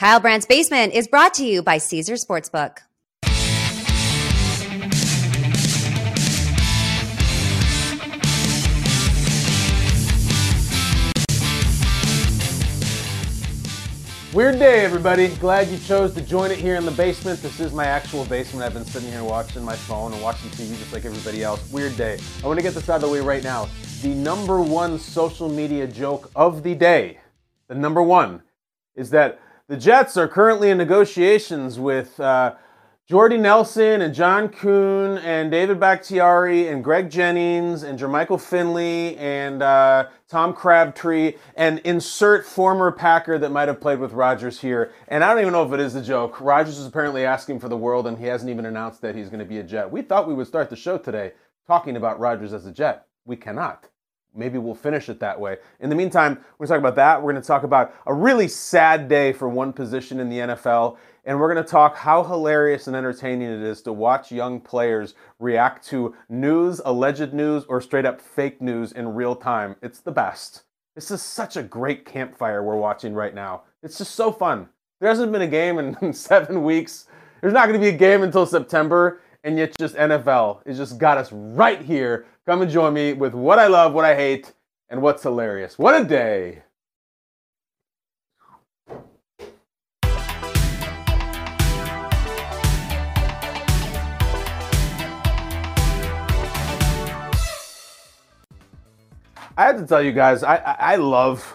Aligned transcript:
Kyle 0.00 0.18
Brandt's 0.18 0.46
Basement 0.46 0.94
is 0.94 1.06
brought 1.06 1.34
to 1.34 1.44
you 1.44 1.62
by 1.62 1.76
Caesar 1.76 2.14
Sportsbook. 2.14 2.78
Weird 14.32 14.58
day, 14.58 14.82
everybody. 14.86 15.28
Glad 15.36 15.68
you 15.68 15.76
chose 15.76 16.14
to 16.14 16.22
join 16.22 16.50
it 16.50 16.56
here 16.56 16.76
in 16.76 16.86
the 16.86 16.92
basement. 16.92 17.42
This 17.42 17.60
is 17.60 17.74
my 17.74 17.84
actual 17.84 18.24
basement. 18.24 18.64
I've 18.64 18.72
been 18.72 18.86
sitting 18.86 19.10
here 19.10 19.22
watching 19.22 19.62
my 19.62 19.76
phone 19.76 20.14
and 20.14 20.22
watching 20.22 20.48
TV 20.52 20.78
just 20.78 20.94
like 20.94 21.04
everybody 21.04 21.42
else. 21.42 21.70
Weird 21.70 21.98
day. 21.98 22.18
I 22.42 22.46
want 22.46 22.58
to 22.58 22.62
get 22.62 22.72
this 22.72 22.88
out 22.88 22.94
of 22.94 23.00
the 23.02 23.08
way 23.10 23.20
right 23.20 23.44
now. 23.44 23.68
The 24.00 24.14
number 24.14 24.62
one 24.62 24.98
social 24.98 25.50
media 25.50 25.86
joke 25.86 26.30
of 26.34 26.62
the 26.62 26.74
day, 26.74 27.20
the 27.68 27.74
number 27.74 28.02
one, 28.02 28.40
is 28.94 29.10
that 29.10 29.38
the 29.70 29.76
Jets 29.76 30.16
are 30.16 30.26
currently 30.26 30.70
in 30.70 30.78
negotiations 30.78 31.78
with 31.78 32.18
uh, 32.18 32.56
Jordy 33.08 33.36
Nelson 33.36 34.02
and 34.02 34.12
John 34.12 34.48
Kuhn 34.48 35.18
and 35.18 35.48
David 35.48 35.78
Bakhtiari 35.78 36.66
and 36.66 36.82
Greg 36.82 37.08
Jennings 37.08 37.84
and 37.84 37.96
Jermichael 37.96 38.40
Finley 38.40 39.16
and 39.16 39.62
uh, 39.62 40.08
Tom 40.26 40.54
Crabtree 40.54 41.34
and 41.54 41.78
insert 41.84 42.44
former 42.44 42.90
Packer 42.90 43.38
that 43.38 43.52
might 43.52 43.68
have 43.68 43.80
played 43.80 44.00
with 44.00 44.10
Rodgers 44.12 44.60
here. 44.60 44.90
And 45.06 45.22
I 45.22 45.30
don't 45.30 45.40
even 45.40 45.52
know 45.52 45.64
if 45.64 45.72
it 45.72 45.78
is 45.78 45.94
a 45.94 46.02
joke. 46.02 46.40
Rodgers 46.40 46.76
is 46.76 46.86
apparently 46.88 47.24
asking 47.24 47.60
for 47.60 47.68
the 47.68 47.76
world 47.76 48.08
and 48.08 48.18
he 48.18 48.26
hasn't 48.26 48.50
even 48.50 48.66
announced 48.66 49.02
that 49.02 49.14
he's 49.14 49.28
going 49.28 49.38
to 49.38 49.44
be 49.44 49.58
a 49.58 49.62
Jet. 49.62 49.92
We 49.92 50.02
thought 50.02 50.26
we 50.26 50.34
would 50.34 50.48
start 50.48 50.68
the 50.68 50.74
show 50.74 50.98
today 50.98 51.34
talking 51.68 51.94
about 51.94 52.18
Rodgers 52.18 52.52
as 52.52 52.66
a 52.66 52.72
Jet. 52.72 53.06
We 53.24 53.36
cannot. 53.36 53.89
Maybe 54.34 54.58
we'll 54.58 54.74
finish 54.74 55.08
it 55.08 55.20
that 55.20 55.38
way. 55.38 55.58
In 55.80 55.90
the 55.90 55.96
meantime, 55.96 56.38
we're 56.58 56.66
going 56.66 56.68
to 56.68 56.74
talk 56.74 56.92
about 56.92 56.96
that. 56.96 57.22
We're 57.22 57.32
going 57.32 57.42
to 57.42 57.46
talk 57.46 57.62
about 57.64 57.94
a 58.06 58.14
really 58.14 58.48
sad 58.48 59.08
day 59.08 59.32
for 59.32 59.48
one 59.48 59.72
position 59.72 60.20
in 60.20 60.28
the 60.28 60.38
NFL 60.38 60.98
and 61.24 61.38
we're 61.38 61.52
going 61.52 61.64
to 61.64 61.70
talk 61.70 61.96
how 61.96 62.24
hilarious 62.24 62.86
and 62.86 62.96
entertaining 62.96 63.48
it 63.48 63.62
is 63.62 63.82
to 63.82 63.92
watch 63.92 64.32
young 64.32 64.60
players 64.60 65.14
react 65.38 65.86
to 65.88 66.14
news, 66.28 66.80
alleged 66.84 67.32
news, 67.32 67.64
or 67.68 67.80
straight 67.80 68.06
up 68.06 68.20
fake 68.20 68.60
news 68.60 68.92
in 68.92 69.14
real 69.14 69.36
time. 69.36 69.76
It's 69.82 70.00
the 70.00 70.12
best. 70.12 70.62
This 70.94 71.10
is 71.10 71.22
such 71.22 71.56
a 71.56 71.62
great 71.62 72.04
campfire 72.04 72.62
we're 72.62 72.76
watching 72.76 73.14
right 73.14 73.34
now. 73.34 73.62
It's 73.82 73.98
just 73.98 74.14
so 74.14 74.32
fun. 74.32 74.68
There 75.00 75.08
hasn't 75.08 75.32
been 75.32 75.42
a 75.42 75.46
game 75.46 75.78
in 75.78 76.12
seven 76.12 76.62
weeks. 76.62 77.06
There's 77.40 77.54
not 77.54 77.68
going 77.68 77.80
to 77.80 77.84
be 77.84 77.94
a 77.94 77.98
game 77.98 78.22
until 78.22 78.46
September, 78.46 79.20
and 79.44 79.56
yet 79.56 79.76
just 79.78 79.94
NFL 79.96 80.66
has 80.66 80.76
just 80.76 80.98
got 80.98 81.16
us 81.16 81.30
right 81.32 81.80
here. 81.80 82.26
Come 82.50 82.62
and 82.62 82.70
join 82.72 82.92
me 82.92 83.12
with 83.12 83.32
what 83.32 83.60
I 83.60 83.68
love, 83.68 83.94
what 83.94 84.04
I 84.04 84.16
hate, 84.16 84.52
and 84.88 85.00
what's 85.00 85.22
hilarious. 85.22 85.78
What 85.78 85.94
a 85.94 86.04
day! 86.04 86.64
I 99.56 99.64
have 99.66 99.76
to 99.76 99.86
tell 99.86 100.02
you 100.02 100.10
guys, 100.10 100.42
I, 100.42 100.56
I 100.56 100.96
love 100.96 101.54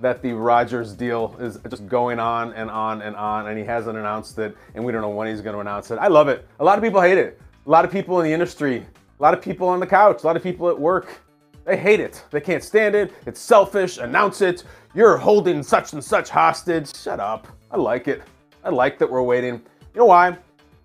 that 0.00 0.20
the 0.20 0.34
Rodgers 0.34 0.92
deal 0.92 1.34
is 1.40 1.58
just 1.70 1.88
going 1.88 2.18
on 2.18 2.52
and 2.52 2.68
on 2.68 3.00
and 3.00 3.16
on, 3.16 3.46
and 3.46 3.58
he 3.58 3.64
hasn't 3.64 3.96
announced 3.96 4.38
it, 4.38 4.54
and 4.74 4.84
we 4.84 4.92
don't 4.92 5.00
know 5.00 5.08
when 5.08 5.26
he's 5.26 5.40
going 5.40 5.54
to 5.54 5.60
announce 5.60 5.90
it. 5.90 5.96
I 5.96 6.08
love 6.08 6.28
it. 6.28 6.46
A 6.60 6.64
lot 6.64 6.76
of 6.76 6.84
people 6.84 7.00
hate 7.00 7.16
it. 7.16 7.40
A 7.66 7.70
lot 7.70 7.86
of 7.86 7.90
people 7.90 8.20
in 8.20 8.26
the 8.26 8.32
industry, 8.34 8.86
lot 9.24 9.32
of 9.32 9.40
people 9.40 9.68
on 9.68 9.80
the 9.80 9.86
couch, 9.86 10.22
a 10.22 10.26
lot 10.26 10.36
of 10.36 10.42
people 10.42 10.68
at 10.68 10.78
work, 10.78 11.22
they 11.64 11.78
hate 11.78 11.98
it. 11.98 12.22
They 12.30 12.42
can't 12.42 12.62
stand 12.62 12.94
it. 12.94 13.10
It's 13.24 13.40
selfish. 13.40 13.96
Announce 13.96 14.42
it. 14.42 14.64
You're 14.94 15.16
holding 15.16 15.62
such 15.62 15.94
and 15.94 16.04
such 16.04 16.28
hostage. 16.28 16.94
Shut 16.94 17.20
up. 17.20 17.48
I 17.70 17.78
like 17.78 18.06
it. 18.06 18.22
I 18.62 18.68
like 18.68 18.98
that 18.98 19.10
we're 19.10 19.22
waiting. 19.22 19.54
You 19.94 20.00
know 20.00 20.04
why? 20.04 20.36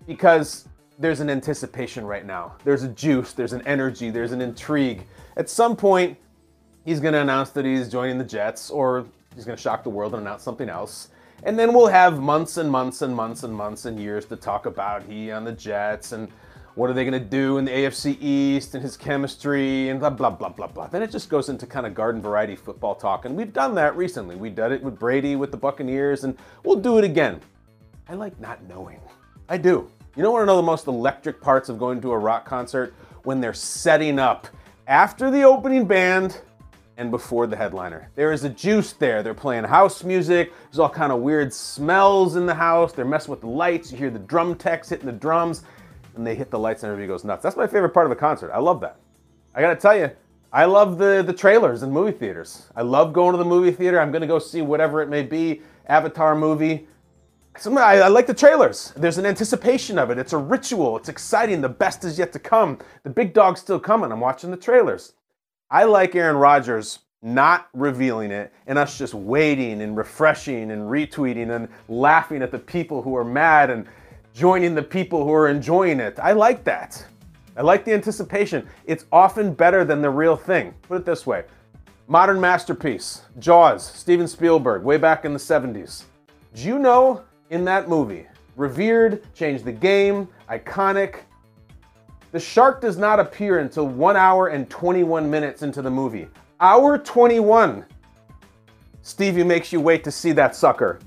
Because 0.06 0.66
there's 0.98 1.20
an 1.20 1.28
anticipation 1.28 2.06
right 2.06 2.24
now. 2.24 2.54
There's 2.64 2.82
a 2.82 2.88
juice, 2.88 3.34
there's 3.34 3.52
an 3.52 3.60
energy, 3.66 4.08
there's 4.08 4.32
an 4.32 4.40
intrigue. 4.40 5.06
At 5.36 5.50
some 5.50 5.76
point, 5.76 6.16
he's 6.86 6.98
going 6.98 7.12
to 7.12 7.20
announce 7.20 7.50
that 7.50 7.66
he's 7.66 7.90
joining 7.90 8.16
the 8.16 8.24
Jets, 8.24 8.70
or 8.70 9.04
he's 9.34 9.44
going 9.44 9.56
to 9.56 9.62
shock 9.62 9.82
the 9.82 9.90
world 9.90 10.14
and 10.14 10.22
announce 10.22 10.42
something 10.42 10.70
else. 10.70 11.08
And 11.42 11.58
then 11.58 11.74
we'll 11.74 11.88
have 11.88 12.20
months 12.20 12.56
and 12.56 12.70
months 12.70 13.02
and 13.02 13.14
months 13.14 13.42
and 13.42 13.54
months 13.54 13.84
and 13.84 14.00
years 14.00 14.24
to 14.26 14.36
talk 14.36 14.64
about 14.64 15.02
he 15.02 15.30
on 15.30 15.44
the 15.44 15.52
Jets 15.52 16.12
and 16.12 16.28
what 16.74 16.88
are 16.88 16.92
they 16.92 17.04
going 17.04 17.20
to 17.20 17.28
do 17.28 17.58
in 17.58 17.64
the 17.64 17.70
AFC 17.70 18.16
East 18.20 18.74
and 18.74 18.82
his 18.82 18.96
chemistry 18.96 19.88
and 19.88 20.00
blah, 20.00 20.10
blah, 20.10 20.30
blah, 20.30 20.48
blah, 20.48 20.66
blah. 20.66 20.86
Then 20.86 21.02
it 21.02 21.10
just 21.10 21.28
goes 21.28 21.48
into 21.48 21.66
kind 21.66 21.86
of 21.86 21.94
garden 21.94 22.22
variety 22.22 22.56
football 22.56 22.94
talk. 22.94 23.24
And 23.24 23.36
we've 23.36 23.52
done 23.52 23.74
that 23.74 23.96
recently. 23.96 24.36
We 24.36 24.50
did 24.50 24.72
it 24.72 24.82
with 24.82 24.98
Brady, 24.98 25.36
with 25.36 25.50
the 25.50 25.56
Buccaneers, 25.56 26.24
and 26.24 26.36
we'll 26.64 26.76
do 26.76 26.98
it 26.98 27.04
again. 27.04 27.40
I 28.08 28.14
like 28.14 28.38
not 28.40 28.62
knowing. 28.68 29.00
I 29.48 29.56
do. 29.56 29.90
You 30.16 30.22
don't 30.22 30.32
want 30.32 30.42
to 30.42 30.46
know 30.46 30.56
the 30.56 30.62
most 30.62 30.86
electric 30.86 31.40
parts 31.40 31.68
of 31.68 31.78
going 31.78 32.00
to 32.02 32.12
a 32.12 32.18
rock 32.18 32.44
concert? 32.44 32.94
When 33.24 33.40
they're 33.40 33.52
setting 33.52 34.18
up 34.18 34.48
after 34.86 35.30
the 35.30 35.42
opening 35.42 35.86
band 35.86 36.40
and 37.00 37.10
before 37.10 37.46
the 37.46 37.56
headliner. 37.56 38.10
There 38.14 38.30
is 38.30 38.44
a 38.44 38.50
juice 38.50 38.92
there. 38.92 39.22
They're 39.22 39.32
playing 39.32 39.64
house 39.64 40.04
music. 40.04 40.52
There's 40.64 40.78
all 40.78 40.90
kind 40.90 41.12
of 41.12 41.20
weird 41.20 41.52
smells 41.52 42.36
in 42.36 42.44
the 42.44 42.54
house. 42.54 42.92
They're 42.92 43.06
messing 43.06 43.30
with 43.30 43.40
the 43.40 43.46
lights. 43.46 43.90
You 43.90 43.96
hear 43.96 44.10
the 44.10 44.18
drum 44.18 44.54
techs 44.54 44.90
hitting 44.90 45.06
the 45.06 45.12
drums, 45.12 45.62
and 46.16 46.26
they 46.26 46.34
hit 46.34 46.50
the 46.50 46.58
lights, 46.58 46.82
and 46.82 46.90
everybody 46.90 47.08
goes 47.08 47.24
nuts. 47.24 47.42
That's 47.42 47.56
my 47.56 47.66
favorite 47.66 47.90
part 47.90 48.06
of 48.06 48.12
a 48.12 48.16
concert. 48.16 48.50
I 48.52 48.58
love 48.58 48.80
that. 48.80 48.96
I 49.54 49.60
gotta 49.60 49.76
tell 49.76 49.96
you, 49.96 50.10
I 50.52 50.64
love 50.64 50.98
the 50.98 51.22
the 51.26 51.32
trailers 51.32 51.82
in 51.82 51.90
movie 51.90 52.12
theaters. 52.12 52.66
I 52.76 52.82
love 52.82 53.12
going 53.12 53.32
to 53.32 53.38
the 53.38 53.44
movie 53.44 53.70
theater. 53.72 54.00
I'm 54.00 54.12
gonna 54.12 54.26
go 54.26 54.38
see 54.38 54.62
whatever 54.62 55.02
it 55.02 55.08
may 55.08 55.22
be, 55.22 55.62
Avatar 55.86 56.34
movie. 56.34 56.86
I, 57.66 58.00
I 58.00 58.08
like 58.08 58.26
the 58.26 58.34
trailers. 58.34 58.92
There's 58.96 59.18
an 59.18 59.26
anticipation 59.26 59.98
of 59.98 60.10
it. 60.10 60.18
It's 60.18 60.32
a 60.32 60.38
ritual. 60.38 60.96
It's 60.96 61.08
exciting. 61.08 61.60
The 61.60 61.68
best 61.68 62.04
is 62.04 62.18
yet 62.18 62.32
to 62.32 62.38
come. 62.38 62.78
The 63.02 63.10
big 63.10 63.34
dog's 63.34 63.60
still 63.60 63.80
coming. 63.80 64.12
I'm 64.12 64.20
watching 64.20 64.50
the 64.50 64.56
trailers. 64.56 65.12
I 65.70 65.84
like 65.84 66.14
Aaron 66.14 66.36
Rodgers 66.36 67.00
not 67.22 67.68
revealing 67.74 68.30
it 68.30 68.52
and 68.66 68.78
us 68.78 68.96
just 68.96 69.14
waiting 69.14 69.82
and 69.82 69.96
refreshing 69.96 70.70
and 70.70 70.82
retweeting 70.82 71.54
and 71.54 71.68
laughing 71.88 72.42
at 72.42 72.50
the 72.50 72.58
people 72.58 73.02
who 73.02 73.14
are 73.14 73.24
mad 73.24 73.68
and 73.68 73.86
joining 74.34 74.74
the 74.74 74.82
people 74.82 75.24
who 75.24 75.32
are 75.32 75.48
enjoying 75.48 76.00
it. 76.00 76.18
I 76.18 76.32
like 76.32 76.64
that. 76.64 77.04
I 77.56 77.62
like 77.62 77.84
the 77.84 77.92
anticipation. 77.92 78.66
It's 78.86 79.04
often 79.12 79.52
better 79.52 79.84
than 79.84 80.00
the 80.00 80.10
real 80.10 80.36
thing. 80.36 80.74
Put 80.82 80.98
it 80.98 81.04
this 81.04 81.26
way 81.26 81.44
modern 82.06 82.40
masterpiece, 82.40 83.22
Jaws, 83.38 83.86
Steven 83.86 84.26
Spielberg, 84.26 84.82
way 84.82 84.96
back 84.96 85.24
in 85.24 85.32
the 85.32 85.38
70s. 85.38 86.04
Do 86.54 86.62
you 86.62 86.78
know 86.80 87.22
in 87.50 87.64
that 87.66 87.88
movie, 87.88 88.26
revered, 88.56 89.22
changed 89.32 89.64
the 89.64 89.72
game, 89.72 90.26
iconic, 90.50 91.20
the 92.32 92.40
shark 92.40 92.80
does 92.80 92.96
not 92.96 93.20
appear 93.20 93.58
until 93.58 93.86
1 93.86 94.16
hour 94.16 94.48
and 94.48 94.68
21 94.70 95.28
minutes 95.28 95.62
into 95.62 95.82
the 95.82 95.90
movie. 95.90 96.28
Hour 96.60 96.98
21. 96.98 97.84
Stevie 99.02 99.44
makes 99.44 99.72
you 99.72 99.80
wait 99.80 100.04
to 100.04 100.10
see 100.10 100.32
that 100.32 100.54
sucker. 100.54 101.00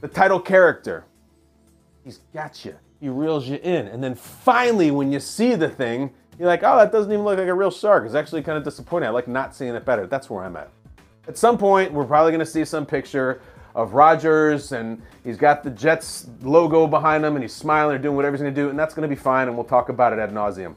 The 0.00 0.08
title 0.08 0.38
character. 0.38 1.04
He's 2.08 2.20
got 2.32 2.64
you. 2.64 2.74
He 3.00 3.10
reels 3.10 3.46
you 3.46 3.56
in. 3.62 3.86
And 3.88 4.02
then 4.02 4.14
finally, 4.14 4.90
when 4.90 5.12
you 5.12 5.20
see 5.20 5.54
the 5.54 5.68
thing, 5.68 6.10
you're 6.38 6.48
like, 6.48 6.62
oh, 6.62 6.78
that 6.78 6.90
doesn't 6.90 7.12
even 7.12 7.22
look 7.22 7.36
like 7.36 7.48
a 7.48 7.52
real 7.52 7.70
shark. 7.70 8.06
It's 8.06 8.14
actually 8.14 8.42
kind 8.42 8.56
of 8.56 8.64
disappointing. 8.64 9.08
I 9.08 9.10
like 9.10 9.28
not 9.28 9.54
seeing 9.54 9.74
it 9.74 9.84
better. 9.84 10.06
That's 10.06 10.30
where 10.30 10.42
I'm 10.42 10.56
at. 10.56 10.70
At 11.26 11.36
some 11.36 11.58
point, 11.58 11.92
we're 11.92 12.06
probably 12.06 12.32
going 12.32 12.40
to 12.40 12.46
see 12.46 12.64
some 12.64 12.86
picture 12.86 13.42
of 13.74 13.92
Rodgers, 13.92 14.72
and 14.72 15.02
he's 15.22 15.36
got 15.36 15.62
the 15.62 15.68
Jets 15.68 16.30
logo 16.40 16.86
behind 16.86 17.26
him, 17.26 17.36
and 17.36 17.44
he's 17.44 17.52
smiling 17.52 17.96
or 17.96 17.98
doing 17.98 18.16
whatever 18.16 18.34
he's 18.34 18.40
going 18.40 18.54
to 18.54 18.58
do, 18.58 18.70
and 18.70 18.78
that's 18.78 18.94
going 18.94 19.06
to 19.06 19.14
be 19.14 19.20
fine, 19.20 19.48
and 19.48 19.54
we'll 19.54 19.66
talk 19.66 19.90
about 19.90 20.14
it 20.14 20.18
ad 20.18 20.32
nauseum. 20.32 20.74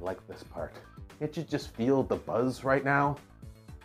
I 0.00 0.04
like 0.04 0.26
this 0.26 0.42
part. 0.42 0.74
Can't 1.20 1.36
you 1.36 1.44
just 1.44 1.72
feel 1.76 2.02
the 2.02 2.16
buzz 2.16 2.64
right 2.64 2.84
now? 2.84 3.18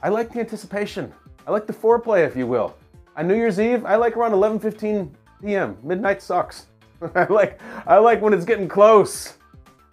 I 0.01 0.09
like 0.09 0.33
the 0.33 0.39
anticipation. 0.39 1.13
I 1.45 1.51
like 1.51 1.67
the 1.67 1.73
foreplay, 1.73 2.25
if 2.25 2.35
you 2.35 2.47
will. 2.47 2.75
On 3.15 3.27
New 3.27 3.35
Year's 3.35 3.59
Eve, 3.59 3.85
I 3.85 3.97
like 3.97 4.17
around 4.17 4.31
11:15 4.31 5.11
p.m. 5.43 5.77
Midnight 5.83 6.23
sucks. 6.23 6.65
I 7.15 7.25
like 7.25 7.59
I 7.85 7.97
like 7.97 8.21
when 8.21 8.33
it's 8.33 8.45
getting 8.45 8.67
close. 8.67 9.35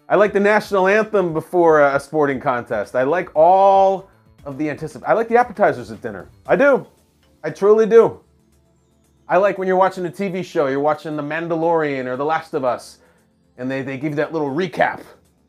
I 0.09 0.17
like 0.17 0.33
the 0.33 0.41
national 0.41 0.87
anthem 0.87 1.33
before 1.33 1.83
a 1.83 1.99
sporting 1.99 2.41
contest. 2.41 2.95
I 2.95 3.05
like 3.05 3.35
all 3.35 4.11
of 4.45 4.59
the 4.59 4.69
anticipation. 4.69 5.09
I 5.09 5.15
like 5.15 5.29
the 5.29 5.37
appetizers 5.37 5.91
at 5.91 6.03
dinner. 6.03 6.29
I 6.47 6.57
do. 6.57 6.87
I 7.43 7.51
truly 7.51 7.87
do. 7.87 8.21
I 9.27 9.39
like 9.39 9.57
when 9.57 9.67
you're 9.67 9.79
watching 9.79 10.05
a 10.05 10.11
TV 10.11 10.45
show, 10.45 10.67
you're 10.67 10.81
watching 10.81 11.17
The 11.17 11.23
Mandalorian 11.23 12.05
or 12.05 12.17
The 12.17 12.25
Last 12.25 12.53
of 12.53 12.63
Us, 12.63 12.99
and 13.57 13.71
they, 13.71 13.81
they 13.81 13.97
give 13.97 14.13
you 14.13 14.17
that 14.17 14.35
little 14.35 14.51
recap 14.51 15.01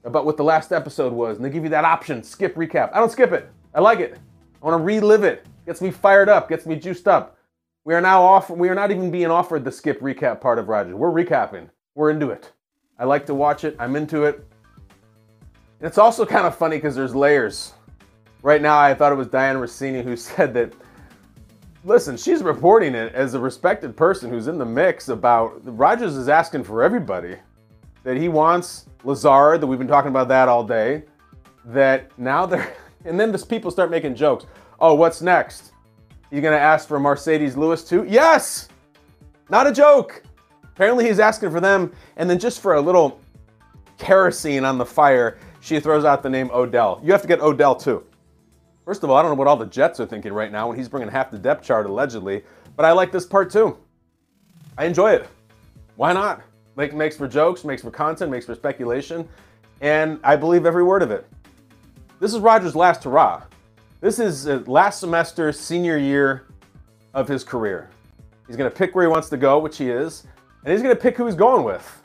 about 0.05 0.25
what 0.25 0.37
the 0.37 0.43
last 0.43 0.71
episode 0.71 1.11
was, 1.11 1.35
and 1.35 1.45
they 1.45 1.49
give 1.49 1.63
you 1.63 1.69
that 1.71 1.83
option, 1.83 2.23
skip 2.23 2.55
recap. 2.55 2.91
I 2.93 2.99
don't 2.99 3.11
skip 3.11 3.33
it. 3.33 3.49
I 3.73 3.81
like 3.81 3.99
it. 3.99 4.17
I 4.61 4.65
want 4.65 4.79
to 4.79 4.83
relive 4.83 5.25
it. 5.25 5.45
Gets 5.65 5.81
me 5.81 5.91
fired 5.91 6.29
up, 6.29 6.47
gets 6.47 6.65
me 6.65 6.77
juiced 6.77 7.09
up. 7.09 7.34
We 7.85 7.93
are 7.93 8.01
now 8.01 8.23
off 8.23 8.49
we 8.49 8.67
are 8.69 8.75
not 8.75 8.89
even 8.89 9.11
being 9.11 9.29
offered 9.29 9.63
the 9.63 9.71
skip 9.71 10.01
recap 10.01 10.41
part 10.41 10.57
of 10.57 10.67
Roger. 10.67 10.97
We're 10.97 11.11
recapping. 11.11 11.69
We're 11.93 12.09
into 12.09 12.31
it. 12.31 12.51
I 12.97 13.05
like 13.05 13.27
to 13.27 13.35
watch 13.35 13.63
it. 13.63 13.75
I'm 13.77 13.95
into 13.95 14.23
it. 14.23 14.43
And 15.79 15.87
it's 15.87 15.99
also 15.99 16.25
kind 16.25 16.47
of 16.47 16.57
funny 16.57 16.77
because 16.77 16.95
there's 16.95 17.13
layers. 17.13 17.73
Right 18.41 18.59
now, 18.59 18.79
I 18.79 18.95
thought 18.95 19.11
it 19.11 19.15
was 19.15 19.27
Diane 19.27 19.57
Russini 19.57 20.03
who 20.03 20.17
said 20.17 20.51
that 20.55 20.73
listen, 21.83 22.17
she's 22.17 22.41
reporting 22.41 22.95
it 22.95 23.13
as 23.13 23.35
a 23.35 23.39
respected 23.39 23.95
person 23.95 24.31
who's 24.31 24.47
in 24.47 24.57
the 24.57 24.65
mix 24.65 25.09
about 25.09 25.61
Rodgers 25.63 26.15
is 26.15 26.27
asking 26.27 26.63
for 26.63 26.81
everybody 26.81 27.37
that 28.03 28.17
he 28.17 28.29
wants 28.29 28.87
Lazard, 29.03 29.61
that 29.61 29.67
we've 29.67 29.77
been 29.77 29.87
talking 29.87 30.09
about 30.09 30.27
that 30.29 30.49
all 30.49 30.63
day, 30.63 31.03
that 31.65 32.09
now 32.17 32.47
they're, 32.47 32.75
and 33.05 33.19
then 33.19 33.31
this 33.31 33.45
people 33.45 33.69
start 33.69 33.91
making 33.91 34.15
jokes. 34.15 34.47
Oh, 34.79 34.95
what's 34.95 35.21
next? 35.21 35.74
You 36.31 36.41
gonna 36.41 36.57
ask 36.57 36.87
for 36.87 36.99
Marcedes 36.99 37.55
Lewis 37.55 37.83
too? 37.87 38.05
Yes! 38.07 38.67
Not 39.49 39.67
a 39.67 39.71
joke. 39.71 40.23
Apparently 40.63 41.05
he's 41.05 41.19
asking 41.19 41.51
for 41.51 41.61
them, 41.61 41.93
and 42.17 42.29
then 42.29 42.39
just 42.39 42.59
for 42.59 42.75
a 42.75 42.81
little 42.81 43.21
kerosene 43.97 44.65
on 44.65 44.77
the 44.77 44.85
fire, 44.85 45.37
she 45.61 45.79
throws 45.79 46.03
out 46.03 46.21
the 46.21 46.29
name 46.29 46.49
Odell. 46.51 46.99
You 47.03 47.11
have 47.11 47.21
to 47.21 47.27
get 47.27 47.39
Odell 47.41 47.75
too. 47.75 48.03
First 48.83 49.03
of 49.03 49.09
all, 49.09 49.17
I 49.17 49.21
don't 49.21 49.31
know 49.31 49.35
what 49.35 49.47
all 49.47 49.55
the 49.57 49.65
Jets 49.65 49.99
are 49.99 50.05
thinking 50.05 50.33
right 50.33 50.51
now 50.51 50.67
when 50.67 50.77
he's 50.77 50.89
bringing 50.89 51.09
half 51.09 51.31
the 51.31 51.39
depth 51.39 51.63
chart 51.63 51.85
allegedly, 51.85 52.43
but 52.75 52.85
I 52.85 52.91
like 52.91 53.11
this 53.11 53.25
part 53.25 53.49
too. 53.49 53.77
I 54.77 54.85
enjoy 54.85 55.13
it. 55.13 55.27
Why 55.95 56.11
not? 56.11 56.41
Makes 56.75 57.15
for 57.15 57.27
jokes, 57.27 57.63
makes 57.63 57.81
for 57.81 57.89
content, 57.89 58.29
makes 58.29 58.45
for 58.45 58.53
speculation, 58.53 59.27
and 59.79 60.19
I 60.23 60.35
believe 60.35 60.65
every 60.65 60.83
word 60.83 61.01
of 61.01 61.09
it. 61.09 61.25
This 62.19 62.33
is 62.33 62.39
Rodgers' 62.39 62.75
last 62.75 63.03
hurrah. 63.05 63.43
This 64.05 64.19
is 64.19 64.47
uh, 64.47 64.61
last 64.67 64.99
semester, 64.99 65.51
senior 65.51 65.97
year 65.97 66.45
of 67.15 67.27
his 67.27 67.43
career. 67.43 67.89
He's 68.45 68.55
to 68.69 68.75
pick 68.75 68.93
where 68.93 69.03
he 69.03 69.09
wants 69.09 69.29
to 69.29 69.37
go, 69.37 69.57
which 69.57 69.79
he 69.79 69.89
is, 69.89 70.27
and 70.63 70.71
he's 70.71 70.83
to 70.93 71.01
pick 71.01 71.17
who 71.17 71.25
he's 71.25 71.33
going 71.33 71.63
with. 71.63 72.03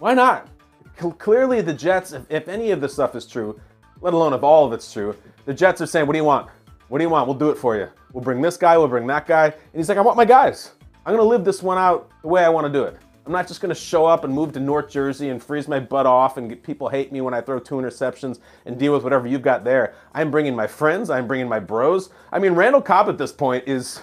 Why 0.00 0.14
not? 0.14 0.48
Clearly, 0.96 1.60
the 1.60 1.74
Jets, 1.74 2.10
if, 2.10 2.28
if 2.28 2.48
any 2.48 2.72
of 2.72 2.80
this 2.80 2.94
stuff 2.94 3.14
is 3.14 3.24
true, 3.24 3.60
let 4.00 4.14
alone 4.14 4.32
if 4.32 4.42
all 4.42 4.66
of 4.66 4.72
it's 4.72 4.92
true, 4.92 5.14
the 5.44 5.54
Jets 5.54 5.80
are 5.80 5.86
saying, 5.86 6.08
What 6.08 6.14
do 6.14 6.18
you 6.18 6.24
want? 6.24 6.50
What 6.88 6.98
do 6.98 7.04
you 7.04 7.08
want? 7.08 7.28
We'll 7.28 7.38
do 7.38 7.50
it 7.50 7.56
for 7.56 7.76
you. 7.76 7.86
We'll 8.12 8.24
bring 8.24 8.42
this 8.42 8.56
guy, 8.56 8.76
we'll 8.76 8.88
bring 8.88 9.06
that 9.06 9.28
guy. 9.28 9.44
And 9.44 9.54
he's 9.74 9.88
like, 9.88 9.98
I 9.98 10.00
want 10.00 10.16
my 10.16 10.24
guys. 10.24 10.72
I'm 11.06 11.14
to 11.22 11.22
live 11.22 11.44
this 11.44 11.62
one 11.62 11.78
out 11.78 12.10
the 12.22 12.28
way 12.28 12.44
I 12.44 12.48
want 12.48 12.66
to 12.66 12.72
do 12.72 12.82
it. 12.82 12.96
I'm 13.24 13.32
not 13.32 13.46
just 13.46 13.60
going 13.60 13.72
to 13.72 13.80
show 13.80 14.04
up 14.04 14.24
and 14.24 14.34
move 14.34 14.52
to 14.52 14.60
North 14.60 14.90
Jersey 14.90 15.28
and 15.28 15.40
freeze 15.40 15.68
my 15.68 15.78
butt 15.78 16.06
off 16.06 16.38
and 16.38 16.48
get, 16.48 16.64
people 16.64 16.88
hate 16.88 17.12
me 17.12 17.20
when 17.20 17.34
I 17.34 17.40
throw 17.40 17.60
two 17.60 17.76
interceptions 17.76 18.40
and 18.66 18.78
deal 18.78 18.92
with 18.92 19.04
whatever 19.04 19.28
you've 19.28 19.42
got 19.42 19.62
there. 19.62 19.94
I'm 20.12 20.30
bringing 20.30 20.56
my 20.56 20.66
friends, 20.66 21.08
I'm 21.08 21.28
bringing 21.28 21.48
my 21.48 21.60
bros. 21.60 22.10
I 22.32 22.40
mean, 22.40 22.54
Randall 22.54 22.82
Cobb 22.82 23.08
at 23.08 23.18
this 23.18 23.32
point 23.32 23.64
is 23.68 24.00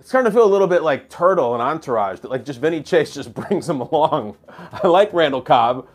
it's 0.00 0.08
starting 0.08 0.30
to 0.30 0.34
feel 0.34 0.44
a 0.44 0.50
little 0.50 0.66
bit 0.66 0.82
like 0.82 1.08
Turtle 1.08 1.54
and 1.54 1.62
Entourage, 1.62 2.20
that 2.20 2.30
like 2.30 2.44
just 2.44 2.60
Vinnie 2.60 2.82
Chase 2.82 3.14
just 3.14 3.32
brings 3.34 3.68
him 3.68 3.80
along. 3.80 4.36
I 4.72 4.88
like 4.88 5.12
Randall 5.12 5.42
Cobb, 5.42 5.86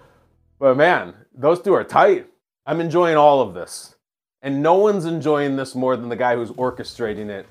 but 0.58 0.78
man, 0.78 1.14
those 1.34 1.62
two 1.62 1.74
are 1.74 1.84
tight. 1.84 2.28
I'm 2.66 2.80
enjoying 2.80 3.18
all 3.18 3.42
of 3.42 3.54
this. 3.54 3.96
And 4.42 4.62
no 4.62 4.76
one's 4.76 5.06
enjoying 5.06 5.56
this 5.56 5.76
more 5.76 5.98
than 5.98 6.08
the 6.08 6.16
guy 6.16 6.36
who's 6.36 6.52
orchestrating 6.52 7.30
it, 7.30 7.48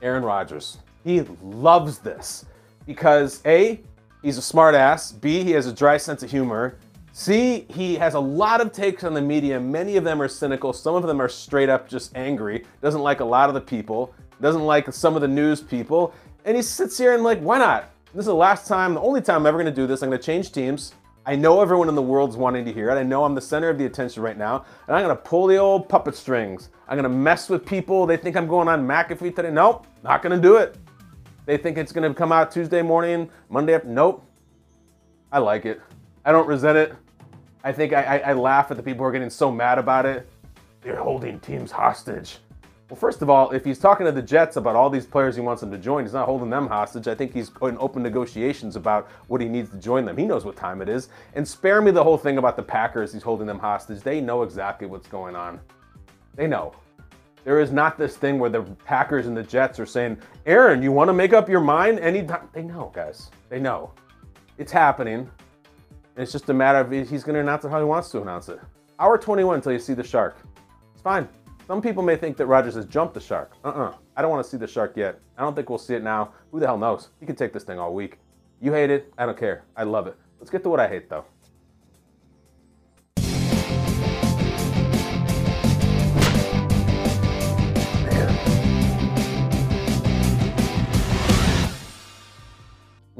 Aaron 0.00 0.22
Rodgers. 0.22 0.78
He 1.04 1.22
loves 1.42 1.98
this 1.98 2.46
because 2.86 3.42
A, 3.44 3.80
he's 4.26 4.38
a 4.38 4.40
smartass. 4.40 5.18
B, 5.20 5.44
he 5.44 5.52
has 5.52 5.68
a 5.68 5.72
dry 5.72 5.96
sense 5.96 6.24
of 6.24 6.30
humor. 6.30 6.78
C, 7.12 7.64
he 7.70 7.94
has 7.94 8.14
a 8.14 8.20
lot 8.20 8.60
of 8.60 8.72
takes 8.72 9.04
on 9.04 9.14
the 9.14 9.22
media. 9.22 9.60
Many 9.60 9.96
of 9.96 10.02
them 10.02 10.20
are 10.20 10.26
cynical. 10.26 10.72
Some 10.72 10.96
of 10.96 11.04
them 11.04 11.22
are 11.22 11.28
straight 11.28 11.68
up 11.68 11.88
just 11.88 12.14
angry. 12.16 12.66
Doesn't 12.82 13.02
like 13.02 13.20
a 13.20 13.24
lot 13.24 13.48
of 13.48 13.54
the 13.54 13.60
people. 13.60 14.12
Doesn't 14.40 14.64
like 14.64 14.92
some 14.92 15.14
of 15.14 15.22
the 15.22 15.28
news 15.28 15.60
people. 15.62 16.12
And 16.44 16.56
he 16.56 16.62
sits 16.62 16.98
here 16.98 17.14
and 17.14 17.22
like, 17.22 17.38
why 17.38 17.58
not? 17.58 17.90
This 18.14 18.22
is 18.22 18.26
the 18.26 18.34
last 18.34 18.66
time, 18.66 18.94
the 18.94 19.00
only 19.00 19.20
time 19.20 19.42
I'm 19.42 19.46
ever 19.46 19.62
to 19.62 19.70
do 19.70 19.86
this. 19.86 20.02
I'm 20.02 20.10
to 20.10 20.18
change 20.18 20.50
teams. 20.50 20.92
I 21.24 21.36
know 21.36 21.62
everyone 21.62 21.88
in 21.88 21.94
the 21.94 22.02
world's 22.02 22.36
wanting 22.36 22.64
to 22.64 22.72
hear 22.72 22.90
it. 22.90 22.94
I 22.94 23.04
know 23.04 23.24
I'm 23.24 23.34
the 23.36 23.40
center 23.40 23.68
of 23.68 23.78
the 23.78 23.86
attention 23.86 24.24
right 24.24 24.36
now. 24.36 24.64
And 24.88 24.96
I'm 24.96 25.04
to 25.08 25.22
pull 25.22 25.46
the 25.46 25.56
old 25.56 25.88
puppet 25.88 26.16
strings. 26.16 26.70
I'm 26.88 27.00
to 27.00 27.08
mess 27.08 27.48
with 27.48 27.64
people. 27.64 28.06
They 28.06 28.16
think 28.16 28.36
I'm 28.36 28.48
going 28.48 28.66
on 28.66 28.86
McAfee 28.86 29.36
today. 29.36 29.52
Nope, 29.52 29.86
not 30.02 30.22
to 30.22 30.40
do 30.40 30.56
it. 30.56 30.76
They 31.46 31.56
think 31.56 31.78
it's 31.78 31.92
to 31.92 32.14
come 32.14 32.32
out 32.32 32.50
Tuesday 32.50 32.82
morning, 32.82 33.30
Monday. 33.48 33.80
Nope. 33.84 34.28
I 35.30 35.38
like 35.38 35.64
it. 35.64 35.80
I 36.24 36.32
don't 36.32 36.46
resent 36.46 36.76
it. 36.76 36.94
I 37.62 37.72
think 37.72 37.92
I, 37.92 38.02
I, 38.02 38.16
I 38.18 38.32
laugh 38.32 38.70
at 38.70 38.76
the 38.76 38.82
people 38.82 38.98
who 38.98 39.04
are 39.04 39.12
getting 39.12 39.30
so 39.30 39.50
mad 39.50 39.78
about 39.78 40.06
it. 40.06 40.28
They're 40.82 40.96
holding 40.96 41.40
teams 41.40 41.70
hostage. 41.70 42.38
Well, 42.88 42.96
first 42.96 43.22
of 43.22 43.30
all, 43.30 43.50
if 43.50 43.64
he's 43.64 43.80
talking 43.80 44.06
to 44.06 44.12
the 44.12 44.22
Jets 44.22 44.56
about 44.56 44.76
all 44.76 44.88
these 44.90 45.06
players 45.06 45.34
he 45.34 45.40
wants 45.40 45.60
them 45.60 45.72
to 45.72 45.78
join, 45.78 46.04
he's 46.04 46.12
not 46.12 46.26
holding 46.26 46.50
them 46.50 46.68
hostage. 46.68 47.08
I 47.08 47.16
think 47.16 47.32
he's 47.32 47.50
in 47.62 47.76
open 47.78 48.02
negotiations 48.02 48.76
about 48.76 49.08
what 49.26 49.40
he 49.40 49.48
needs 49.48 49.70
to 49.70 49.76
join 49.76 50.04
them. 50.04 50.16
He 50.16 50.24
knows 50.24 50.44
what 50.44 50.54
time 50.54 50.80
it 50.80 50.88
is. 50.88 51.08
And 51.34 51.46
spare 51.46 51.80
me 51.80 51.90
the 51.90 52.04
whole 52.04 52.18
thing 52.18 52.38
about 52.38 52.56
the 52.56 52.62
Packers, 52.62 53.12
he's 53.12 53.24
holding 53.24 53.46
them 53.48 53.58
hostage. 53.58 54.02
They 54.02 54.20
know 54.20 54.42
exactly 54.42 54.86
what's 54.86 55.08
going 55.08 55.34
on. 55.34 55.58
They 56.36 56.46
know. 56.46 56.74
There 57.46 57.60
is 57.60 57.70
not 57.70 57.96
this 57.96 58.16
thing 58.16 58.40
where 58.40 58.50
the 58.50 58.62
Packers 58.62 59.28
and 59.28 59.36
the 59.36 59.42
Jets 59.44 59.78
are 59.78 59.86
saying, 59.86 60.18
Aaron, 60.46 60.82
you 60.82 60.90
want 60.90 61.06
to 61.08 61.12
make 61.12 61.32
up 61.32 61.48
your 61.48 61.60
mind 61.60 62.00
anytime? 62.00 62.48
They 62.52 62.64
know, 62.64 62.90
guys. 62.92 63.30
They 63.48 63.60
know. 63.60 63.92
It's 64.58 64.72
happening. 64.72 65.18
And 65.20 65.30
it's 66.16 66.32
just 66.32 66.48
a 66.50 66.52
matter 66.52 66.80
of 66.80 66.90
he's 66.90 67.22
going 67.22 67.34
to 67.34 67.40
announce 67.40 67.64
it 67.64 67.70
how 67.70 67.78
he 67.78 67.84
wants 67.84 68.10
to 68.10 68.20
announce 68.20 68.48
it. 68.48 68.58
Hour 68.98 69.16
21 69.16 69.54
until 69.54 69.70
you 69.70 69.78
see 69.78 69.94
the 69.94 70.02
shark. 70.02 70.38
It's 70.92 71.02
fine. 71.02 71.28
Some 71.68 71.80
people 71.80 72.02
may 72.02 72.16
think 72.16 72.36
that 72.38 72.46
Rodgers 72.46 72.74
has 72.74 72.84
jumped 72.84 73.14
the 73.14 73.20
shark. 73.20 73.52
Uh-uh. 73.64 73.94
I 74.16 74.22
don't 74.22 74.30
want 74.32 74.44
to 74.44 74.50
see 74.50 74.56
the 74.56 74.66
shark 74.66 74.96
yet. 74.96 75.20
I 75.38 75.42
don't 75.42 75.54
think 75.54 75.70
we'll 75.70 75.78
see 75.78 75.94
it 75.94 76.02
now. 76.02 76.32
Who 76.50 76.58
the 76.58 76.66
hell 76.66 76.78
knows? 76.78 77.10
He 77.20 77.26
can 77.26 77.36
take 77.36 77.52
this 77.52 77.62
thing 77.62 77.78
all 77.78 77.94
week. 77.94 78.18
You 78.60 78.72
hate 78.72 78.90
it. 78.90 79.14
I 79.18 79.24
don't 79.24 79.38
care. 79.38 79.62
I 79.76 79.84
love 79.84 80.08
it. 80.08 80.16
Let's 80.40 80.50
get 80.50 80.64
to 80.64 80.68
what 80.68 80.80
I 80.80 80.88
hate, 80.88 81.08
though. 81.08 81.24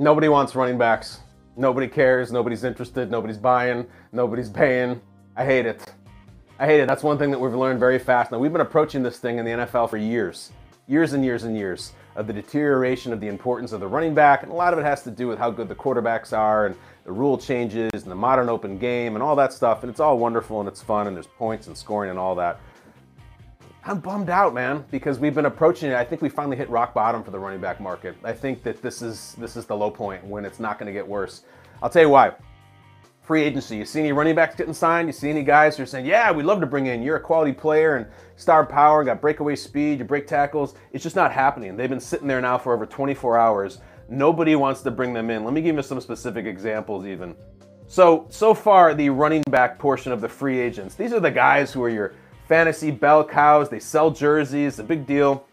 Nobody 0.06 0.29
wants 0.29 0.55
running 0.55 0.79
backs. 0.79 1.19
Nobody 1.56 1.88
cares. 1.88 2.31
Nobody's 2.31 2.62
interested. 2.62 3.11
Nobody's 3.11 3.38
buying. 3.38 3.85
Nobody's 4.12 4.49
paying. 4.49 5.00
I 5.35 5.44
hate 5.44 5.67
it. 5.67 5.85
I 6.61 6.67
hate 6.67 6.79
it. 6.79 6.87
That's 6.87 7.03
one 7.03 7.19
thing 7.19 7.32
that 7.32 7.41
we've 7.41 7.53
learned 7.53 7.81
very 7.81 7.99
fast. 7.99 8.31
Now, 8.31 8.38
we've 8.38 8.53
been 8.53 8.61
approaching 8.61 9.03
this 9.03 9.19
thing 9.19 9.38
in 9.38 9.44
the 9.44 9.50
NFL 9.50 9.91
for 9.91 9.97
years, 9.97 10.53
years 10.87 11.12
and 11.12 11.25
years 11.25 11.43
and 11.43 11.56
years, 11.56 11.93
of 12.14 12.29
the 12.29 12.32
deterioration 12.32 13.12
of 13.12 13.20
the 13.20 13.26
importance 13.26 13.73
of 13.73 13.81
the 13.81 13.88
running 13.88 14.14
back. 14.14 14.44
And 14.44 14.53
a 14.53 14.55
lot 14.55 14.73
of 14.73 14.79
it 14.79 14.85
has 14.85 15.03
to 15.03 15.11
do 15.11 15.26
with 15.26 15.41
how 15.41 15.50
good 15.50 15.69
the 15.69 15.75
quarterbacks 15.75 16.32
are 16.32 16.67
and 16.67 16.76
the 17.05 17.11
rule 17.11 17.37
changes 17.37 17.91
and 17.93 18.05
the 18.05 18.14
modern 18.14 18.49
open 18.49 18.79
game 18.79 19.17
and 19.17 19.25
all 19.25 19.35
that 19.35 19.52
stuff. 19.52 19.82
And 19.82 19.91
it's 19.91 19.99
all 19.99 20.20
wonderful 20.20 20.61
and 20.61 20.69
it's 20.69 20.81
fun 20.81 21.09
and 21.09 21.17
there's 21.17 21.26
points 21.26 21.67
and 21.67 21.76
scoring 21.76 22.11
and 22.11 22.19
all 22.19 22.37
that. 22.37 22.61
I'm 23.88 24.00
bummed 24.00 24.31
out, 24.31 24.53
man, 24.53 24.85
because 24.91 25.21
we've 25.21 25.35
been 25.35 25.47
approaching 25.47 25.91
it. 25.91 25.94
I 25.94 26.05
think 26.05 26.21
we 26.21 26.29
finally 26.29 26.56
hit 26.56 26.69
rock 26.69 26.93
bottom 26.93 27.23
for 27.23 27.31
the 27.31 27.38
running 27.38 27.61
back 27.61 27.81
market. 27.81 28.17
I 28.25 28.33
think 28.33 28.65
that 28.65 28.83
this 28.83 29.00
is 29.00 29.37
this 29.38 29.56
is 29.56 29.65
the 29.65 29.77
low 29.77 29.93
point 29.93 30.25
when 30.25 30.44
it's 30.44 30.59
not 30.59 30.77
going 30.77 30.88
to 30.88 30.93
get 30.93 31.06
worse. 31.06 31.43
I'll 31.81 31.88
tell 31.88 32.02
you 32.02 32.09
why 32.09 32.33
free 33.26 33.43
agency. 33.43 33.76
You 33.76 33.85
see 33.85 34.00
any 34.00 34.12
running 34.12 34.37
backs 34.37 34.55
getting 34.55 34.73
signed? 34.73 35.09
You 35.09 35.12
see 35.12 35.28
any 35.28 35.43
guys 35.43 35.76
who 35.76 35.83
are 35.83 35.87
saying, 35.87 36.07
yeah, 36.07 36.31
we'd 36.31 36.47
love 36.47 36.61
to 36.61 36.66
bring 36.66 36.87
in. 36.87 37.02
You're 37.02 37.16
a 37.16 37.21
quality 37.21 37.52
player 37.52 37.97
and 37.97 38.07
star 38.37 38.64
power, 38.64 39.02
got 39.02 39.21
breakaway 39.21 39.57
speed, 39.57 39.99
you 39.99 40.05
break 40.05 40.28
tackles. 40.28 40.76
It's 40.93 41.02
just 41.02 41.16
not 41.16 41.33
happening. 41.33 41.76
They've 41.76 41.90
been 41.90 41.99
sitting 41.99 42.28
there 42.28 42.40
now 42.40 42.57
for 42.57 42.73
over 42.73 42.87
24 42.87 43.37
hours. 43.37 43.81
Nobody 44.09 44.55
wants 44.55 44.83
to 44.83 44.93
bring 44.93 45.12
them 45.12 45.31
in. 45.31 45.43
Let 45.43 45.55
me 45.55 45.61
give 45.61 45.75
you 45.75 45.83
some 45.83 46.00
specific 46.00 46.47
examples 46.47 47.05
even. 47.05 47.35
So, 47.88 48.26
so 48.31 48.55
far, 48.55 48.95
the 48.95 49.11
running 49.11 49.43
back 49.50 49.76
portion 49.76 50.12
of 50.12 50.21
the 50.21 50.28
free 50.28 50.61
agents, 50.61 50.95
these 50.95 51.12
are 51.12 51.21
the 51.21 51.31
guys 51.31 51.73
who 51.73 51.83
are 51.83 51.88
your 51.88 52.14
fantasy 52.49 52.91
bell 52.91 53.25
cows. 53.25 53.69
They 53.69 53.81
sell 53.81 54.11
jerseys, 54.11 54.79
a 54.79 54.85
big 54.85 55.07
deal. 55.07 55.47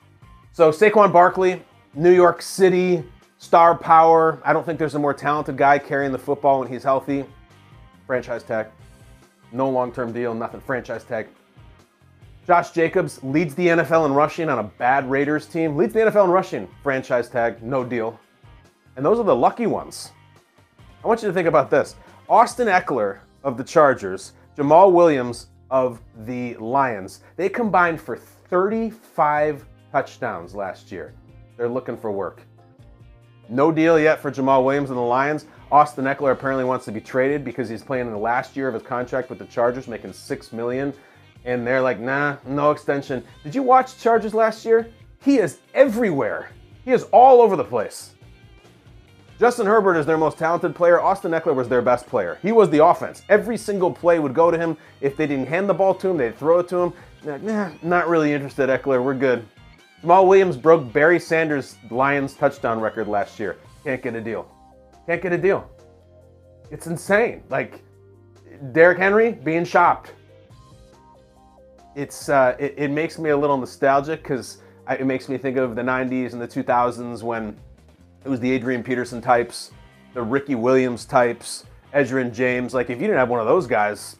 So, 0.51 0.71
Saquon 0.71 1.11
Barkley, 1.11 1.63
New 1.93 2.13
York 2.13 2.41
City, 2.41 3.03
star 3.37 3.77
power. 3.77 4.41
I 4.45 4.53
don't 4.53 4.65
think 4.65 4.79
there's 4.79 4.95
a 4.95 4.99
more 4.99 5.13
talented 5.13 5.57
guy 5.57 5.79
carrying 5.79 6.11
the 6.11 6.19
football 6.19 6.59
when 6.59 6.67
he's 6.67 6.83
healthy 6.83 7.25
franchise 8.05 8.43
tag. 8.43 8.67
No 9.51 9.69
long 9.69 9.91
term 9.91 10.11
deal, 10.11 10.33
nothing, 10.33 10.61
franchise 10.61 11.03
tag. 11.03 11.27
Josh 12.45 12.71
Jacobs 12.71 13.23
leads 13.23 13.55
the 13.55 13.67
NFL 13.67 14.05
in 14.05 14.13
rushing 14.13 14.49
on 14.49 14.59
a 14.59 14.63
bad 14.63 15.09
Raiders 15.09 15.45
team. 15.45 15.77
Leads 15.77 15.93
the 15.93 16.01
NFL 16.01 16.25
in 16.25 16.31
rushing, 16.31 16.67
franchise 16.81 17.29
tag, 17.29 17.63
no 17.63 17.83
deal. 17.83 18.19
And 18.95 19.05
those 19.05 19.17
are 19.17 19.23
the 19.23 19.35
lucky 19.35 19.65
ones. 19.65 20.11
I 21.03 21.07
want 21.07 21.21
you 21.21 21.27
to 21.27 21.33
think 21.33 21.47
about 21.47 21.69
this 21.69 21.95
Austin 22.27 22.67
Ekeler 22.67 23.19
of 23.43 23.57
the 23.57 23.63
Chargers, 23.63 24.33
Jamaal 24.57 24.91
Williams 24.91 25.47
of 25.73 25.99
the 26.25 26.55
Lions, 26.57 27.21
they 27.35 27.49
combined 27.49 27.99
for 27.99 28.15
35 28.15 29.65
touchdowns 29.91 30.53
last 30.53 30.91
year. 30.91 31.13
They're 31.57 31.67
looking 31.67 31.97
for 31.97 32.11
work. 32.11 32.43
No 33.49 33.71
deal 33.71 33.99
yet 33.99 34.21
for 34.21 34.31
Jamaal 34.31 34.63
Williams 34.63 34.91
and 34.91 34.97
the 34.97 35.01
Lions. 35.01 35.47
Austin 35.71 36.05
Ekeler 36.05 36.31
apparently 36.31 36.63
wants 36.63 36.85
to 36.85 36.91
be 36.91 37.01
traded 37.01 37.43
because 37.43 37.67
he's 37.67 37.81
playing 37.81 38.05
in 38.05 38.13
the 38.13 38.19
last 38.19 38.55
year 38.55 38.67
of 38.67 38.75
his 38.75 38.83
contract 38.83 39.31
with 39.31 39.39
the 39.39 39.45
Chargers, 39.45 39.87
making 39.87 40.13
six 40.13 40.53
million. 40.53 40.93
And 41.43 41.65
they're 41.65 41.81
like, 41.81 41.99
nah, 41.99 42.37
no 42.45 42.69
extension. 42.69 43.23
Did 43.43 43.55
you 43.55 43.63
watch 43.63 43.97
Chargers 43.97 44.35
last 44.35 44.63
year? 44.63 44.87
He 45.23 45.39
is 45.39 45.57
everywhere. 45.73 46.51
He 46.85 46.91
is 46.91 47.03
all 47.11 47.41
over 47.41 47.55
the 47.55 47.63
place. 47.63 48.12
Justin 49.43 49.65
Herbert 49.65 49.97
is 49.97 50.05
their 50.05 50.17
most 50.17 50.37
talented 50.37 50.73
player. 50.73 51.01
Austin 51.01 51.33
Ekeler 51.33 51.53
was 51.53 51.67
their 51.67 51.81
best 51.81 52.07
player. 52.07 52.39
He 52.41 52.53
was 52.53 52.69
the 52.69 52.81
offense. 52.81 53.23
Every 53.27 53.57
single 53.57 53.91
play 53.91 54.17
would 54.17 54.33
go 54.33 54.49
to 54.49 54.57
him. 54.57 54.77
If 55.01 55.17
they 55.17 55.27
didn't 55.27 55.47
hand 55.47 55.67
the 55.67 55.73
ball 55.73 55.93
to 55.95 56.07
him, 56.07 56.15
they'd 56.15 56.37
throw 56.37 56.59
it 56.59 56.69
to 56.69 56.77
him. 56.77 56.93
Like, 57.25 57.43
nah, 57.43 57.69
not 57.81 58.07
really 58.07 58.31
interested, 58.31 58.69
Ekeler. 58.69 59.03
We're 59.03 59.13
good. 59.15 59.45
Jamaal 60.01 60.29
Williams 60.29 60.55
broke 60.55 60.93
Barry 60.93 61.19
Sanders' 61.19 61.75
Lions 61.91 62.35
touchdown 62.35 62.79
record 62.79 63.09
last 63.09 63.37
year. 63.37 63.57
Can't 63.83 64.01
get 64.01 64.15
a 64.15 64.21
deal. 64.21 64.49
Can't 65.07 65.21
get 65.21 65.33
a 65.33 65.37
deal. 65.37 65.69
It's 66.71 66.87
insane. 66.87 67.43
Like 67.49 67.83
Derrick 68.71 68.97
Henry 68.97 69.33
being 69.33 69.65
shopped. 69.65 70.13
It's 71.95 72.29
uh, 72.29 72.55
it, 72.57 72.75
it 72.77 72.91
makes 72.91 73.19
me 73.19 73.31
a 73.31 73.37
little 73.37 73.57
nostalgic 73.57 74.23
because 74.23 74.59
it 74.89 75.05
makes 75.05 75.27
me 75.27 75.37
think 75.37 75.57
of 75.57 75.75
the 75.75 75.81
90s 75.81 76.31
and 76.31 76.41
the 76.41 76.47
2000s 76.47 77.23
when 77.23 77.57
it 78.23 78.29
was 78.29 78.39
the 78.39 78.49
Adrian 78.51 78.83
Peterson 78.83 79.21
types, 79.21 79.71
the 80.13 80.21
Ricky 80.21 80.55
Williams 80.55 81.05
types, 81.05 81.65
Edgerrin 81.93 82.33
James. 82.33 82.73
Like, 82.73 82.89
if 82.89 82.99
you 82.99 83.07
didn't 83.07 83.17
have 83.17 83.29
one 83.29 83.39
of 83.39 83.47
those 83.47 83.67
guys, 83.67 84.15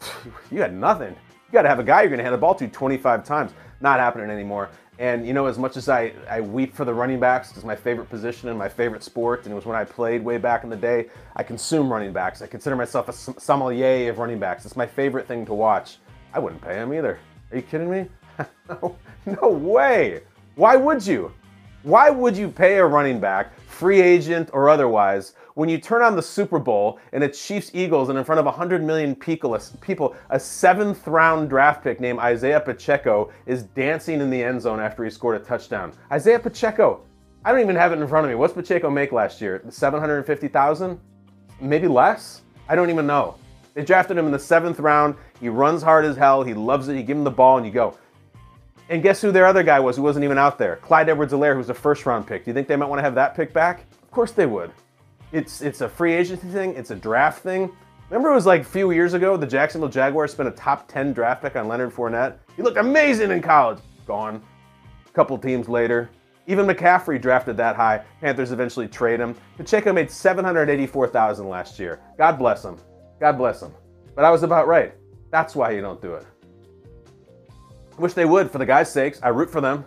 you 0.51 0.61
had 0.61 0.73
nothing. 0.73 1.09
You 1.09 1.53
got 1.53 1.63
to 1.63 1.69
have 1.69 1.79
a 1.79 1.83
guy 1.83 2.01
you're 2.01 2.09
going 2.09 2.17
to 2.17 2.23
hand 2.23 2.33
the 2.33 2.39
ball 2.39 2.55
to 2.55 2.67
25 2.67 3.23
times. 3.23 3.51
Not 3.81 3.99
happening 3.99 4.29
anymore. 4.29 4.69
And, 4.99 5.25
you 5.25 5.33
know, 5.33 5.47
as 5.47 5.57
much 5.57 5.75
as 5.75 5.89
I, 5.89 6.13
I 6.29 6.41
weep 6.41 6.75
for 6.75 6.85
the 6.85 6.93
running 6.93 7.19
backs, 7.19 7.51
it's 7.55 7.63
my 7.63 7.75
favorite 7.75 8.09
position 8.09 8.49
and 8.49 8.57
my 8.57 8.69
favorite 8.69 9.03
sport, 9.03 9.43
and 9.43 9.51
it 9.51 9.55
was 9.55 9.65
when 9.65 9.75
I 9.75 9.83
played 9.83 10.23
way 10.23 10.37
back 10.37 10.63
in 10.63 10.69
the 10.69 10.75
day, 10.75 11.09
I 11.35 11.41
consume 11.41 11.91
running 11.91 12.13
backs. 12.13 12.41
I 12.41 12.47
consider 12.47 12.75
myself 12.75 13.09
a 13.09 13.13
sommelier 13.13 14.11
of 14.11 14.19
running 14.19 14.39
backs. 14.39 14.65
It's 14.65 14.75
my 14.75 14.85
favorite 14.85 15.27
thing 15.27 15.45
to 15.47 15.53
watch. 15.53 15.97
I 16.31 16.39
wouldn't 16.39 16.61
pay 16.61 16.75
him 16.75 16.93
either. 16.93 17.17
Are 17.51 17.57
you 17.57 17.63
kidding 17.63 17.89
me? 17.89 18.07
no, 18.69 18.95
no 19.25 19.49
way. 19.49 20.21
Why 20.55 20.75
would 20.75 21.05
you? 21.05 21.33
Why 21.83 22.09
would 22.09 22.37
you 22.37 22.47
pay 22.47 22.77
a 22.77 22.85
running 22.85 23.19
back, 23.19 23.59
free 23.67 23.99
agent 23.99 24.49
or 24.53 24.69
otherwise, 24.69 25.33
when 25.55 25.67
you 25.67 25.77
turn 25.77 26.01
on 26.01 26.15
the 26.15 26.21
Super 26.21 26.57
Bowl 26.57 26.97
and 27.11 27.21
it's 27.21 27.45
Chiefs 27.45 27.71
Eagles 27.73 28.07
and 28.07 28.17
in 28.17 28.23
front 28.23 28.39
of 28.39 28.45
100 28.45 28.81
million 28.81 29.13
people, 29.13 30.15
a 30.29 30.39
seventh 30.39 31.05
round 31.05 31.49
draft 31.49 31.83
pick 31.83 31.99
named 31.99 32.19
Isaiah 32.19 32.61
Pacheco 32.61 33.33
is 33.45 33.63
dancing 33.63 34.21
in 34.21 34.29
the 34.29 34.41
end 34.41 34.61
zone 34.61 34.79
after 34.79 35.03
he 35.03 35.09
scored 35.09 35.41
a 35.41 35.43
touchdown? 35.43 35.91
Isaiah 36.09 36.39
Pacheco, 36.39 37.01
I 37.43 37.51
don't 37.51 37.59
even 37.59 37.75
have 37.75 37.91
it 37.91 37.99
in 37.99 38.07
front 38.07 38.25
of 38.25 38.29
me. 38.29 38.35
What's 38.35 38.53
Pacheco 38.53 38.89
make 38.89 39.11
last 39.11 39.41
year? 39.41 39.61
750,000? 39.69 40.97
Maybe 41.59 41.89
less? 41.89 42.43
I 42.69 42.75
don't 42.75 42.89
even 42.89 43.05
know. 43.05 43.35
They 43.73 43.83
drafted 43.83 44.17
him 44.17 44.25
in 44.25 44.31
the 44.31 44.39
seventh 44.39 44.79
round. 44.79 45.15
He 45.41 45.49
runs 45.49 45.83
hard 45.83 46.05
as 46.05 46.15
hell. 46.15 46.43
He 46.43 46.53
loves 46.53 46.87
it. 46.87 46.95
You 46.95 47.03
give 47.03 47.17
him 47.17 47.25
the 47.25 47.31
ball 47.31 47.57
and 47.57 47.65
you 47.65 47.73
go. 47.73 47.97
And 48.89 49.01
guess 49.01 49.21
who 49.21 49.31
their 49.31 49.45
other 49.45 49.63
guy 49.63 49.79
was 49.79 49.95
who 49.95 50.01
wasn't 50.01 50.25
even 50.25 50.37
out 50.37 50.57
there? 50.57 50.77
Clyde 50.77 51.09
Edwards-Helaire, 51.09 51.55
who's 51.55 51.69
a 51.69 51.73
first 51.73 52.05
round 52.05 52.27
pick. 52.27 52.45
Do 52.45 52.51
you 52.51 52.53
think 52.53 52.67
they 52.67 52.75
might 52.75 52.89
want 52.89 52.99
to 52.99 53.03
have 53.03 53.15
that 53.15 53.35
pick 53.35 53.53
back? 53.53 53.85
Of 54.01 54.11
course 54.11 54.31
they 54.31 54.45
would. 54.45 54.71
It's 55.31 55.61
it's 55.61 55.81
a 55.81 55.89
free 55.89 56.13
agency 56.13 56.47
thing, 56.49 56.75
it's 56.75 56.91
a 56.91 56.95
draft 56.95 57.41
thing. 57.41 57.71
Remember 58.09 58.29
it 58.29 58.35
was 58.35 58.45
like 58.45 58.61
a 58.61 58.65
few 58.65 58.91
years 58.91 59.15
ago 59.15 59.37
the 59.37 59.47
Jacksonville 59.47 59.89
Jaguars 59.89 60.31
spent 60.31 60.47
a 60.47 60.51
top 60.51 60.87
10 60.87 61.13
draft 61.13 61.41
pick 61.41 61.55
on 61.55 61.67
Leonard 61.67 61.91
Fournette? 61.91 62.37
He 62.55 62.61
looked 62.61 62.77
amazing 62.77 63.31
in 63.31 63.41
college. 63.41 63.79
Gone. 64.05 64.43
A 65.07 65.11
couple 65.11 65.37
teams 65.37 65.67
later. 65.67 66.09
Even 66.45 66.67
McCaffrey 66.67 67.21
drafted 67.21 67.55
that 67.57 67.75
high. 67.75 68.03
Panthers 68.19 68.51
eventually 68.51 68.87
trade 68.87 69.19
him. 69.19 69.33
Pacheco 69.57 69.93
made 69.93 70.11
784,000 70.11 71.47
last 71.47 71.79
year. 71.79 72.01
God 72.17 72.37
bless 72.37 72.63
him. 72.65 72.77
God 73.19 73.37
bless 73.37 73.61
him. 73.61 73.73
But 74.13 74.25
I 74.25 74.29
was 74.29 74.43
about 74.43 74.67
right. 74.67 74.93
That's 75.31 75.55
why 75.55 75.71
you 75.71 75.81
don't 75.81 76.01
do 76.01 76.13
it. 76.15 76.25
Wish 77.97 78.13
they 78.13 78.25
would, 78.25 78.49
for 78.49 78.57
the 78.57 78.65
guys' 78.65 78.91
sakes. 78.91 79.19
I 79.21 79.29
root 79.29 79.49
for 79.49 79.61
them. 79.61 79.85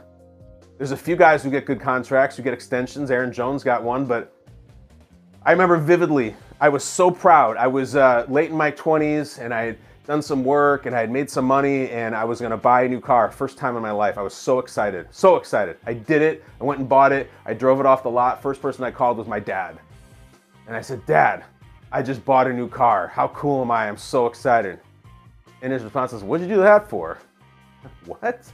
There's 0.78 0.92
a 0.92 0.96
few 0.96 1.16
guys 1.16 1.42
who 1.42 1.50
get 1.50 1.66
good 1.66 1.80
contracts, 1.80 2.36
who 2.36 2.42
get 2.42 2.52
extensions. 2.52 3.10
Aaron 3.10 3.32
Jones 3.32 3.64
got 3.64 3.82
one, 3.82 4.04
but 4.04 4.32
I 5.42 5.52
remember 5.52 5.76
vividly, 5.76 6.36
I 6.60 6.68
was 6.68 6.84
so 6.84 7.10
proud. 7.10 7.56
I 7.56 7.66
was 7.66 7.96
uh, 7.96 8.26
late 8.28 8.50
in 8.50 8.56
my 8.56 8.70
20s 8.70 9.38
and 9.42 9.52
I 9.52 9.62
had 9.62 9.78
done 10.06 10.22
some 10.22 10.44
work 10.44 10.86
and 10.86 10.94
I 10.94 11.00
had 11.00 11.10
made 11.10 11.28
some 11.28 11.44
money 11.44 11.90
and 11.90 12.14
I 12.14 12.25
was 12.25 12.40
gonna 12.40 12.56
buy 12.56 12.82
a 12.82 12.88
new 12.88 13.00
car. 13.00 13.30
First 13.30 13.58
time 13.58 13.76
in 13.76 13.82
my 13.82 13.90
life. 13.90 14.18
I 14.18 14.22
was 14.22 14.34
so 14.34 14.58
excited, 14.58 15.08
so 15.10 15.36
excited. 15.36 15.76
I 15.86 15.94
did 15.94 16.22
it. 16.22 16.44
I 16.60 16.64
went 16.64 16.80
and 16.80 16.88
bought 16.88 17.12
it. 17.12 17.30
I 17.44 17.54
drove 17.54 17.80
it 17.80 17.86
off 17.86 18.02
the 18.02 18.10
lot. 18.10 18.42
First 18.42 18.62
person 18.62 18.84
I 18.84 18.90
called 18.90 19.18
was 19.18 19.26
my 19.26 19.40
dad. 19.40 19.78
And 20.66 20.76
I 20.76 20.80
said, 20.80 21.04
Dad, 21.06 21.44
I 21.92 22.02
just 22.02 22.25
bought 22.25 22.46
a 22.46 22.52
new 22.52 22.68
car. 22.68 23.06
How 23.06 23.28
cool 23.28 23.62
am 23.62 23.70
I? 23.70 23.88
I'm 23.88 23.96
so 23.96 24.26
excited. 24.26 24.80
And 25.62 25.72
his 25.72 25.82
response 25.82 26.12
was, 26.12 26.22
What'd 26.22 26.46
you 26.48 26.54
do 26.54 26.60
that 26.62 26.88
for? 26.88 27.18
what? 28.06 28.50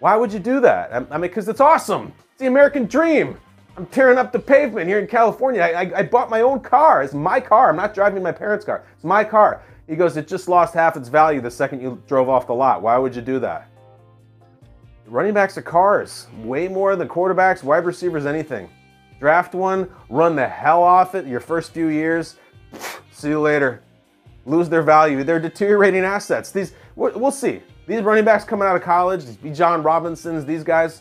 Why 0.00 0.16
would 0.16 0.32
you 0.32 0.38
do 0.38 0.60
that? 0.60 0.92
I, 0.92 1.00
mean, 1.00 1.22
because 1.22 1.48
it's 1.48 1.60
awesome. 1.60 2.12
It's 2.32 2.38
the 2.38 2.46
American 2.46 2.86
dream. 2.86 3.36
I'm 3.76 3.86
tearing 3.86 4.18
up 4.18 4.32
the 4.32 4.38
pavement 4.38 4.88
here 4.88 4.98
in 4.98 5.06
California. 5.06 5.60
I, 5.60 5.82
I, 5.82 5.98
I, 5.98 6.02
bought 6.02 6.30
my 6.30 6.40
own 6.40 6.60
car. 6.60 7.02
It's 7.02 7.14
my 7.14 7.40
car. 7.40 7.70
I'm 7.70 7.76
not 7.76 7.94
driving 7.94 8.22
my 8.22 8.32
parents' 8.32 8.64
car. 8.64 8.84
It's 8.94 9.04
my 9.04 9.22
car. 9.22 9.62
He 9.86 9.96
goes, 9.96 10.16
It 10.16 10.28
just 10.28 10.48
lost 10.48 10.74
half 10.74 10.96
its 10.96 11.08
value 11.08 11.40
the 11.40 11.50
second 11.50 11.80
you 11.80 12.02
drove 12.06 12.28
off 12.28 12.46
the 12.46 12.54
lot. 12.54 12.82
Why 12.82 12.98
would 12.98 13.14
you 13.14 13.22
do 13.22 13.38
that? 13.40 13.68
Running 15.06 15.32
backs 15.32 15.56
are 15.56 15.62
cars, 15.62 16.26
way 16.42 16.68
more 16.68 16.94
than 16.94 17.08
quarterbacks, 17.08 17.62
wide 17.62 17.86
receivers, 17.86 18.26
anything. 18.26 18.68
Draft 19.18 19.54
one, 19.54 19.90
run 20.10 20.36
the 20.36 20.46
hell 20.46 20.82
off 20.82 21.14
it 21.14 21.26
your 21.26 21.40
first 21.40 21.72
few 21.72 21.88
years. 21.88 22.36
See 23.10 23.28
you 23.28 23.40
later. 23.40 23.82
Lose 24.44 24.68
their 24.68 24.82
value. 24.82 25.24
They're 25.24 25.40
deteriorating 25.40 26.04
assets. 26.04 26.52
These, 26.52 26.74
we'll 26.94 27.30
see. 27.30 27.62
These 27.88 28.02
running 28.02 28.26
backs 28.26 28.44
coming 28.44 28.68
out 28.68 28.76
of 28.76 28.82
college, 28.82 29.24
these 29.24 29.38
Bijan 29.38 29.82
Robinsons, 29.82 30.44
these 30.44 30.62
guys, 30.62 31.00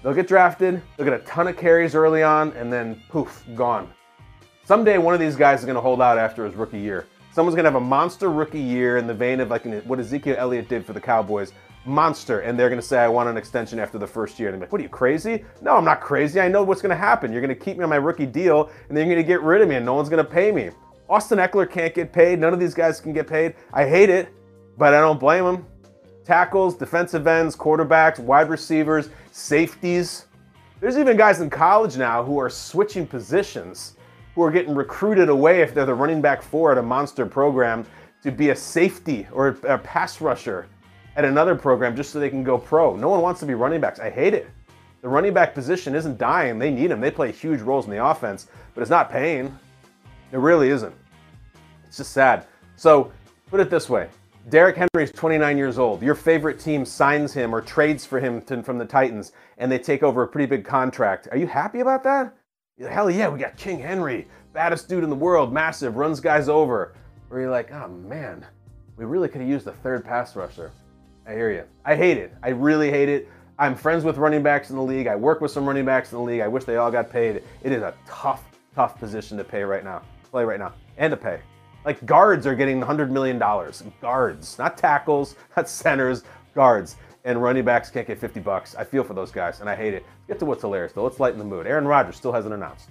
they'll 0.00 0.14
get 0.14 0.28
drafted, 0.28 0.80
they'll 0.96 1.04
get 1.04 1.20
a 1.20 1.24
ton 1.24 1.48
of 1.48 1.56
carries 1.56 1.96
early 1.96 2.22
on, 2.22 2.52
and 2.52 2.72
then 2.72 3.02
poof, 3.08 3.44
gone. 3.56 3.92
Someday 4.64 4.96
one 4.98 5.12
of 5.12 5.18
these 5.18 5.34
guys 5.34 5.58
is 5.58 5.64
going 5.64 5.74
to 5.74 5.80
hold 5.80 6.00
out 6.00 6.18
after 6.18 6.44
his 6.44 6.54
rookie 6.54 6.78
year. 6.78 7.08
Someone's 7.32 7.56
going 7.56 7.64
to 7.64 7.70
have 7.72 7.82
a 7.82 7.84
monster 7.84 8.30
rookie 8.30 8.60
year 8.60 8.98
in 8.98 9.08
the 9.08 9.14
vein 9.14 9.40
of 9.40 9.50
like 9.50 9.64
what 9.82 9.98
Ezekiel 9.98 10.36
Elliott 10.38 10.68
did 10.68 10.86
for 10.86 10.92
the 10.92 11.00
Cowboys. 11.00 11.52
Monster. 11.84 12.40
And 12.42 12.56
they're 12.56 12.68
going 12.68 12.80
to 12.80 12.86
say, 12.86 13.00
I 13.00 13.08
want 13.08 13.28
an 13.28 13.36
extension 13.36 13.80
after 13.80 13.98
the 13.98 14.06
first 14.06 14.38
year. 14.38 14.50
And 14.50 14.54
I'm 14.54 14.60
like, 14.60 14.70
what 14.70 14.80
are 14.80 14.84
you, 14.84 14.88
crazy? 14.88 15.44
No, 15.62 15.76
I'm 15.76 15.84
not 15.84 16.00
crazy. 16.00 16.38
I 16.38 16.46
know 16.46 16.62
what's 16.62 16.80
going 16.80 16.90
to 16.90 16.96
happen. 16.96 17.32
You're 17.32 17.40
going 17.40 17.58
to 17.58 17.60
keep 17.60 17.76
me 17.76 17.82
on 17.82 17.90
my 17.90 17.96
rookie 17.96 18.24
deal, 18.24 18.70
and 18.88 18.96
then 18.96 19.08
you're 19.08 19.16
going 19.16 19.26
to 19.26 19.28
get 19.28 19.42
rid 19.42 19.62
of 19.62 19.68
me, 19.68 19.74
and 19.74 19.84
no 19.84 19.94
one's 19.94 20.08
going 20.08 20.24
to 20.24 20.30
pay 20.30 20.52
me. 20.52 20.70
Austin 21.10 21.38
Ekeler 21.38 21.68
can't 21.68 21.92
get 21.92 22.12
paid. 22.12 22.38
None 22.38 22.52
of 22.52 22.60
these 22.60 22.72
guys 22.72 23.00
can 23.00 23.12
get 23.12 23.26
paid. 23.26 23.56
I 23.72 23.88
hate 23.88 24.10
it, 24.10 24.28
but 24.78 24.94
I 24.94 25.00
don't 25.00 25.18
blame 25.18 25.44
him 25.44 25.66
tackles, 26.24 26.74
defensive 26.74 27.26
ends, 27.26 27.56
quarterbacks, 27.56 28.18
wide 28.18 28.48
receivers, 28.48 29.08
safeties. 29.30 30.26
There's 30.80 30.98
even 30.98 31.16
guys 31.16 31.40
in 31.40 31.50
college 31.50 31.96
now 31.96 32.22
who 32.22 32.38
are 32.38 32.50
switching 32.50 33.06
positions, 33.06 33.96
who 34.34 34.42
are 34.42 34.50
getting 34.50 34.74
recruited 34.74 35.28
away 35.28 35.60
if 35.60 35.74
they're 35.74 35.86
the 35.86 35.94
running 35.94 36.20
back 36.20 36.42
four 36.42 36.72
at 36.72 36.78
a 36.78 36.82
monster 36.82 37.26
program 37.26 37.86
to 38.22 38.30
be 38.30 38.50
a 38.50 38.56
safety 38.56 39.26
or 39.32 39.48
a 39.66 39.78
pass 39.78 40.20
rusher 40.20 40.66
at 41.16 41.24
another 41.24 41.54
program 41.54 41.94
just 41.94 42.10
so 42.10 42.18
they 42.18 42.30
can 42.30 42.42
go 42.42 42.56
pro. 42.56 42.96
No 42.96 43.08
one 43.08 43.20
wants 43.20 43.40
to 43.40 43.46
be 43.46 43.54
running 43.54 43.80
backs. 43.80 44.00
I 44.00 44.10
hate 44.10 44.34
it. 44.34 44.48
The 45.02 45.08
running 45.08 45.34
back 45.34 45.52
position 45.54 45.94
isn't 45.94 46.16
dying. 46.16 46.58
They 46.58 46.70
need 46.70 46.90
them. 46.90 47.00
They 47.00 47.10
play 47.10 47.32
huge 47.32 47.60
roles 47.60 47.86
in 47.86 47.90
the 47.90 48.04
offense, 48.04 48.46
but 48.74 48.80
it's 48.80 48.90
not 48.90 49.10
paying. 49.10 49.56
It 50.30 50.38
really 50.38 50.70
isn't. 50.70 50.94
It's 51.86 51.96
just 51.96 52.12
sad. 52.12 52.46
So 52.76 53.12
put 53.50 53.60
it 53.60 53.68
this 53.68 53.90
way 53.90 54.08
Derrick 54.48 54.76
Henry 54.76 55.04
is 55.04 55.12
29 55.12 55.56
years 55.56 55.78
old. 55.78 56.02
Your 56.02 56.16
favorite 56.16 56.58
team 56.58 56.84
signs 56.84 57.32
him 57.32 57.54
or 57.54 57.60
trades 57.60 58.04
for 58.04 58.18
him 58.18 58.42
to, 58.42 58.62
from 58.62 58.76
the 58.76 58.84
Titans, 58.84 59.32
and 59.58 59.70
they 59.70 59.78
take 59.78 60.02
over 60.02 60.24
a 60.24 60.28
pretty 60.28 60.46
big 60.46 60.64
contract. 60.64 61.28
Are 61.30 61.36
you 61.36 61.46
happy 61.46 61.80
about 61.80 62.02
that? 62.04 62.34
Hell 62.80 63.08
yeah, 63.08 63.28
we 63.28 63.38
got 63.38 63.56
King 63.56 63.78
Henry, 63.78 64.26
baddest 64.52 64.88
dude 64.88 65.04
in 65.04 65.10
the 65.10 65.16
world, 65.16 65.52
massive, 65.52 65.96
runs 65.96 66.18
guys 66.18 66.48
over. 66.48 66.94
Or 67.30 67.40
you're 67.40 67.50
like, 67.50 67.72
oh 67.72 67.88
man, 67.88 68.44
we 68.96 69.04
really 69.04 69.28
could 69.28 69.40
have 69.40 69.48
used 69.48 69.66
a 69.68 69.72
third 69.72 70.04
pass 70.04 70.34
rusher. 70.34 70.72
I 71.24 71.34
hear 71.34 71.52
you. 71.52 71.64
I 71.84 71.94
hate 71.94 72.18
it. 72.18 72.34
I 72.42 72.48
really 72.48 72.90
hate 72.90 73.08
it. 73.08 73.28
I'm 73.60 73.76
friends 73.76 74.02
with 74.02 74.16
running 74.16 74.42
backs 74.42 74.70
in 74.70 74.76
the 74.76 74.82
league. 74.82 75.06
I 75.06 75.14
work 75.14 75.40
with 75.40 75.52
some 75.52 75.66
running 75.66 75.84
backs 75.84 76.10
in 76.10 76.18
the 76.18 76.24
league. 76.24 76.40
I 76.40 76.48
wish 76.48 76.64
they 76.64 76.76
all 76.76 76.90
got 76.90 77.10
paid. 77.10 77.44
It 77.62 77.72
is 77.72 77.82
a 77.82 77.94
tough, 78.08 78.42
tough 78.74 78.98
position 78.98 79.38
to 79.38 79.44
pay 79.44 79.62
right 79.62 79.84
now, 79.84 80.02
play 80.30 80.44
right 80.44 80.58
now, 80.58 80.72
and 80.98 81.12
to 81.12 81.16
pay. 81.16 81.40
Like 81.84 82.04
guards 82.06 82.46
are 82.46 82.54
getting 82.54 82.80
$100 82.80 83.10
million. 83.10 83.38
Guards, 84.00 84.58
not 84.58 84.78
tackles, 84.78 85.36
not 85.56 85.68
centers, 85.68 86.24
guards. 86.54 86.96
And 87.24 87.40
running 87.42 87.64
backs 87.64 87.90
can't 87.90 88.06
get 88.06 88.18
50 88.18 88.40
bucks. 88.40 88.74
I 88.74 88.84
feel 88.84 89.04
for 89.04 89.14
those 89.14 89.30
guys, 89.30 89.60
and 89.60 89.70
I 89.70 89.76
hate 89.76 89.94
it. 89.94 90.04
Get 90.26 90.38
to 90.40 90.44
what's 90.44 90.62
hilarious, 90.62 90.92
though. 90.92 91.04
Let's 91.04 91.20
lighten 91.20 91.38
the 91.38 91.44
mood. 91.44 91.66
Aaron 91.66 91.86
Rodgers 91.86 92.16
still 92.16 92.32
hasn't 92.32 92.54
announced. 92.54 92.88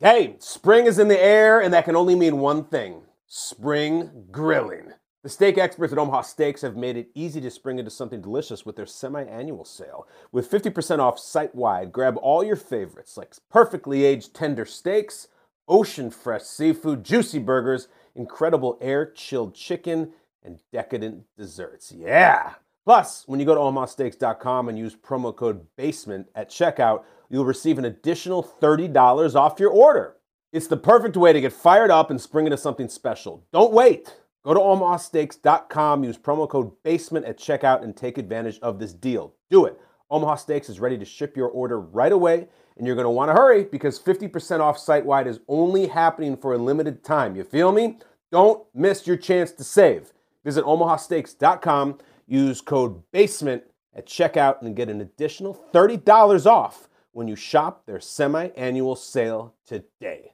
Hey, 0.00 0.36
spring 0.38 0.86
is 0.86 0.98
in 0.98 1.08
the 1.08 1.22
air, 1.22 1.60
and 1.60 1.72
that 1.72 1.84
can 1.84 1.96
only 1.96 2.14
mean 2.14 2.38
one 2.38 2.64
thing 2.64 3.02
spring 3.26 4.26
grilling. 4.30 4.92
The 5.22 5.28
steak 5.28 5.56
experts 5.56 5.92
at 5.92 5.98
Omaha 5.98 6.22
Steaks 6.22 6.62
have 6.62 6.76
made 6.76 6.96
it 6.96 7.08
easy 7.14 7.40
to 7.40 7.50
spring 7.50 7.78
into 7.78 7.90
something 7.90 8.20
delicious 8.20 8.66
with 8.66 8.74
their 8.74 8.86
semi 8.86 9.22
annual 9.22 9.64
sale. 9.64 10.08
With 10.32 10.50
50% 10.50 10.98
off 10.98 11.18
site 11.18 11.54
wide, 11.54 11.92
grab 11.92 12.16
all 12.16 12.42
your 12.42 12.56
favorites 12.56 13.16
like 13.16 13.32
perfectly 13.48 14.04
aged 14.04 14.34
tender 14.34 14.66
steaks 14.66 15.28
ocean 15.72 16.10
fresh 16.10 16.42
seafood, 16.42 17.02
juicy 17.02 17.38
burgers, 17.38 17.88
incredible 18.14 18.76
air 18.82 19.10
chilled 19.10 19.54
chicken, 19.54 20.12
and 20.44 20.60
decadent 20.70 21.24
desserts. 21.38 21.90
Yeah! 21.90 22.54
Plus, 22.84 23.24
when 23.26 23.40
you 23.40 23.46
go 23.46 23.54
to 23.54 23.60
omahasteaks.com 23.60 24.68
and 24.68 24.78
use 24.78 24.94
promo 24.94 25.34
code 25.34 25.66
BASEMENT 25.78 26.26
at 26.34 26.50
checkout, 26.50 27.04
you'll 27.30 27.46
receive 27.46 27.78
an 27.78 27.86
additional 27.86 28.42
$30 28.42 29.34
off 29.34 29.58
your 29.58 29.70
order. 29.70 30.16
It's 30.52 30.66
the 30.66 30.76
perfect 30.76 31.16
way 31.16 31.32
to 31.32 31.40
get 31.40 31.54
fired 31.54 31.90
up 31.90 32.10
and 32.10 32.20
spring 32.20 32.44
into 32.44 32.58
something 32.58 32.90
special. 32.90 33.46
Don't 33.50 33.72
wait. 33.72 34.14
Go 34.44 34.52
to 34.52 34.60
omahasteaks.com, 34.60 36.04
use 36.04 36.18
promo 36.18 36.46
code 36.46 36.72
BASEMENT 36.84 37.24
at 37.24 37.38
checkout, 37.38 37.82
and 37.82 37.96
take 37.96 38.18
advantage 38.18 38.58
of 38.60 38.78
this 38.78 38.92
deal. 38.92 39.32
Do 39.48 39.64
it. 39.64 39.80
Omaha 40.10 40.34
Steaks 40.34 40.68
is 40.68 40.80
ready 40.80 40.98
to 40.98 41.06
ship 41.06 41.34
your 41.34 41.48
order 41.48 41.80
right 41.80 42.12
away, 42.12 42.48
and 42.82 42.86
you're 42.88 42.96
going 42.96 43.04
to 43.04 43.10
want 43.10 43.28
to 43.28 43.32
hurry 43.32 43.62
because 43.62 43.96
50% 43.96 44.58
off 44.58 44.76
site 44.76 45.06
wide 45.06 45.28
is 45.28 45.38
only 45.46 45.86
happening 45.86 46.36
for 46.36 46.54
a 46.54 46.58
limited 46.58 47.04
time. 47.04 47.36
You 47.36 47.44
feel 47.44 47.70
me? 47.70 47.98
Don't 48.32 48.66
miss 48.74 49.06
your 49.06 49.16
chance 49.16 49.52
to 49.52 49.62
save. 49.62 50.12
Visit 50.42 50.64
omahasteaks.com, 50.64 51.98
use 52.26 52.60
code 52.60 53.00
BASEMENT 53.12 53.62
at 53.94 54.06
checkout, 54.06 54.62
and 54.62 54.74
get 54.74 54.88
an 54.88 55.00
additional 55.00 55.64
$30 55.72 56.44
off 56.44 56.88
when 57.12 57.28
you 57.28 57.36
shop 57.36 57.86
their 57.86 58.00
semi 58.00 58.48
annual 58.56 58.96
sale 58.96 59.54
today. 59.64 60.32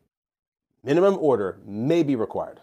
Minimum 0.82 1.18
order 1.20 1.60
may 1.66 2.02
be 2.02 2.16
required. 2.16 2.62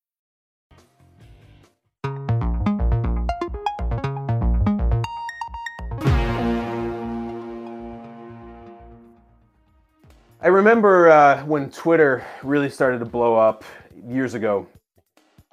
I 10.43 10.47
remember 10.47 11.07
uh, 11.07 11.45
when 11.45 11.69
Twitter 11.69 12.25
really 12.41 12.71
started 12.71 12.97
to 12.97 13.05
blow 13.05 13.35
up 13.35 13.63
years 14.07 14.33
ago, 14.33 14.65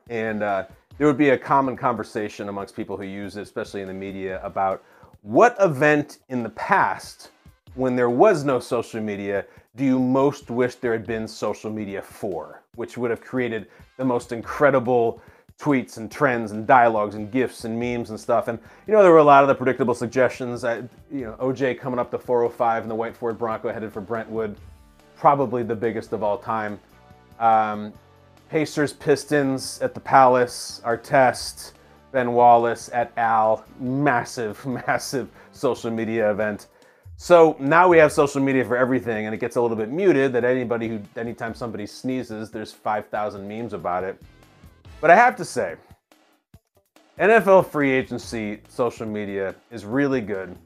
and 0.08 0.42
uh, 0.42 0.64
there 0.96 1.06
would 1.06 1.18
be 1.18 1.28
a 1.28 1.36
common 1.36 1.76
conversation 1.76 2.48
amongst 2.48 2.74
people 2.74 2.96
who 2.96 3.04
use 3.04 3.36
it, 3.36 3.42
especially 3.42 3.82
in 3.82 3.86
the 3.86 3.92
media, 3.92 4.40
about 4.42 4.82
what 5.20 5.54
event 5.60 6.20
in 6.30 6.42
the 6.42 6.48
past, 6.48 7.32
when 7.74 7.96
there 7.96 8.08
was 8.08 8.44
no 8.44 8.58
social 8.58 9.02
media, 9.02 9.44
do 9.76 9.84
you 9.84 9.98
most 9.98 10.50
wish 10.50 10.76
there 10.76 10.92
had 10.92 11.06
been 11.06 11.28
social 11.28 11.70
media 11.70 12.00
for? 12.00 12.62
Which 12.76 12.96
would 12.96 13.10
have 13.10 13.20
created 13.20 13.66
the 13.98 14.06
most 14.06 14.32
incredible 14.32 15.20
tweets 15.60 15.98
and 15.98 16.10
trends 16.10 16.52
and 16.52 16.66
dialogues 16.66 17.14
and 17.14 17.30
gifs 17.30 17.66
and 17.66 17.78
memes 17.78 18.08
and 18.08 18.18
stuff. 18.18 18.48
And 18.48 18.58
you 18.86 18.94
know, 18.94 19.02
there 19.02 19.12
were 19.12 19.18
a 19.18 19.24
lot 19.24 19.44
of 19.44 19.48
the 19.48 19.54
predictable 19.54 19.94
suggestions. 19.94 20.64
I, 20.64 20.76
you 21.12 21.26
know, 21.26 21.36
OJ 21.40 21.78
coming 21.78 21.98
up 21.98 22.10
the 22.10 22.18
405 22.18 22.84
in 22.84 22.88
the 22.88 22.94
white 22.94 23.14
Ford 23.14 23.36
Bronco 23.36 23.70
headed 23.70 23.92
for 23.92 24.00
Brentwood 24.00 24.56
probably 25.18 25.62
the 25.62 25.74
biggest 25.74 26.12
of 26.12 26.22
all 26.22 26.38
time. 26.38 26.78
Um, 27.38 27.92
Pacers 28.48 28.92
Pistons 28.92 29.80
at 29.82 29.92
the 29.92 30.00
Palace, 30.00 30.80
Artest, 30.84 31.72
Ben 32.12 32.32
Wallace 32.32 32.88
at 32.92 33.12
Al, 33.18 33.64
massive, 33.78 34.64
massive 34.86 35.28
social 35.52 35.90
media 35.90 36.30
event. 36.30 36.68
So 37.16 37.56
now 37.58 37.88
we 37.88 37.98
have 37.98 38.12
social 38.12 38.40
media 38.40 38.64
for 38.64 38.76
everything, 38.76 39.26
and 39.26 39.34
it 39.34 39.38
gets 39.38 39.56
a 39.56 39.60
little 39.60 39.76
bit 39.76 39.90
muted 39.90 40.32
that 40.34 40.44
anybody 40.44 40.88
who, 40.88 41.00
anytime 41.16 41.52
somebody 41.52 41.84
sneezes, 41.84 42.50
there's 42.50 42.72
5,000 42.72 43.46
memes 43.46 43.72
about 43.72 44.04
it. 44.04 44.22
But 45.00 45.10
I 45.10 45.16
have 45.16 45.36
to 45.36 45.44
say, 45.44 45.74
NFL 47.18 47.66
free 47.66 47.90
agency 47.90 48.60
social 48.68 49.06
media 49.06 49.54
is 49.72 49.84
really 49.84 50.20
good. 50.20 50.56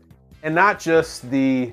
And 0.42 0.54
not 0.54 0.78
just 0.78 1.30
the 1.30 1.72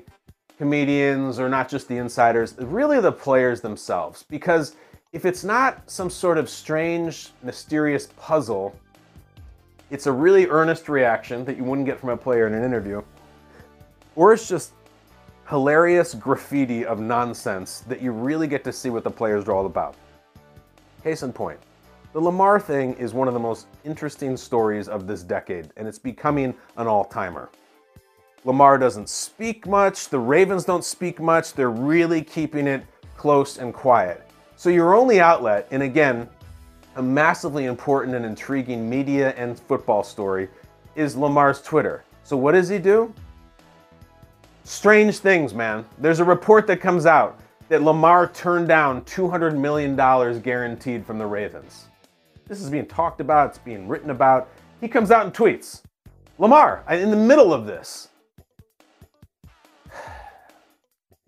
comedians 0.60 1.40
or 1.40 1.48
not 1.48 1.70
just 1.70 1.88
the 1.88 1.96
insiders, 1.96 2.54
really 2.58 3.00
the 3.00 3.10
players 3.10 3.62
themselves. 3.62 4.26
Because 4.28 4.76
if 5.10 5.24
it's 5.24 5.42
not 5.42 5.90
some 5.90 6.10
sort 6.10 6.36
of 6.36 6.50
strange, 6.50 7.30
mysterious 7.42 8.08
puzzle, 8.18 8.78
it's 9.90 10.06
a 10.06 10.12
really 10.12 10.48
earnest 10.48 10.90
reaction 10.90 11.46
that 11.46 11.56
you 11.56 11.64
wouldn't 11.64 11.86
get 11.86 11.98
from 11.98 12.10
a 12.10 12.16
player 12.16 12.46
in 12.46 12.52
an 12.52 12.62
interview, 12.62 13.00
or 14.16 14.34
it's 14.34 14.46
just 14.46 14.72
hilarious 15.48 16.12
graffiti 16.12 16.84
of 16.84 17.00
nonsense 17.00 17.80
that 17.88 18.02
you 18.02 18.12
really 18.12 18.46
get 18.46 18.62
to 18.64 18.70
see 18.70 18.90
what 18.90 19.02
the 19.02 19.10
players 19.10 19.46
are 19.48 19.52
all 19.52 19.64
about. 19.64 19.94
Case 21.02 21.22
in 21.22 21.32
point, 21.32 21.58
the 22.12 22.20
Lamar 22.20 22.60
thing 22.60 22.92
is 22.96 23.14
one 23.14 23.28
of 23.28 23.32
the 23.32 23.40
most 23.40 23.66
interesting 23.86 24.36
stories 24.36 24.88
of 24.88 25.06
this 25.06 25.22
decade, 25.22 25.72
and 25.78 25.88
it's 25.88 25.98
becoming 25.98 26.52
an 26.76 26.86
all 26.86 27.06
timer. 27.06 27.48
Lamar 28.44 28.78
doesn't 28.78 29.08
speak 29.08 29.66
much. 29.66 30.08
The 30.08 30.18
Ravens 30.18 30.64
don't 30.64 30.84
speak 30.84 31.20
much. 31.20 31.52
They're 31.52 31.70
really 31.70 32.22
keeping 32.22 32.66
it 32.66 32.84
close 33.16 33.58
and 33.58 33.74
quiet. 33.74 34.26
So 34.56 34.70
your 34.70 34.94
only 34.94 35.20
outlet, 35.20 35.68
and 35.70 35.82
again, 35.82 36.28
a 36.96 37.02
massively 37.02 37.66
important 37.66 38.16
and 38.16 38.24
intriguing 38.24 38.88
media 38.88 39.34
and 39.36 39.58
football 39.58 40.02
story, 40.02 40.48
is 40.96 41.16
Lamar's 41.16 41.62
Twitter. 41.62 42.04
So 42.24 42.36
what 42.36 42.52
does 42.52 42.68
he 42.68 42.78
do? 42.78 43.12
Strange 44.64 45.18
things, 45.18 45.52
man. 45.52 45.84
There's 45.98 46.20
a 46.20 46.24
report 46.24 46.66
that 46.68 46.80
comes 46.80 47.04
out 47.06 47.40
that 47.68 47.82
Lamar 47.82 48.28
turned 48.28 48.68
down 48.68 49.02
$200 49.02 49.56
million 49.56 49.96
guaranteed 50.40 51.06
from 51.06 51.18
the 51.18 51.26
Ravens. 51.26 51.86
This 52.46 52.60
is 52.60 52.70
being 52.70 52.86
talked 52.86 53.20
about, 53.20 53.50
it's 53.50 53.58
being 53.58 53.86
written 53.86 54.10
about. 54.10 54.48
He 54.80 54.88
comes 54.88 55.10
out 55.10 55.24
and 55.24 55.34
tweets 55.34 55.82
Lamar, 56.38 56.82
in 56.90 57.10
the 57.10 57.16
middle 57.16 57.52
of 57.52 57.66
this, 57.66 58.08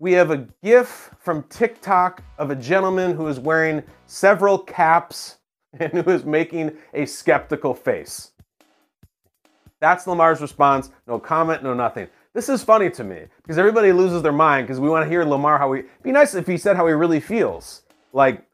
we 0.03 0.11
have 0.11 0.31
a 0.31 0.45
GIF 0.61 1.11
from 1.17 1.43
TikTok 1.43 2.21
of 2.37 2.51
a 2.51 2.57
gentleman 2.57 3.15
who 3.15 3.25
is 3.29 3.39
wearing 3.39 3.81
several 4.05 4.57
caps 4.57 5.37
and 5.79 5.93
who 5.93 6.11
is 6.11 6.25
making 6.25 6.73
a 6.93 7.05
skeptical 7.05 7.73
face. 7.73 8.31
That's 9.79 10.05
Lamar's 10.05 10.41
response. 10.41 10.91
No 11.07 11.19
comment, 11.19 11.63
no 11.63 11.73
nothing. 11.73 12.09
This 12.33 12.49
is 12.49 12.61
funny 12.61 12.89
to 12.89 13.03
me 13.05 13.27
because 13.37 13.57
everybody 13.57 13.93
loses 13.93 14.21
their 14.21 14.33
mind 14.33 14.67
because 14.67 14.77
we 14.77 14.89
want 14.89 15.05
to 15.05 15.09
hear 15.09 15.23
Lamar 15.23 15.57
how 15.57 15.71
he. 15.71 15.83
Be 16.01 16.11
nice 16.11 16.35
if 16.35 16.47
he 16.47 16.57
said 16.57 16.75
how 16.75 16.85
he 16.85 16.91
really 16.91 17.21
feels. 17.21 17.83
Like, 18.11 18.45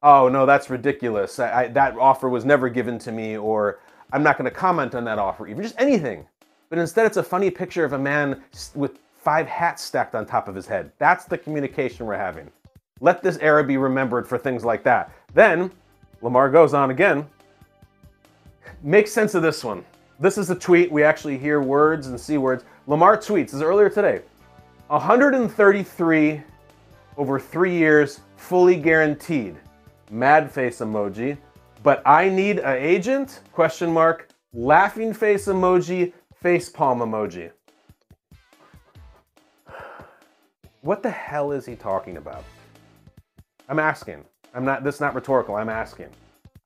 oh 0.00 0.28
no, 0.28 0.46
that's 0.46 0.70
ridiculous. 0.70 1.40
I, 1.40 1.62
I, 1.62 1.68
that 1.68 1.98
offer 1.98 2.28
was 2.28 2.44
never 2.44 2.68
given 2.68 3.00
to 3.00 3.10
me, 3.10 3.36
or 3.36 3.80
I'm 4.12 4.22
not 4.22 4.38
going 4.38 4.48
to 4.48 4.56
comment 4.56 4.94
on 4.94 5.02
that 5.06 5.18
offer, 5.18 5.48
even 5.48 5.60
just 5.60 5.74
anything. 5.76 6.28
But 6.70 6.78
instead, 6.78 7.04
it's 7.04 7.16
a 7.16 7.22
funny 7.24 7.50
picture 7.50 7.84
of 7.84 7.94
a 7.94 7.98
man 7.98 8.44
with 8.76 9.00
five 9.24 9.46
hats 9.46 9.82
stacked 9.82 10.14
on 10.14 10.26
top 10.26 10.46
of 10.48 10.54
his 10.54 10.66
head. 10.66 10.92
That's 10.98 11.24
the 11.24 11.38
communication 11.38 12.04
we're 12.04 12.16
having. 12.16 12.50
Let 13.00 13.22
this 13.22 13.38
era 13.38 13.64
be 13.64 13.78
remembered 13.78 14.28
for 14.28 14.38
things 14.38 14.64
like 14.64 14.84
that. 14.84 15.10
Then, 15.32 15.70
Lamar 16.20 16.50
goes 16.50 16.74
on 16.74 16.90
again. 16.90 17.26
Make 18.82 19.08
sense 19.08 19.34
of 19.34 19.42
this 19.42 19.64
one. 19.64 19.84
This 20.20 20.38
is 20.38 20.50
a 20.50 20.54
tweet. 20.54 20.92
We 20.92 21.02
actually 21.02 21.38
hear 21.38 21.60
words 21.60 22.06
and 22.06 22.20
see 22.20 22.38
words. 22.38 22.64
Lamar 22.86 23.16
tweets, 23.16 23.46
this 23.46 23.54
is 23.54 23.62
earlier 23.62 23.88
today. 23.88 24.20
133 24.88 26.42
over 27.16 27.40
three 27.40 27.76
years, 27.76 28.20
fully 28.36 28.76
guaranteed. 28.76 29.56
Mad 30.10 30.50
face 30.50 30.80
emoji. 30.80 31.38
But 31.82 32.02
I 32.06 32.28
need 32.28 32.58
an 32.58 32.76
agent? 32.76 33.40
Question 33.52 33.90
mark. 33.92 34.28
Laughing 34.52 35.12
face 35.12 35.46
emoji, 35.46 36.12
face 36.42 36.68
palm 36.68 37.00
emoji. 37.00 37.50
What 40.84 41.02
the 41.02 41.10
hell 41.10 41.50
is 41.50 41.64
he 41.64 41.76
talking 41.76 42.18
about? 42.18 42.44
I'm 43.70 43.78
asking. 43.78 44.22
I'm 44.54 44.66
not, 44.66 44.84
this 44.84 44.96
is 44.96 45.00
not 45.00 45.14
rhetorical, 45.14 45.54
I'm 45.54 45.70
asking. 45.70 46.10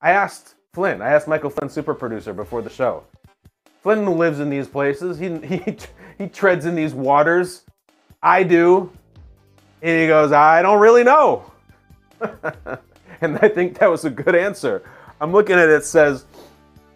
I 0.03 0.11
asked 0.11 0.57
Flynn, 0.73 1.01
I 1.01 1.11
asked 1.11 1.29
Michael 1.29 1.51
Flynn, 1.51 1.71
super 1.71 1.95
producer, 1.95 2.33
before 2.33 2.61
the 2.61 2.69
show. 2.69 3.05
Flynn 3.81 4.05
lives 4.19 4.41
in 4.41 4.51
these 4.51 4.67
places, 4.67 5.21
he, 5.21 5.39
he, 5.47 5.77
he 6.19 6.27
treads 6.27 6.67
in 6.67 6.75
these 6.75 6.95
waters. 6.95 7.63
I 8.21 8.43
do. 8.43 8.91
And 9.83 10.01
he 10.01 10.09
goes, 10.09 10.33
I 10.33 10.63
don't 10.63 10.81
really 10.81 11.05
know. 11.05 11.53
and 13.21 13.39
I 13.41 13.49
think 13.49 13.79
that 13.79 13.89
was 13.89 14.05
a 14.05 14.11
good 14.11 14.35
answer. 14.35 14.83
I'm 15.21 15.31
looking 15.31 15.55
at 15.55 15.69
it, 15.69 15.77
it 15.77 15.85
says 15.85 16.25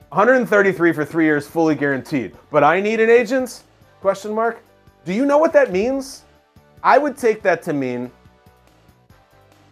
133 0.09 0.93
for 0.93 1.05
three 1.05 1.27
years, 1.27 1.47
fully 1.47 1.77
guaranteed. 1.77 2.35
But 2.51 2.65
I 2.65 2.81
need 2.81 2.99
an 2.99 3.11
agent? 3.11 3.63
Question 4.01 4.35
mark. 4.35 4.65
Do 5.05 5.13
you 5.13 5.25
know 5.25 5.39
what 5.39 5.53
that 5.53 5.71
means? 5.71 6.25
I 6.83 6.99
would 6.99 7.17
take 7.17 7.43
that 7.43 7.63
to 7.63 7.73
mean 7.73 8.11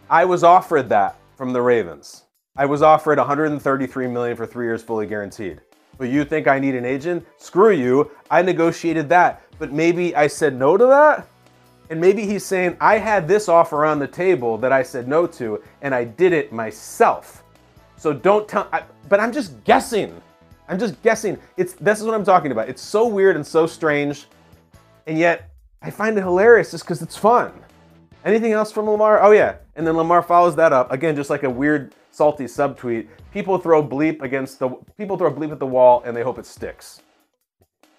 I 0.09 0.25
was 0.25 0.43
offered 0.43 0.89
that 0.89 1.17
from 1.35 1.53
the 1.53 1.61
Ravens. 1.61 2.23
I 2.55 2.65
was 2.65 2.81
offered 2.81 3.17
133 3.17 4.07
million 4.07 4.35
for 4.35 4.45
3 4.45 4.65
years 4.65 4.83
fully 4.83 5.07
guaranteed. 5.07 5.61
But 5.97 6.09
you 6.09 6.25
think 6.25 6.47
I 6.47 6.59
need 6.59 6.75
an 6.75 6.85
agent? 6.85 7.25
Screw 7.37 7.71
you. 7.71 8.11
I 8.29 8.41
negotiated 8.41 9.09
that. 9.09 9.41
But 9.59 9.71
maybe 9.71 10.15
I 10.15 10.27
said 10.27 10.55
no 10.55 10.77
to 10.77 10.85
that? 10.87 11.27
And 11.89 11.99
maybe 11.99 12.25
he's 12.25 12.45
saying 12.45 12.77
I 12.79 12.97
had 12.97 13.27
this 13.27 13.49
offer 13.49 13.85
on 13.85 13.99
the 13.99 14.07
table 14.07 14.57
that 14.59 14.71
I 14.71 14.81
said 14.81 15.07
no 15.07 15.27
to 15.27 15.61
and 15.81 15.93
I 15.93 16.05
did 16.05 16.31
it 16.33 16.51
myself. 16.53 17.43
So 17.97 18.13
don't 18.13 18.47
tell. 18.47 18.67
I, 18.73 18.83
but 19.09 19.19
I'm 19.19 19.31
just 19.31 19.63
guessing. 19.65 20.19
I'm 20.67 20.79
just 20.79 20.99
guessing. 21.03 21.37
It's 21.57 21.73
this 21.73 21.99
is 21.99 22.05
what 22.05 22.15
I'm 22.15 22.23
talking 22.23 22.51
about. 22.51 22.69
It's 22.69 22.81
so 22.81 23.05
weird 23.05 23.35
and 23.35 23.45
so 23.45 23.67
strange, 23.67 24.25
and 25.05 25.19
yet 25.19 25.50
I 25.81 25.89
find 25.89 26.17
it 26.17 26.21
hilarious 26.21 26.71
just 26.71 26.83
because 26.83 27.01
it's 27.01 27.17
fun. 27.17 27.51
Anything 28.23 28.51
else 28.51 28.71
from 28.71 28.87
Lamar? 28.87 29.21
Oh 29.21 29.31
yeah, 29.31 29.55
and 29.75 29.85
then 29.85 29.97
Lamar 29.97 30.21
follows 30.21 30.55
that 30.57 30.71
up 30.71 30.91
again, 30.91 31.15
just 31.15 31.29
like 31.29 31.43
a 31.43 31.49
weird 31.49 31.95
salty 32.11 32.45
subtweet. 32.45 33.07
People 33.33 33.57
throw 33.57 33.85
bleep 33.85 34.21
against 34.21 34.59
the 34.59 34.69
people 34.97 35.17
throw 35.17 35.33
bleep 35.33 35.51
at 35.51 35.59
the 35.59 35.65
wall 35.65 36.03
and 36.05 36.15
they 36.15 36.21
hope 36.21 36.37
it 36.37 36.45
sticks. 36.45 37.01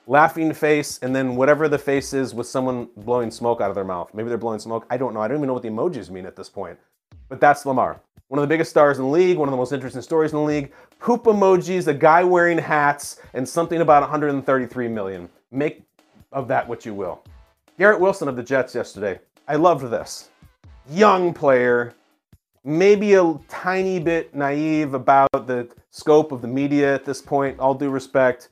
Laughing 0.06 0.52
face, 0.52 0.98
and 1.02 1.14
then 1.14 1.36
whatever 1.36 1.68
the 1.68 1.78
face 1.78 2.12
is 2.12 2.34
with 2.34 2.46
someone 2.46 2.88
blowing 2.96 3.30
smoke 3.30 3.60
out 3.60 3.68
of 3.68 3.74
their 3.74 3.84
mouth. 3.84 4.12
Maybe 4.12 4.28
they're 4.28 4.38
blowing 4.38 4.58
smoke. 4.58 4.86
I 4.90 4.96
don't 4.96 5.14
know. 5.14 5.20
I 5.20 5.28
don't 5.28 5.36
even 5.38 5.46
know 5.46 5.54
what 5.54 5.62
the 5.62 5.68
emojis 5.68 6.10
mean 6.10 6.26
at 6.26 6.36
this 6.36 6.48
point. 6.48 6.78
But 7.28 7.40
that's 7.40 7.64
Lamar. 7.64 8.00
One 8.28 8.38
of 8.38 8.42
the 8.42 8.52
biggest 8.52 8.70
stars 8.70 8.98
in 8.98 9.04
the 9.04 9.10
league, 9.10 9.38
one 9.38 9.48
of 9.48 9.52
the 9.52 9.58
most 9.58 9.72
interesting 9.72 10.02
stories 10.02 10.32
in 10.32 10.38
the 10.38 10.44
league. 10.44 10.72
Poop 10.98 11.24
emojis, 11.24 11.86
a 11.86 11.94
guy 11.94 12.24
wearing 12.24 12.58
hats, 12.58 13.20
and 13.34 13.48
something 13.48 13.80
about 13.80 14.02
133 14.02 14.88
million. 14.88 15.28
Make 15.50 15.82
of 16.32 16.48
that 16.48 16.66
what 16.66 16.84
you 16.84 16.94
will. 16.94 17.22
Garrett 17.82 17.98
Wilson 17.98 18.28
of 18.28 18.36
the 18.36 18.44
Jets 18.44 18.76
yesterday. 18.76 19.18
I 19.48 19.56
loved 19.56 19.90
this. 19.90 20.28
Young 20.88 21.34
player, 21.34 21.92
maybe 22.62 23.14
a 23.14 23.34
tiny 23.48 23.98
bit 23.98 24.32
naive 24.36 24.94
about 24.94 25.32
the 25.32 25.68
scope 25.90 26.30
of 26.30 26.42
the 26.42 26.46
media 26.46 26.94
at 26.94 27.04
this 27.04 27.20
point, 27.20 27.58
all 27.58 27.74
due 27.74 27.90
respect. 27.90 28.50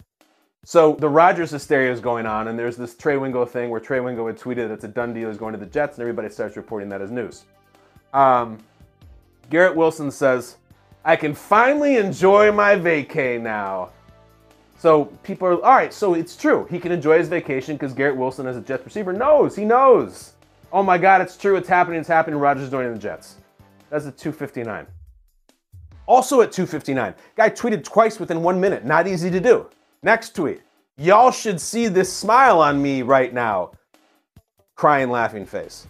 So 0.64 0.97
the 0.99 1.09
Rodgers 1.09 1.53
hysteria 1.53 1.93
is 1.93 2.01
going 2.01 2.27
on, 2.27 2.49
and 2.49 2.59
there's 2.59 2.77
this 2.77 2.97
Trey 2.97 3.19
Wingo 3.19 3.45
thing 3.47 3.71
where 3.71 3.79
Trey 3.79 4.01
Wingo 4.01 4.27
had 4.27 4.37
tweeted 4.37 4.66
that 4.66 4.73
it's 4.73 4.83
a 4.83 4.88
done 4.88 5.14
deal, 5.14 5.29
he's 5.29 5.38
going 5.38 5.53
to 5.53 5.61
the 5.61 5.66
Jets, 5.66 5.97
and 5.97 6.03
everybody 6.03 6.29
starts 6.29 6.57
reporting 6.57 6.88
that 6.88 7.01
as 7.01 7.12
news. 7.12 7.45
Um, 8.12 8.59
Garrett 9.49 9.77
Wilson 9.77 10.11
says, 10.11 10.57
I 11.05 11.14
can 11.14 11.35
finally 11.35 11.99
enjoy 11.99 12.51
my 12.51 12.75
vacay 12.75 13.40
now. 13.40 13.90
So 14.81 15.05
people 15.25 15.47
are, 15.47 15.62
all 15.62 15.75
right, 15.75 15.93
so 15.93 16.14
it's 16.14 16.35
true. 16.35 16.66
He 16.71 16.79
can 16.79 16.90
enjoy 16.90 17.19
his 17.19 17.29
vacation 17.29 17.77
because 17.77 17.93
Garrett 17.93 18.16
Wilson, 18.16 18.47
as 18.47 18.57
a 18.57 18.62
Jets 18.62 18.83
receiver, 18.83 19.12
knows. 19.12 19.55
He 19.55 19.66
knows. 19.66 20.33
Oh 20.73 20.83
my 20.83 20.97
God, 20.97 21.21
it's 21.21 21.37
true. 21.37 21.57
It's 21.57 21.69
happening. 21.69 22.01
It's 22.01 22.09
happening. 22.09 22.40
Rodgers 22.40 22.71
joining 22.71 22.95
the 22.95 22.99
Jets. 22.99 23.37
That's 23.90 24.07
at 24.07 24.16
259. 24.16 24.87
Also 26.07 26.40
at 26.40 26.51
259, 26.51 27.14
guy 27.37 27.51
tweeted 27.51 27.85
twice 27.85 28.19
within 28.19 28.43
one 28.43 28.59
minute. 28.59 28.87
Not 28.87 29.07
easy 29.07 29.31
to 29.31 29.38
do. 29.38 29.69
Next 30.03 30.35
tweet. 30.35 30.62
Y'all 30.97 31.31
should 31.31 31.61
see 31.61 31.88
this 31.88 32.11
smile 32.11 32.62
on 32.62 32.81
me 32.81 33.03
right 33.03 33.35
now. 33.35 33.73
Crying, 34.77 35.11
laughing 35.11 35.45
face. 35.45 35.88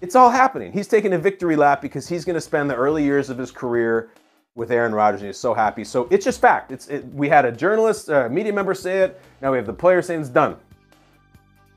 It's 0.00 0.16
all 0.16 0.30
happening. 0.30 0.72
He's 0.72 0.88
taking 0.88 1.12
a 1.12 1.18
victory 1.18 1.54
lap 1.54 1.80
because 1.80 2.08
he's 2.08 2.24
going 2.24 2.34
to 2.34 2.40
spend 2.40 2.68
the 2.68 2.74
early 2.74 3.04
years 3.04 3.30
of 3.30 3.38
his 3.38 3.52
career 3.52 4.10
with 4.56 4.72
Aaron 4.72 4.94
Rodgers, 4.94 5.20
and 5.20 5.28
he's 5.28 5.38
so 5.38 5.54
happy. 5.54 5.84
So 5.84 6.08
it's 6.10 6.24
just 6.24 6.40
fact. 6.40 6.72
It's 6.72 6.88
it, 6.88 7.06
we 7.12 7.28
had 7.28 7.44
a 7.44 7.52
journalist, 7.52 8.08
a 8.08 8.28
media 8.28 8.52
member 8.52 8.74
say 8.74 9.02
it. 9.02 9.20
Now 9.40 9.52
we 9.52 9.58
have 9.58 9.66
the 9.66 9.72
player 9.72 10.02
saying 10.02 10.22
it's 10.22 10.30
done. 10.30 10.56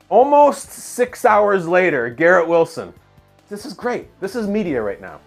Almost 0.08 0.70
six 0.70 1.24
hours 1.24 1.68
later, 1.68 2.10
Garrett 2.10 2.48
Wilson. 2.48 2.92
This 3.48 3.64
is 3.64 3.74
great. 3.74 4.08
This 4.20 4.34
is 4.34 4.48
media 4.48 4.82
right 4.82 5.00
now. 5.00 5.20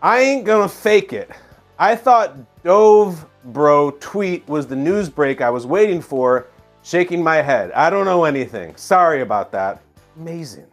I 0.00 0.20
ain't 0.20 0.44
gonna 0.44 0.68
fake 0.68 1.12
it. 1.12 1.30
I 1.78 1.96
thought 1.96 2.36
Dov 2.62 3.26
Bro 3.46 3.92
tweet 3.92 4.46
was 4.48 4.66
the 4.66 4.76
news 4.76 5.08
break 5.08 5.40
I 5.40 5.48
was 5.48 5.64
waiting 5.64 6.00
for, 6.00 6.46
shaking 6.82 7.22
my 7.22 7.36
head. 7.36 7.72
I 7.72 7.88
don't 7.88 8.04
know 8.04 8.24
anything. 8.24 8.76
Sorry 8.76 9.22
about 9.22 9.50
that. 9.52 9.80
Amazing. 10.16 10.66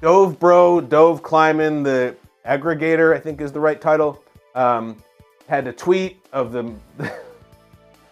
Dov 0.00 0.38
Bro, 0.38 0.82
Dov 0.82 1.22
Kleiman, 1.22 1.82
the 1.82 2.14
aggregator, 2.46 3.16
I 3.16 3.18
think 3.18 3.40
is 3.40 3.50
the 3.50 3.60
right 3.60 3.80
title, 3.80 4.22
um, 4.54 4.96
had 5.46 5.66
a 5.66 5.72
tweet 5.72 6.24
of 6.32 6.52
the. 6.52 6.62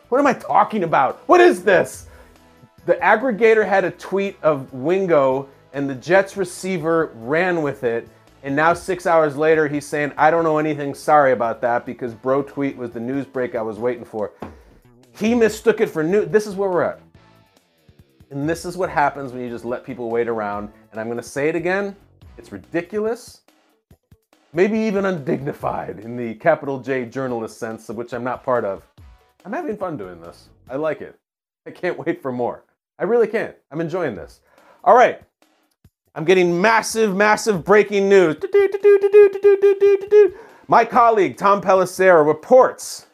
what 0.09 0.19
am 0.19 0.27
I 0.27 0.35
talking 0.35 0.85
about? 0.85 1.23
What 1.27 1.41
is 1.41 1.65
this? 1.65 2.07
The 2.85 2.95
aggregator 2.95 3.67
had 3.67 3.85
a 3.85 3.91
tweet 3.93 4.37
of 4.43 4.73
Wingo, 4.73 5.49
and 5.73 5.89
the 5.89 5.95
Jets 5.95 6.37
receiver 6.37 7.13
ran 7.15 7.63
with 7.63 7.85
it. 7.85 8.09
And 8.43 8.57
now, 8.57 8.75
six 8.75 9.07
hours 9.07 9.37
later, 9.37 9.69
he's 9.69 9.87
saying, 9.87 10.13
I 10.17 10.31
don't 10.31 10.43
know 10.43 10.59
anything. 10.59 10.95
Sorry 10.95 11.31
about 11.31 11.61
that 11.61 11.87
because 11.87 12.13
bro 12.13 12.43
tweet 12.43 12.77
was 12.77 12.91
the 12.91 12.99
news 12.99 13.25
break 13.25 13.55
I 13.55 13.63
was 13.63 13.79
waiting 13.79 14.05
for. 14.05 14.33
He 15.17 15.35
mistook 15.35 15.81
it 15.81 15.89
for 15.89 16.03
new. 16.03 16.25
This 16.25 16.47
is 16.49 16.57
where 16.57 16.69
we're 16.69 16.83
at. 16.83 17.01
And 18.31 18.49
this 18.49 18.65
is 18.65 18.77
what 18.77 18.91
happens 18.91 19.33
when 19.33 19.43
you 19.43 19.51
just 19.51 19.65
let 19.65 19.85
people 19.85 20.11
wait 20.11 20.27
around. 20.27 20.73
And 20.91 21.01
I'm 21.01 21.07
going 21.07 21.19
to 21.19 21.23
say 21.23 21.49
it 21.49 21.55
again 21.55 21.95
it's 22.39 22.51
ridiculous, 22.51 23.42
maybe 24.53 24.79
even 24.79 25.07
undignified 25.07 26.01
in 26.01 26.17
the 26.17 26.35
capital 26.35 26.79
J 26.79 27.07
journalist 27.07 27.59
sense, 27.59 27.89
of 27.89 27.97
which 27.97 28.13
I'm 28.13 28.25
not 28.25 28.45
part 28.45 28.65
of. 28.65 28.87
I'm 29.45 29.53
having 29.53 29.77
fun 29.77 29.97
doing 29.97 30.21
this. 30.21 30.49
I 30.69 30.77
like 30.77 31.01
it. 31.01 31.19
I 31.67 31.71
can't 31.71 31.99
wait 31.99 32.21
for 32.23 32.33
more. 32.33 32.65
I 32.99 33.05
really 33.05 33.27
can't. 33.27 33.57
I'm 33.71 33.81
enjoying 33.81 34.15
this. 34.15 34.41
All 34.85 34.95
right. 34.95 35.23
I'm 36.15 36.25
getting 36.25 36.61
massive, 36.61 37.17
massive 37.17 37.65
breaking 37.65 38.09
news. 38.09 38.37
My 40.69 40.85
colleague, 40.85 41.37
Tom 41.37 41.63
Pelissero, 41.63 42.27
reports 42.27 43.07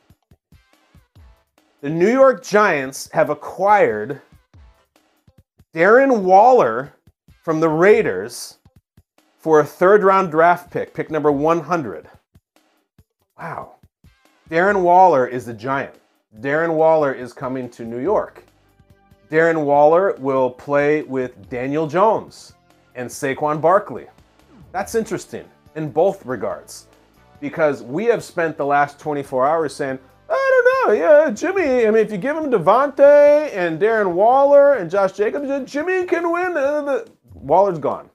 the 1.80 1.88
New 1.88 2.10
York 2.10 2.42
Giants 2.42 3.08
have 3.12 3.30
acquired 3.30 4.20
Darren 5.72 6.22
Waller 6.22 6.92
from 7.44 7.60
the 7.60 7.68
Raiders 7.68 8.57
for 9.38 9.60
a 9.60 9.64
third 9.64 10.02
round 10.02 10.30
draft 10.30 10.70
pick, 10.70 10.92
pick 10.92 11.10
number 11.10 11.30
100. 11.30 12.08
Wow. 13.38 13.76
Darren 14.50 14.82
Waller 14.82 15.26
is 15.26 15.46
the 15.46 15.54
Giant. 15.54 15.94
Darren 16.40 16.74
Waller 16.74 17.12
is 17.12 17.32
coming 17.32 17.70
to 17.70 17.84
New 17.84 18.00
York. 18.00 18.44
Darren 19.30 19.64
Waller 19.64 20.14
will 20.18 20.50
play 20.50 21.02
with 21.02 21.48
Daniel 21.48 21.86
Jones 21.86 22.54
and 22.94 23.08
Saquon 23.08 23.60
Barkley. 23.60 24.06
That's 24.72 24.94
interesting 24.94 25.44
in 25.76 25.90
both 25.90 26.26
regards 26.26 26.86
because 27.40 27.82
we 27.82 28.06
have 28.06 28.24
spent 28.24 28.56
the 28.56 28.66
last 28.66 28.98
24 28.98 29.46
hours 29.46 29.74
saying, 29.74 29.98
I 30.28 30.62
don't 30.84 30.88
know, 30.88 30.94
yeah, 30.94 31.30
Jimmy. 31.30 31.86
I 31.86 31.90
mean, 31.90 32.04
if 32.04 32.10
you 32.10 32.18
give 32.18 32.36
him 32.36 32.50
Davante 32.50 33.54
and 33.54 33.80
Darren 33.80 34.12
Waller 34.12 34.74
and 34.74 34.90
Josh 34.90 35.12
Jacobs, 35.12 35.70
Jimmy 35.70 36.04
can 36.04 36.30
win. 36.32 36.56
Uh, 36.56 37.04
Waller's 37.34 37.78
gone. 37.78 38.10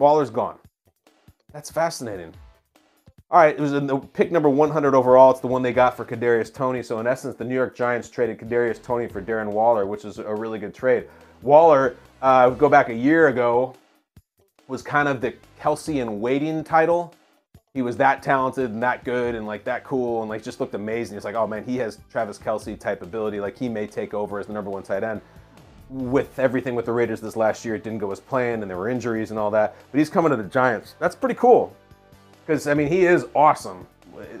Waller's 0.00 0.30
gone. 0.30 0.58
That's 1.52 1.70
fascinating. 1.70 2.34
All 3.30 3.40
right, 3.40 3.54
it 3.56 3.60
was 3.60 3.72
in 3.72 3.86
the 3.86 3.98
pick 3.98 4.32
number 4.32 4.48
100 4.48 4.92
overall. 4.92 5.30
It's 5.30 5.38
the 5.38 5.46
one 5.46 5.62
they 5.62 5.72
got 5.72 5.96
for 5.96 6.04
Kadarius 6.04 6.52
Toney. 6.52 6.82
So 6.82 6.98
in 6.98 7.06
essence, 7.06 7.36
the 7.36 7.44
New 7.44 7.54
York 7.54 7.76
Giants 7.76 8.10
traded 8.10 8.38
Kadarius 8.38 8.82
Toney 8.82 9.06
for 9.06 9.22
Darren 9.22 9.52
Waller, 9.52 9.86
which 9.86 10.04
is 10.04 10.18
a 10.18 10.34
really 10.34 10.58
good 10.58 10.74
trade. 10.74 11.06
Waller, 11.42 11.96
uh, 12.22 12.50
go 12.50 12.68
back 12.68 12.88
a 12.88 12.94
year 12.94 13.28
ago, 13.28 13.74
was 14.66 14.82
kind 14.82 15.06
of 15.06 15.20
the 15.20 15.34
Kelce 15.60 16.02
and 16.02 16.20
waiting 16.20 16.64
title 16.64 17.14
he 17.72 17.82
was 17.82 17.96
that 17.98 18.22
talented 18.22 18.70
and 18.70 18.82
that 18.82 19.04
good 19.04 19.34
and 19.34 19.46
like 19.46 19.64
that 19.64 19.84
cool 19.84 20.22
and 20.22 20.28
like 20.28 20.42
just 20.42 20.60
looked 20.60 20.74
amazing. 20.74 21.16
It's 21.16 21.24
like, 21.24 21.36
oh 21.36 21.46
man, 21.46 21.64
he 21.64 21.76
has 21.78 21.98
Travis 22.10 22.38
Kelce 22.38 22.78
type 22.78 23.02
ability. 23.02 23.40
Like 23.40 23.56
he 23.56 23.68
may 23.68 23.86
take 23.86 24.12
over 24.12 24.40
as 24.40 24.46
the 24.46 24.52
number 24.52 24.70
one 24.70 24.82
tight 24.82 25.04
end. 25.04 25.20
With 25.90 26.38
everything 26.38 26.74
with 26.74 26.86
the 26.86 26.92
Raiders 26.92 27.20
this 27.20 27.36
last 27.36 27.64
year, 27.64 27.74
it 27.74 27.84
didn't 27.84 27.98
go 27.98 28.10
as 28.10 28.20
planned 28.20 28.62
and 28.62 28.70
there 28.70 28.78
were 28.78 28.88
injuries 28.88 29.30
and 29.30 29.38
all 29.38 29.50
that. 29.50 29.76
But 29.90 29.98
he's 29.98 30.08
coming 30.08 30.30
to 30.30 30.36
the 30.36 30.44
Giants. 30.44 30.94
That's 30.98 31.16
pretty 31.16 31.34
cool. 31.34 31.74
Because 32.46 32.66
I 32.66 32.74
mean, 32.74 32.88
he 32.88 33.04
is 33.04 33.26
awesome 33.34 33.86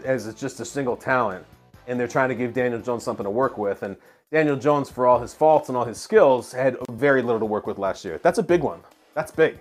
as 0.04 0.32
just 0.34 0.60
a 0.60 0.64
single 0.64 0.96
talent. 0.96 1.44
And 1.86 1.98
they're 1.98 2.08
trying 2.08 2.28
to 2.28 2.34
give 2.34 2.54
Daniel 2.54 2.80
Jones 2.80 3.02
something 3.02 3.24
to 3.24 3.30
work 3.30 3.58
with. 3.58 3.82
And 3.82 3.96
Daniel 4.30 4.56
Jones, 4.56 4.88
for 4.88 5.06
all 5.06 5.18
his 5.18 5.34
faults 5.34 5.68
and 5.68 5.76
all 5.76 5.84
his 5.84 5.98
skills, 5.98 6.52
had 6.52 6.76
very 6.88 7.20
little 7.20 7.40
to 7.40 7.46
work 7.46 7.66
with 7.66 7.78
last 7.78 8.04
year. 8.04 8.20
That's 8.22 8.38
a 8.38 8.44
big 8.44 8.62
one. 8.62 8.80
That's 9.14 9.32
big 9.32 9.58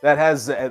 that 0.00 0.18
has 0.18 0.50
uh, 0.50 0.70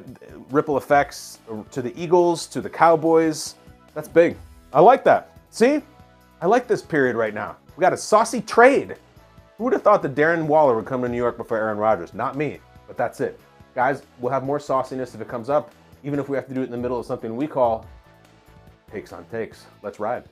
ripple 0.50 0.78
effects 0.78 1.40
to 1.72 1.82
the 1.82 1.94
Eagles, 2.02 2.48
to 2.48 2.62
the 2.62 2.70
Cowboys. 2.70 3.56
That's 3.94 4.08
big. 4.08 4.38
I 4.74 4.82
like 4.82 5.04
that. 5.06 5.38
See? 5.50 5.82
I 6.42 6.48
like 6.48 6.68
this 6.68 6.82
period 6.82 7.16
right 7.16 7.34
now. 7.34 7.58
We 7.76 7.82
got 7.82 7.94
a 7.94 7.98
saucy 7.98 8.42
trade. 8.42 8.96
Who 9.58 9.64
would 9.64 9.74
have 9.74 9.84
thought 9.84 10.02
that 10.02 10.16
Darren 10.16 10.48
Waller 10.48 10.76
would 10.76 10.86
come 10.86 11.02
to 11.02 11.10
New 11.10 11.18
York 11.18 11.38
before 11.38 11.58
Aaron 11.58 11.78
Rodgers? 11.78 12.14
Not 12.14 12.36
me, 12.36 12.60
but 12.88 12.98
that's 12.98 13.22
it. 13.22 13.40
Guys, 13.74 14.04
we'll 14.20 14.32
have 14.32 14.44
more 14.44 14.60
sauciness 14.60 15.16
if 15.16 15.22
it 15.22 15.30
comes 15.30 15.50
up, 15.50 15.74
even 16.04 16.20
if 16.20 16.28
we 16.28 16.36
have 16.36 16.48
to 16.48 16.54
do 16.54 16.62
it 16.62 16.66
in 16.66 16.72
the 16.72 16.78
middle 16.78 17.00
of 17.00 17.06
something 17.06 17.36
we 17.36 17.48
call 17.48 17.86
takes 18.92 19.14
on 19.14 19.26
takes. 19.26 19.66
Let's 19.82 20.00
ride. 20.00 20.26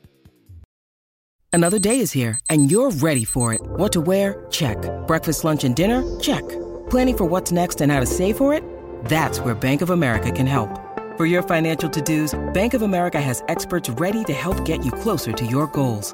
Another 1.53 1.79
day 1.79 1.99
is 1.99 2.11
here, 2.11 2.39
and 2.49 2.69
you're 2.69 2.91
ready 2.91 3.23
for 3.23 3.53
it. 3.53 3.61
What 3.61 3.91
to 3.93 4.01
wear? 4.01 4.45
Check. 4.49 4.77
Breakfast, 5.07 5.43
lunch, 5.43 5.63
and 5.63 5.75
dinner? 5.75 6.03
Check. 6.19 6.47
Planning 6.89 7.17
for 7.17 7.25
what's 7.25 7.51
next 7.51 7.79
and 7.79 7.91
how 7.91 7.99
to 7.99 8.05
save 8.05 8.37
for 8.37 8.53
it? 8.53 8.63
That's 9.05 9.39
where 9.39 9.55
Bank 9.55 9.81
of 9.81 9.89
America 9.89 10.31
can 10.31 10.47
help. 10.47 10.79
For 11.15 11.25
your 11.25 11.43
financial 11.43 11.89
to-dos, 11.89 12.33
Bank 12.53 12.73
of 12.73 12.81
America 12.81 13.21
has 13.21 13.43
experts 13.47 13.89
ready 13.91 14.23
to 14.23 14.33
help 14.33 14.65
get 14.65 14.83
you 14.83 14.91
closer 14.91 15.31
to 15.31 15.45
your 15.45 15.67
goals. 15.67 16.13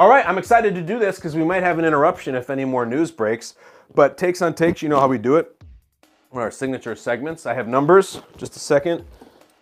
All 0.00 0.08
right, 0.08 0.26
I'm 0.26 0.38
excited 0.38 0.74
to 0.76 0.80
do 0.80 0.98
this 0.98 1.16
because 1.16 1.36
we 1.36 1.44
might 1.44 1.62
have 1.62 1.78
an 1.78 1.84
interruption 1.84 2.34
if 2.34 2.48
any 2.48 2.64
more 2.64 2.86
news 2.86 3.10
breaks. 3.10 3.54
But 3.94 4.16
takes 4.16 4.40
on 4.40 4.54
takes, 4.54 4.80
you 4.80 4.88
know 4.88 4.98
how 4.98 5.08
we 5.08 5.18
do 5.18 5.36
it. 5.36 5.62
Our 6.32 6.50
signature 6.50 6.96
segments. 6.96 7.44
I 7.44 7.52
have 7.52 7.68
numbers. 7.68 8.22
Just 8.38 8.56
a 8.56 8.58
second. 8.58 9.04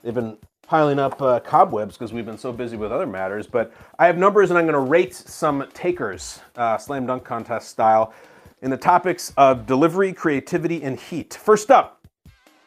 They've 0.05 0.15
been 0.15 0.39
piling 0.63 1.01
up 1.01 1.21
uh, 1.21 1.41
cobwebs 1.41 1.97
because 1.97 2.13
we've 2.13 2.25
been 2.25 2.39
so 2.39 2.53
busy 2.53 2.77
with 2.77 2.93
other 2.93 3.05
matters. 3.05 3.49
But 3.49 3.75
I 3.99 4.07
have 4.07 4.17
numbers, 4.17 4.51
and 4.51 4.59
I'm 4.61 4.65
going 4.65 4.75
to 4.75 4.89
rate 4.89 5.13
some 5.13 5.67
takers, 5.75 6.39
uh, 6.55 6.79
slam 6.79 7.05
dunk 7.05 7.25
contest 7.25 7.71
style, 7.71 8.15
in 8.63 8.71
the 8.71 8.77
topics 8.77 9.33
of 9.37 9.67
delivery, 9.67 10.13
creativity, 10.13 10.85
and 10.85 11.01
heat. 11.01 11.35
First 11.35 11.73
up, 11.73 12.07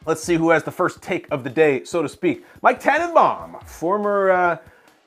let's 0.04 0.22
see 0.22 0.34
who 0.34 0.50
has 0.50 0.62
the 0.62 0.70
first 0.70 1.00
take 1.00 1.26
of 1.30 1.42
the 1.42 1.48
day, 1.48 1.84
so 1.84 2.02
to 2.02 2.08
speak. 2.10 2.44
Mike 2.60 2.82
Tannenbaum, 2.82 3.64
former. 3.64 4.30
Uh, 4.30 4.56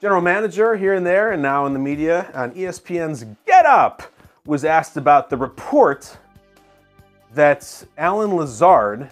general 0.02 0.22
manager 0.22 0.76
here 0.76 0.94
and 0.94 1.06
there, 1.06 1.32
and 1.32 1.42
now 1.42 1.66
in 1.66 1.74
the 1.74 1.80
media 1.80 2.30
on 2.34 2.52
ESPN's 2.52 3.26
Get 3.46 3.66
Up, 3.66 4.04
was 4.46 4.66
asked 4.66 4.98
about 4.98 5.30
the 5.30 5.38
report 5.38 6.18
that 7.34 7.84
Allen 7.98 8.36
Lazard 8.36 9.10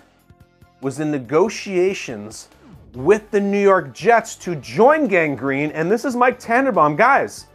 was 0.82 1.00
in 1.00 1.10
negotiations 1.10 2.50
with 2.94 3.32
the 3.32 3.40
New 3.40 3.62
York 3.62 3.94
Jets 3.94 4.36
to 4.36 4.56
join 4.56 5.08
Gang 5.08 5.36
Green, 5.36 5.72
and 5.72 5.92
this 5.92 6.06
is 6.06 6.16
Mike 6.16 6.38
Tannenbaum, 6.38 6.96
guys, 6.96 7.48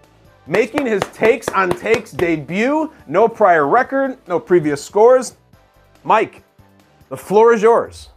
making 0.46 0.86
his 0.86 1.02
takes 1.12 1.48
on 1.50 1.70
takes 1.70 2.10
debut. 2.10 2.90
No 3.06 3.28
prior 3.28 3.68
record, 3.68 4.18
no 4.26 4.40
previous 4.40 4.84
scores. 4.84 5.36
Mike, 6.02 6.42
the 7.08 7.16
floor 7.16 7.52
is 7.52 7.62
yours. 7.62 8.08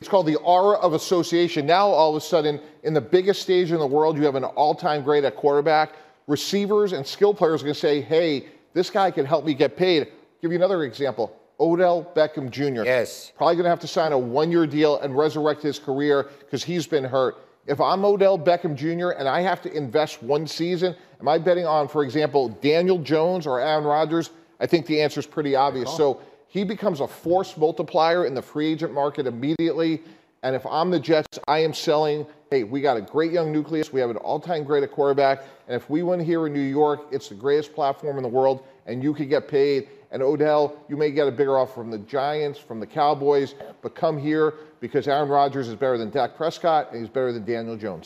It's 0.00 0.08
called 0.08 0.26
the 0.26 0.36
aura 0.36 0.78
of 0.78 0.94
association. 0.94 1.66
Now, 1.66 1.88
all 1.88 2.10
of 2.10 2.16
a 2.16 2.24
sudden, 2.24 2.60
in 2.82 2.94
the 2.94 3.00
biggest 3.00 3.42
stage 3.42 3.72
in 3.72 3.78
the 3.78 3.86
world, 3.86 4.16
you 4.16 4.24
have 4.24 4.34
an 4.34 4.44
all 4.44 4.74
time 4.74 5.02
great 5.02 5.24
at 5.24 5.36
quarterback. 5.36 5.92
Receivers 6.26 6.92
and 6.92 7.06
skill 7.06 7.34
players 7.34 7.62
are 7.62 7.64
going 7.64 7.74
to 7.74 7.80
say, 7.80 8.00
hey, 8.00 8.46
this 8.72 8.90
guy 8.90 9.10
can 9.10 9.26
help 9.26 9.44
me 9.44 9.54
get 9.54 9.76
paid. 9.76 10.08
give 10.40 10.50
you 10.52 10.56
another 10.56 10.84
example 10.84 11.36
Odell 11.58 12.10
Beckham 12.16 12.50
Jr. 12.50 12.84
Yes. 12.84 13.32
Probably 13.36 13.56
going 13.56 13.64
to 13.64 13.70
have 13.70 13.80
to 13.80 13.88
sign 13.88 14.12
a 14.12 14.18
one 14.18 14.50
year 14.50 14.66
deal 14.66 14.98
and 15.00 15.16
resurrect 15.16 15.62
his 15.62 15.78
career 15.78 16.28
because 16.40 16.64
he's 16.64 16.86
been 16.86 17.04
hurt. 17.04 17.36
If 17.66 17.80
I'm 17.80 18.04
Odell 18.04 18.38
Beckham 18.38 18.74
Jr. 18.74 19.10
and 19.10 19.28
I 19.28 19.42
have 19.42 19.60
to 19.62 19.72
invest 19.72 20.22
one 20.22 20.46
season, 20.46 20.96
am 21.20 21.28
I 21.28 21.38
betting 21.38 21.66
on, 21.66 21.88
for 21.88 22.02
example, 22.02 22.48
Daniel 22.48 22.98
Jones 22.98 23.46
or 23.46 23.60
Aaron 23.60 23.84
Rodgers? 23.84 24.30
I 24.58 24.66
think 24.66 24.86
the 24.86 25.00
answer 25.00 25.20
is 25.20 25.26
pretty 25.26 25.54
obvious. 25.54 25.94
So 25.94 26.20
he 26.48 26.64
becomes 26.64 27.00
a 27.00 27.06
force 27.06 27.56
multiplier 27.56 28.24
in 28.24 28.34
the 28.34 28.42
free 28.42 28.72
agent 28.72 28.94
market 28.94 29.26
immediately. 29.26 30.02
And 30.42 30.56
if 30.56 30.64
I'm 30.66 30.90
the 30.90 30.98
Jets, 30.98 31.38
I 31.46 31.58
am 31.58 31.74
selling. 31.74 32.26
Hey, 32.52 32.64
we 32.64 32.80
got 32.80 32.96
a 32.96 33.00
great 33.00 33.30
young 33.30 33.52
nucleus. 33.52 33.92
We 33.92 34.00
have 34.00 34.10
an 34.10 34.16
all 34.16 34.40
time 34.40 34.64
great 34.64 34.82
at 34.82 34.90
quarterback. 34.90 35.44
And 35.68 35.76
if 35.76 35.88
we 35.88 36.02
win 36.02 36.18
here 36.18 36.48
in 36.48 36.52
New 36.52 36.58
York, 36.58 37.06
it's 37.12 37.28
the 37.28 37.36
greatest 37.36 37.72
platform 37.72 38.16
in 38.16 38.24
the 38.24 38.28
world, 38.28 38.64
and 38.86 39.04
you 39.04 39.14
could 39.14 39.28
get 39.28 39.46
paid. 39.46 39.88
And 40.10 40.20
Odell, 40.20 40.76
you 40.88 40.96
may 40.96 41.12
get 41.12 41.28
a 41.28 41.30
bigger 41.30 41.56
offer 41.56 41.74
from 41.74 41.92
the 41.92 41.98
Giants, 41.98 42.58
from 42.58 42.80
the 42.80 42.88
Cowboys, 42.88 43.54
but 43.82 43.94
come 43.94 44.18
here 44.18 44.54
because 44.80 45.06
Aaron 45.06 45.28
Rodgers 45.28 45.68
is 45.68 45.76
better 45.76 45.96
than 45.96 46.10
Dak 46.10 46.34
Prescott 46.34 46.90
and 46.90 47.00
he's 47.00 47.08
better 47.08 47.32
than 47.32 47.44
Daniel 47.44 47.76
Jones. 47.76 48.04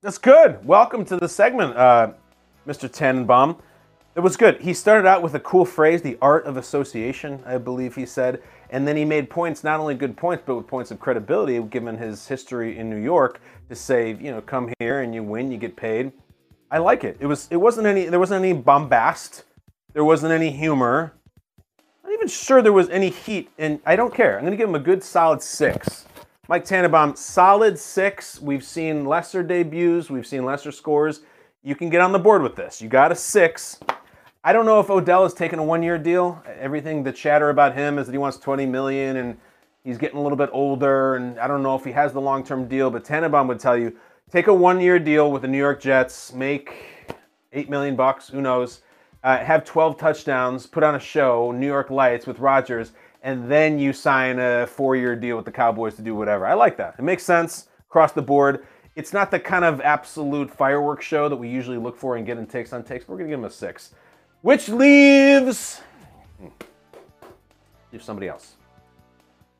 That's 0.00 0.16
good. 0.16 0.64
Welcome 0.64 1.04
to 1.04 1.18
the 1.18 1.28
segment, 1.28 1.76
uh, 1.76 2.12
Mr. 2.66 2.90
Tannenbaum. 2.90 3.58
It 4.16 4.20
was 4.20 4.38
good. 4.38 4.62
He 4.62 4.72
started 4.72 5.06
out 5.06 5.22
with 5.22 5.34
a 5.34 5.40
cool 5.40 5.66
phrase, 5.66 6.00
the 6.00 6.16
art 6.22 6.46
of 6.46 6.56
association, 6.56 7.42
I 7.44 7.58
believe 7.58 7.94
he 7.94 8.06
said. 8.06 8.42
And 8.70 8.86
then 8.86 8.96
he 8.96 9.04
made 9.04 9.30
points, 9.30 9.64
not 9.64 9.80
only 9.80 9.94
good 9.94 10.16
points, 10.16 10.42
but 10.46 10.56
with 10.56 10.66
points 10.66 10.90
of 10.90 11.00
credibility, 11.00 11.60
given 11.62 11.96
his 11.96 12.26
history 12.26 12.78
in 12.78 12.90
New 12.90 13.00
York, 13.00 13.40
to 13.68 13.74
say, 13.74 14.10
you 14.14 14.30
know, 14.30 14.40
come 14.40 14.72
here 14.78 15.00
and 15.00 15.14
you 15.14 15.22
win, 15.22 15.50
you 15.50 15.58
get 15.58 15.76
paid. 15.76 16.12
I 16.70 16.78
like 16.78 17.04
it. 17.04 17.16
It 17.18 17.26
was 17.26 17.48
it 17.50 17.56
wasn't 17.56 17.86
any 17.86 18.06
there 18.06 18.18
wasn't 18.18 18.44
any 18.44 18.52
bombast. 18.52 19.44
There 19.94 20.04
wasn't 20.04 20.32
any 20.32 20.50
humor. 20.50 21.14
I'm 22.04 22.10
not 22.10 22.14
even 22.14 22.28
sure 22.28 22.60
there 22.60 22.72
was 22.74 22.90
any 22.90 23.08
heat, 23.08 23.50
and 23.58 23.80
I 23.86 23.96
don't 23.96 24.12
care. 24.12 24.36
I'm 24.36 24.44
gonna 24.44 24.56
give 24.56 24.68
him 24.68 24.74
a 24.74 24.80
good 24.80 25.02
solid 25.02 25.40
six. 25.40 26.04
Mike 26.46 26.64
Tannenbaum, 26.64 27.16
solid 27.16 27.78
six. 27.78 28.40
We've 28.40 28.64
seen 28.64 29.06
lesser 29.06 29.42
debuts, 29.42 30.10
we've 30.10 30.26
seen 30.26 30.44
lesser 30.44 30.72
scores. 30.72 31.20
You 31.62 31.74
can 31.74 31.90
get 31.90 32.00
on 32.00 32.12
the 32.12 32.18
board 32.18 32.42
with 32.42 32.56
this. 32.56 32.80
You 32.82 32.88
got 32.88 33.12
a 33.12 33.14
six. 33.14 33.80
I 34.44 34.52
don't 34.52 34.66
know 34.66 34.78
if 34.78 34.88
Odell 34.88 35.24
is 35.24 35.34
taking 35.34 35.58
a 35.58 35.64
one-year 35.64 35.98
deal. 35.98 36.40
Everything 36.60 37.02
the 37.02 37.10
chatter 37.12 37.50
about 37.50 37.74
him 37.74 37.98
is 37.98 38.06
that 38.06 38.12
he 38.12 38.18
wants 38.18 38.38
20 38.38 38.66
million 38.66 39.16
and 39.16 39.36
he's 39.82 39.98
getting 39.98 40.16
a 40.16 40.22
little 40.22 40.38
bit 40.38 40.48
older, 40.52 41.16
and 41.16 41.40
I 41.40 41.48
don't 41.48 41.62
know 41.62 41.74
if 41.74 41.84
he 41.84 41.90
has 41.92 42.12
the 42.12 42.20
long-term 42.20 42.68
deal. 42.68 42.88
But 42.88 43.04
Tannenbaum 43.04 43.48
would 43.48 43.58
tell 43.58 43.76
you, 43.76 43.96
take 44.30 44.46
a 44.46 44.54
one-year 44.54 45.00
deal 45.00 45.32
with 45.32 45.42
the 45.42 45.48
New 45.48 45.58
York 45.58 45.80
Jets, 45.80 46.32
make 46.32 46.72
eight 47.52 47.68
million 47.68 47.96
bucks. 47.96 48.28
Who 48.28 48.40
knows? 48.40 48.82
Uh, 49.24 49.38
have 49.38 49.64
12 49.64 49.98
touchdowns, 49.98 50.66
put 50.66 50.84
on 50.84 50.94
a 50.94 51.00
show, 51.00 51.50
New 51.50 51.66
York 51.66 51.90
Lights 51.90 52.24
with 52.24 52.38
Rodgers, 52.38 52.92
and 53.24 53.50
then 53.50 53.76
you 53.76 53.92
sign 53.92 54.38
a 54.38 54.68
four-year 54.68 55.16
deal 55.16 55.34
with 55.34 55.46
the 55.46 55.52
Cowboys 55.52 55.96
to 55.96 56.02
do 56.02 56.14
whatever. 56.14 56.46
I 56.46 56.54
like 56.54 56.76
that. 56.76 56.94
It 56.96 57.02
makes 57.02 57.24
sense 57.24 57.66
across 57.88 58.12
the 58.12 58.22
board. 58.22 58.64
It's 58.94 59.12
not 59.12 59.32
the 59.32 59.40
kind 59.40 59.64
of 59.64 59.80
absolute 59.80 60.48
fireworks 60.48 61.04
show 61.04 61.28
that 61.28 61.36
we 61.36 61.48
usually 61.48 61.78
look 61.78 61.96
for 61.96 62.16
and 62.16 62.24
get 62.24 62.38
in 62.38 62.46
takes 62.46 62.72
on 62.72 62.84
takes. 62.84 63.08
We're 63.08 63.16
gonna 63.16 63.30
give 63.30 63.40
him 63.40 63.44
a 63.44 63.50
six. 63.50 63.94
Which 64.48 64.70
leaves. 64.70 65.82
Leave 67.92 68.02
somebody 68.02 68.28
else. 68.28 68.54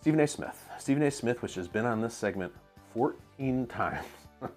Stephen 0.01 0.19
A. 0.19 0.27
Smith. 0.27 0.65
Stephen 0.79 1.03
A. 1.03 1.11
Smith, 1.11 1.43
which 1.43 1.57
has 1.57 1.69
been 1.69 1.85
on 1.85 2.01
this 2.01 2.15
segment 2.15 2.55
14 2.95 3.67
times. 3.67 4.07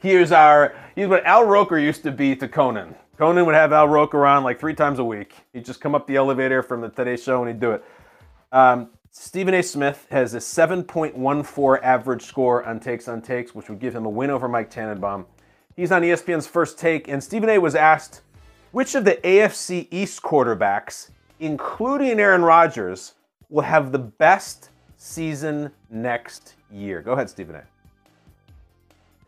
Here's 0.00 0.32
our. 0.32 0.74
He's 0.96 1.06
what 1.06 1.24
Al 1.24 1.44
Roker 1.44 1.78
used 1.78 2.02
to 2.02 2.10
be 2.10 2.34
to 2.34 2.48
Conan. 2.48 2.96
Conan 3.16 3.46
would 3.46 3.54
have 3.54 3.72
Al 3.72 3.86
Roker 3.86 4.26
on 4.26 4.42
like 4.42 4.58
three 4.58 4.74
times 4.74 4.98
a 4.98 5.04
week. 5.04 5.34
He'd 5.52 5.64
just 5.64 5.80
come 5.80 5.94
up 5.94 6.08
the 6.08 6.16
elevator 6.16 6.60
from 6.60 6.80
the 6.80 6.88
Today 6.88 7.14
Show 7.14 7.40
and 7.40 7.46
he'd 7.46 7.60
do 7.60 7.70
it. 7.70 7.84
Um, 8.50 8.88
Stephen 9.12 9.54
A. 9.54 9.62
Smith 9.62 10.08
has 10.10 10.34
a 10.34 10.38
7.14 10.38 11.80
average 11.80 12.22
score 12.22 12.64
on 12.64 12.80
takes 12.80 13.06
on 13.06 13.22
takes, 13.22 13.54
which 13.54 13.68
would 13.68 13.78
give 13.78 13.94
him 13.94 14.04
a 14.04 14.10
win 14.10 14.30
over 14.30 14.48
Mike 14.48 14.68
Tannenbaum. 14.68 15.26
He's 15.76 15.92
on 15.92 16.02
ESPN's 16.02 16.48
first 16.48 16.76
take, 16.76 17.06
and 17.06 17.22
Stephen 17.22 17.48
A. 17.48 17.58
was 17.58 17.76
asked 17.76 18.22
which 18.74 18.96
of 18.96 19.04
the 19.04 19.14
AFC 19.22 19.86
East 19.92 20.20
quarterbacks, 20.20 21.10
including 21.38 22.18
Aaron 22.18 22.42
Rodgers, 22.42 23.14
will 23.48 23.62
have 23.62 23.92
the 23.92 24.00
best 24.00 24.70
season 24.96 25.70
next 25.90 26.56
year? 26.72 27.00
Go 27.00 27.12
ahead, 27.12 27.30
Stephen 27.30 27.54
A. 27.54 27.62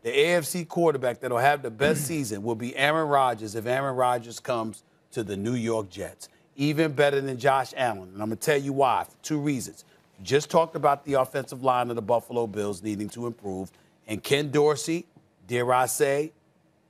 The 0.03 0.11
AFC 0.11 0.67
quarterback 0.67 1.21
that'll 1.21 1.37
have 1.37 1.61
the 1.61 1.71
best 1.71 2.05
season 2.07 2.43
will 2.43 2.55
be 2.55 2.75
Aaron 2.75 3.07
Rodgers 3.07 3.55
if 3.55 3.65
Aaron 3.65 3.95
Rodgers 3.95 4.41
comes 4.41 4.83
to 5.11 5.23
the 5.23 5.37
New 5.37 5.55
York 5.55 5.89
Jets. 5.89 6.27
Even 6.57 6.91
better 6.91 7.21
than 7.21 7.37
Josh 7.37 7.73
Allen. 7.77 8.09
And 8.13 8.21
I'm 8.21 8.27
going 8.27 8.31
to 8.31 8.35
tell 8.35 8.57
you 8.57 8.73
why 8.73 9.05
for 9.05 9.15
two 9.23 9.39
reasons. 9.39 9.85
Just 10.23 10.49
talked 10.49 10.75
about 10.75 11.05
the 11.05 11.13
offensive 11.13 11.63
line 11.63 11.89
of 11.89 11.95
the 11.95 12.01
Buffalo 12.01 12.47
Bills 12.47 12.83
needing 12.83 13.07
to 13.11 13.27
improve. 13.27 13.71
And 14.07 14.21
Ken 14.21 14.51
Dorsey, 14.51 15.05
dare 15.47 15.71
I 15.73 15.85
say, 15.85 16.33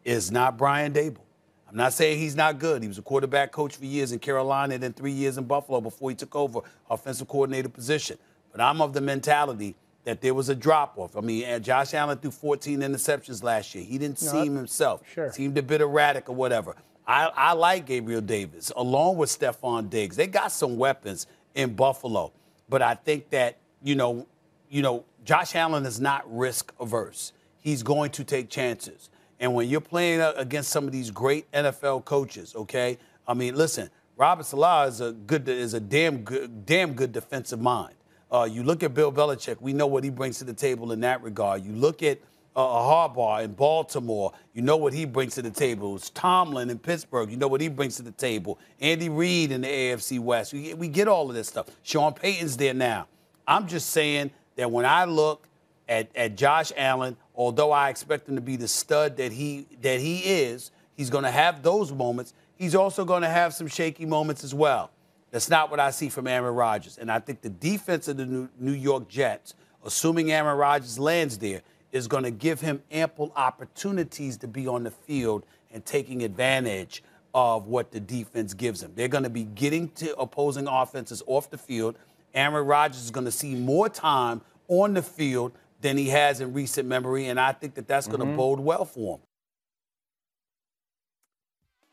is 0.04 0.32
not 0.32 0.58
Brian 0.58 0.91
Daboll. 0.91 1.26
I'm 1.69 1.75
not 1.75 1.93
saying 1.93 2.19
he's 2.19 2.36
not 2.36 2.60
good. 2.60 2.82
He 2.82 2.88
was 2.88 2.97
a 2.97 3.01
quarterback 3.01 3.51
coach 3.51 3.75
for 3.75 3.86
years 3.86 4.12
in 4.12 4.19
Carolina 4.19 4.75
and 4.75 4.84
then 4.84 4.93
three 4.93 5.12
years 5.12 5.38
in 5.38 5.43
Buffalo 5.43 5.82
before 5.82 6.10
he 6.10 6.15
took 6.15 6.36
over 6.36 6.62
offensive 6.89 7.27
coordinator 7.27 7.69
position. 7.69 8.17
But 8.51 8.62
I'm 8.62 8.82
of 8.82 8.93
the 8.93 9.01
mentality 9.01 9.75
that 10.06 10.21
there 10.21 10.34
was 10.34 10.47
a 10.47 10.56
drop 10.56 10.97
off. 10.97 11.17
I 11.17 11.21
mean, 11.21 11.62
Josh 11.62 11.93
Allen 11.93 12.17
threw 12.17 12.32
14 12.32 12.80
interceptions 12.80 13.43
last 13.43 13.75
year. 13.75 13.84
He 13.84 13.97
didn't 13.97 14.19
seem 14.19 14.56
himself. 14.56 15.01
Sure. 15.13 15.32
Seemed 15.34 15.58
a 15.58 15.62
bit 15.62 15.82
erratic 15.82 16.30
or 16.30 16.36
whatever. 16.36 16.75
I, 17.06 17.25
I 17.36 17.53
like 17.53 17.86
Gabriel 17.86 18.21
Davis 18.21 18.71
along 18.75 19.17
with 19.17 19.30
Stefon 19.30 19.89
Diggs. 19.89 20.15
They 20.15 20.27
got 20.27 20.53
some 20.53 20.77
weapons 20.77 21.27
in 21.56 21.73
Buffalo, 21.73 22.32
but 22.69 22.82
I 22.82 22.95
think 22.95 23.30
that 23.32 23.58
you 23.84 23.95
know, 23.95 24.27
you 24.69 24.82
know, 24.82 25.06
Josh 25.23 25.56
Allen 25.56 25.86
is 25.86 25.99
not 25.99 26.23
risk 26.34 26.73
averse. 26.80 27.34
He's 27.60 27.84
going 27.84 28.12
to 28.12 28.23
take 28.23 28.49
chances. 28.49 29.10
And 29.39 29.54
when 29.54 29.69
you're 29.69 29.82
playing 29.82 30.21
against 30.36 30.69
some 30.69 30.86
of 30.86 30.91
these 30.91 31.12
great 31.12 31.52
NFL 31.52 32.06
coaches, 32.06 32.56
okay, 32.56 32.97
I 33.28 33.34
mean, 33.34 33.56
listen, 33.56 33.89
Robert 34.15 34.45
Saleh 34.45 34.88
is 34.88 35.02
a 35.02 35.12
good, 35.12 35.47
is 35.47 35.76
a 35.76 35.80
damn 35.80 36.23
good, 36.23 36.65
damn 36.65 36.93
good 36.93 37.12
defensive 37.12 37.62
mind. 37.62 37.93
Uh, 38.32 38.47
you 38.50 38.63
look 38.63 38.84
at 38.84 38.93
Bill 38.93 39.12
Belichick, 39.12 39.62
we 39.62 39.73
know 39.73 39.88
what 39.88 40.04
he 40.04 40.10
brings 40.10 40.39
to 40.39 40.43
the 40.43 40.54
table 40.54 40.91
in 40.91 41.00
that 41.02 41.21
regard. 41.21 41.63
You 41.63 41.71
look 41.71 42.02
at 42.02 42.19
uh, 42.56 42.62
Harbaugh 42.62 43.43
in 43.43 43.54
Baltimore, 43.54 44.34
you 44.54 44.63
know 44.63 44.76
what 44.76 44.91
he 44.91 45.06
brings 45.06 45.36
to 45.36 45.43
the 45.43 45.52
table. 45.52 45.95
It's 45.95 46.10
Tomlin 46.10 46.71
in 46.71 46.80
Pittsburgh, 46.80 47.30
you 47.30 47.38
know 47.38 47.47
what 47.47 47.62
he 47.62 47.67
brings 47.67 47.97
to 47.97 48.02
the 48.02 48.12
table. 48.12 48.58
Andy 48.82 49.10
Reid 49.10 49.52
in 49.52 49.62
the 49.62 49.67
AFC 49.67 50.19
West, 50.19 50.52
we, 50.52 50.73
we 50.73 50.88
get 50.88 51.08
all 51.08 51.30
of 51.30 51.36
this 51.36 51.47
stuff. 51.47 51.67
Sean 51.84 52.13
Payton's 52.13 52.58
there 52.58 52.73
now. 52.73 53.08
I'm 53.47 53.67
just 53.67 53.91
saying 53.91 54.32
that 54.56 54.71
when 54.71 54.86
I 54.86 55.06
look 55.06 55.47
at, 55.88 56.10
at 56.15 56.36
Josh 56.36 56.71
Allen 56.76 57.15
although 57.38 57.71
I 57.71 57.89
expect 57.89 58.28
him 58.28 58.36
to 58.36 58.41
be 58.41 58.58
the 58.58 58.67
stud 58.67 59.15
that 59.17 59.32
he 59.32 59.67
that 59.82 60.02
he 60.02 60.19
is, 60.19 60.71
he's 60.95 61.10
going 61.10 61.23
to 61.23 61.32
have 61.32 61.63
those 61.63 61.93
moments. 61.93 62.34
He's 62.56 62.76
also 62.76 63.06
going 63.06 63.21
to 63.21 63.30
have 63.30 63.54
some 63.54 63.67
shaky 63.67 64.06
moments 64.06 64.43
as 64.43 64.54
well. 64.54 64.89
That's 65.32 65.50
not 65.50 65.69
what 65.69 65.80
I 65.80 65.91
see 65.91 66.10
from 66.10 66.26
Aaron 66.26 66.56
Rodgers. 66.56 66.97
And 66.97 67.12
I 67.12 67.19
think 67.19 67.41
the 67.41 67.50
defense 67.50 68.08
of 68.08 68.17
the 68.17 68.50
New 68.60 68.71
York 68.71 69.08
Jets, 69.08 69.54
assuming 69.86 70.32
Aaron 70.32 70.58
Rodgers 70.58 70.97
lands 70.97 71.38
there, 71.38 71.62
is 71.91 72.08
going 72.08 72.23
to 72.23 72.32
give 72.32 72.62
him 72.62 72.82
ample 72.91 73.32
opportunities 73.36 74.38
to 74.38 74.47
be 74.47 74.67
on 74.67 74.84
the 74.84 74.91
field 74.91 75.45
and 75.71 75.86
taking 75.86 76.23
advantage 76.23 77.04
of 77.34 77.67
what 77.67 77.91
the 77.91 78.00
defense 78.00 78.54
gives 78.54 78.82
him. 78.82 78.91
They're 78.95 79.08
going 79.08 79.26
to 79.26 79.30
be 79.30 79.43
getting 79.43 79.89
to 79.89 80.15
opposing 80.15 80.67
offenses 80.67 81.21
off 81.28 81.50
the 81.50 81.58
field. 81.58 81.97
Aaron 82.34 82.65
Rodgers 82.65 83.04
is 83.04 83.12
going 83.12 83.26
to 83.26 83.32
see 83.32 83.54
more 83.54 83.89
time 83.89 84.41
on 84.67 84.93
the 84.93 85.02
field 85.02 85.52
than 85.81 85.97
he 85.97 86.09
has 86.09 86.41
in 86.41 86.53
recent 86.53 86.87
memory, 86.87 87.27
and 87.27 87.39
I 87.39 87.51
think 87.51 87.75
that 87.75 87.87
that's 87.87 88.07
going 88.07 88.19
to 88.19 88.25
mm-hmm. 88.25 88.37
bode 88.37 88.59
well 88.59 88.85
for 88.85 89.17
him. 89.17 89.21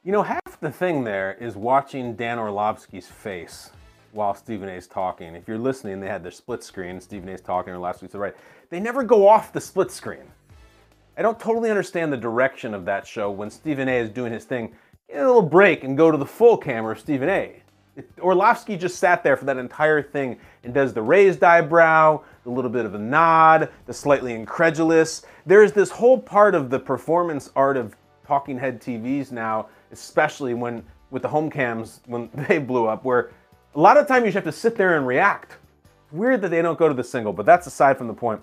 You 0.03 0.13
know, 0.13 0.23
half 0.23 0.61
the 0.61 0.71
thing 0.71 1.05
there 1.05 1.37
is 1.41 1.57
watching 1.57 2.15
Dan 2.15 2.39
Orlovsky's 2.39 3.07
face 3.07 3.71
while 4.13 4.35
Stephen 4.35 4.69
A. 4.69 4.73
is 4.73 4.87
talking. 4.87 5.35
If 5.35 5.49
you're 5.49 5.59
listening, 5.59 6.01
they 6.01 6.09
had 6.09 6.23
their 6.23 6.31
split 6.31 6.63
screen. 6.63 7.01
Stephen 7.01 7.29
A. 7.29 7.33
is 7.33 7.41
talking, 7.41 7.73
or 7.73 7.79
last 7.79 8.03
week's 8.03 8.15
right. 8.15 8.35
They 8.71 8.81
never 8.81 9.03
go 9.03 9.27
off 9.27 9.53
the 9.53 9.61
split 9.61 9.91
screen. 9.91 10.25
I 11.17 11.23
don't 11.23 11.39
totally 11.39 11.71
understand 11.71 12.13
the 12.13 12.17
direction 12.17 12.75
of 12.75 12.85
that 12.85 13.07
show 13.07 13.31
when 13.31 13.51
Stephen 13.51 13.89
A. 13.89 13.99
is 13.99 14.11
doing 14.11 14.33
his 14.33 14.45
thing. 14.45 14.75
Get 15.09 15.23
a 15.23 15.27
little 15.27 15.43
break 15.43 15.85
and 15.85 15.97
go 15.97 16.11
to 16.11 16.17
the 16.19 16.27
full 16.27 16.57
camera 16.57 16.93
of 16.93 17.01
Stephen 17.01 17.29
A. 17.29 17.63
Orlovsky 18.21 18.77
just 18.77 18.99
sat 18.99 19.23
there 19.23 19.37
for 19.37 19.45
that 19.45 19.57
entire 19.57 20.03
thing 20.03 20.39
and 20.65 20.75
does 20.75 20.93
the 20.93 21.03
raised 21.03 21.43
eyebrow, 21.45 22.21
the 22.43 22.51
little 22.51 22.71
bit 22.71 22.85
of 22.85 22.95
a 22.95 22.99
nod, 22.99 23.71
the 23.87 23.95
slightly 23.95 24.35
incredulous. 24.35 25.25
There's 25.47 25.73
this 25.73 25.91
whole 25.91 26.19
part 26.19 26.55
of 26.55 26.71
the 26.71 26.79
performance 26.79 27.51
art 27.55 27.77
of 27.77 27.97
talking 28.27 28.59
head 28.59 28.81
TVs 28.81 29.31
now, 29.31 29.69
especially 29.93 30.55
when 30.55 30.85
with 31.11 31.23
the 31.23 31.29
home 31.29 31.51
cams 31.51 32.01
when 32.07 32.29
they 32.49 32.59
blew 32.59 32.87
up, 32.87 33.05
where 33.05 33.31
a 33.75 33.81
lot 33.81 33.97
of 33.97 34.07
time 34.07 34.25
you 34.25 34.33
have 34.33 34.45
to 34.45 34.53
sit 34.53 34.77
there 34.77 34.97
and 34.97 35.07
react. 35.07 35.59
weird 36.11 36.41
that 36.43 36.51
they 36.51 36.63
don't 36.63 36.79
go 36.79 36.89
to 36.89 36.95
the 36.95 37.05
single, 37.05 37.33
but 37.33 37.47
that's 37.47 37.67
aside 37.67 37.99
from 37.99 38.07
the 38.07 38.15
point. 38.15 38.43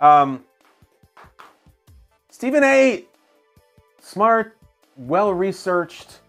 Um, 0.00 0.44
Stephen 2.30 2.64
A. 2.64 3.04
Smart, 4.00 4.56
well 4.96 5.32
researched, 5.32 6.20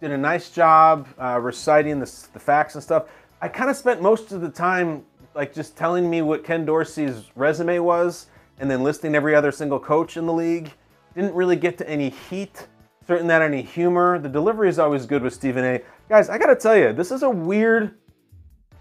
did 0.00 0.10
a 0.10 0.18
nice 0.18 0.50
job 0.50 1.08
uh, 1.20 1.38
reciting 1.40 1.98
the, 1.98 2.28
the 2.32 2.38
facts 2.38 2.74
and 2.74 2.82
stuff. 2.82 3.06
I 3.40 3.48
kind 3.48 3.70
of 3.70 3.76
spent 3.76 4.02
most 4.02 4.32
of 4.32 4.40
the 4.40 4.50
time 4.50 5.04
like 5.34 5.54
just 5.54 5.76
telling 5.76 6.08
me 6.08 6.22
what 6.22 6.44
Ken 6.44 6.64
Dorsey's 6.64 7.30
resume 7.34 7.78
was 7.78 8.26
and 8.58 8.70
then 8.70 8.82
listing 8.82 9.14
every 9.14 9.34
other 9.34 9.52
single 9.52 9.78
coach 9.78 10.16
in 10.16 10.26
the 10.26 10.32
league. 10.32 10.72
Didn't 11.14 11.34
really 11.34 11.56
get 11.56 11.78
to 11.78 11.88
any 11.88 12.10
heat, 12.10 12.66
certain 13.06 13.26
that 13.28 13.42
any 13.42 13.62
humor. 13.62 14.18
The 14.18 14.28
delivery 14.28 14.68
is 14.68 14.78
always 14.78 15.06
good 15.06 15.22
with 15.22 15.32
Stephen 15.34 15.64
A. 15.64 15.80
Guys, 16.08 16.28
I 16.28 16.38
gotta 16.38 16.56
tell 16.56 16.76
you, 16.76 16.92
this 16.92 17.10
is 17.10 17.22
a 17.22 17.30
weird 17.30 17.94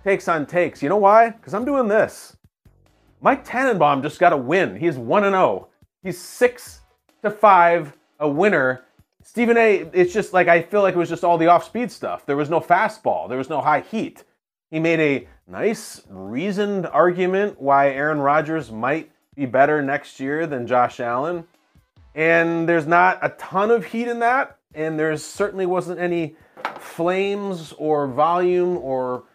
takes 0.04 0.28
on 0.28 0.46
takes. 0.46 0.82
You 0.82 0.90
know 0.90 0.98
why? 0.98 1.32
Because 1.32 1.54
I'm 1.54 1.66
doing 1.66 1.88
this. 1.88 2.38
Mike 3.22 3.44
Tannenbaum 3.44 4.02
just 4.02 4.20
got 4.20 4.34
a 4.34 4.38
win. 4.38 4.76
He's 4.76 4.98
1 4.98 5.24
0. 5.24 5.68
He's 6.04 6.20
6 6.20 6.82
to 7.24 7.32
5, 7.32 7.98
a 8.20 8.30
winner. 8.30 8.86
Stephen 9.28 9.58
A, 9.58 9.80
it's 9.92 10.14
just 10.14 10.32
like 10.32 10.48
I 10.48 10.62
feel 10.62 10.82
like 10.82 10.96
it 10.96 10.98
was 10.98 11.10
just 11.10 11.26
all 11.26 11.38
the 11.38 11.48
off 11.48 11.66
speed 11.66 11.92
stuff. 11.92 12.26
There 12.26 12.38
was 12.38 12.50
no 12.50 12.62
fastball, 12.62 13.28
there 13.28 13.38
was 13.38 13.50
no 13.50 13.60
high 13.60 13.82
heat. 13.82 14.24
He 14.72 14.80
made 14.80 15.02
a 15.02 15.28
nice, 15.52 16.02
reasoned 16.10 16.88
argument 16.88 17.60
why 17.60 17.90
Aaron 17.90 18.20
Rodgers 18.20 18.72
might 18.72 19.12
be 19.36 19.46
better 19.46 19.82
next 19.82 20.22
year 20.22 20.48
than 20.48 20.66
Josh 20.66 21.02
Allen. 21.02 21.44
And 22.16 22.70
there's 22.70 22.88
not 22.88 23.20
a 23.22 23.28
ton 23.32 23.70
of 23.70 23.84
heat 23.84 24.08
in 24.08 24.20
that. 24.20 24.60
And 24.74 24.98
there 24.98 25.16
certainly 25.18 25.66
wasn't 25.66 26.00
any 26.00 26.38
flames 26.80 27.74
or 27.74 28.08
volume 28.08 28.78
or 28.78 29.26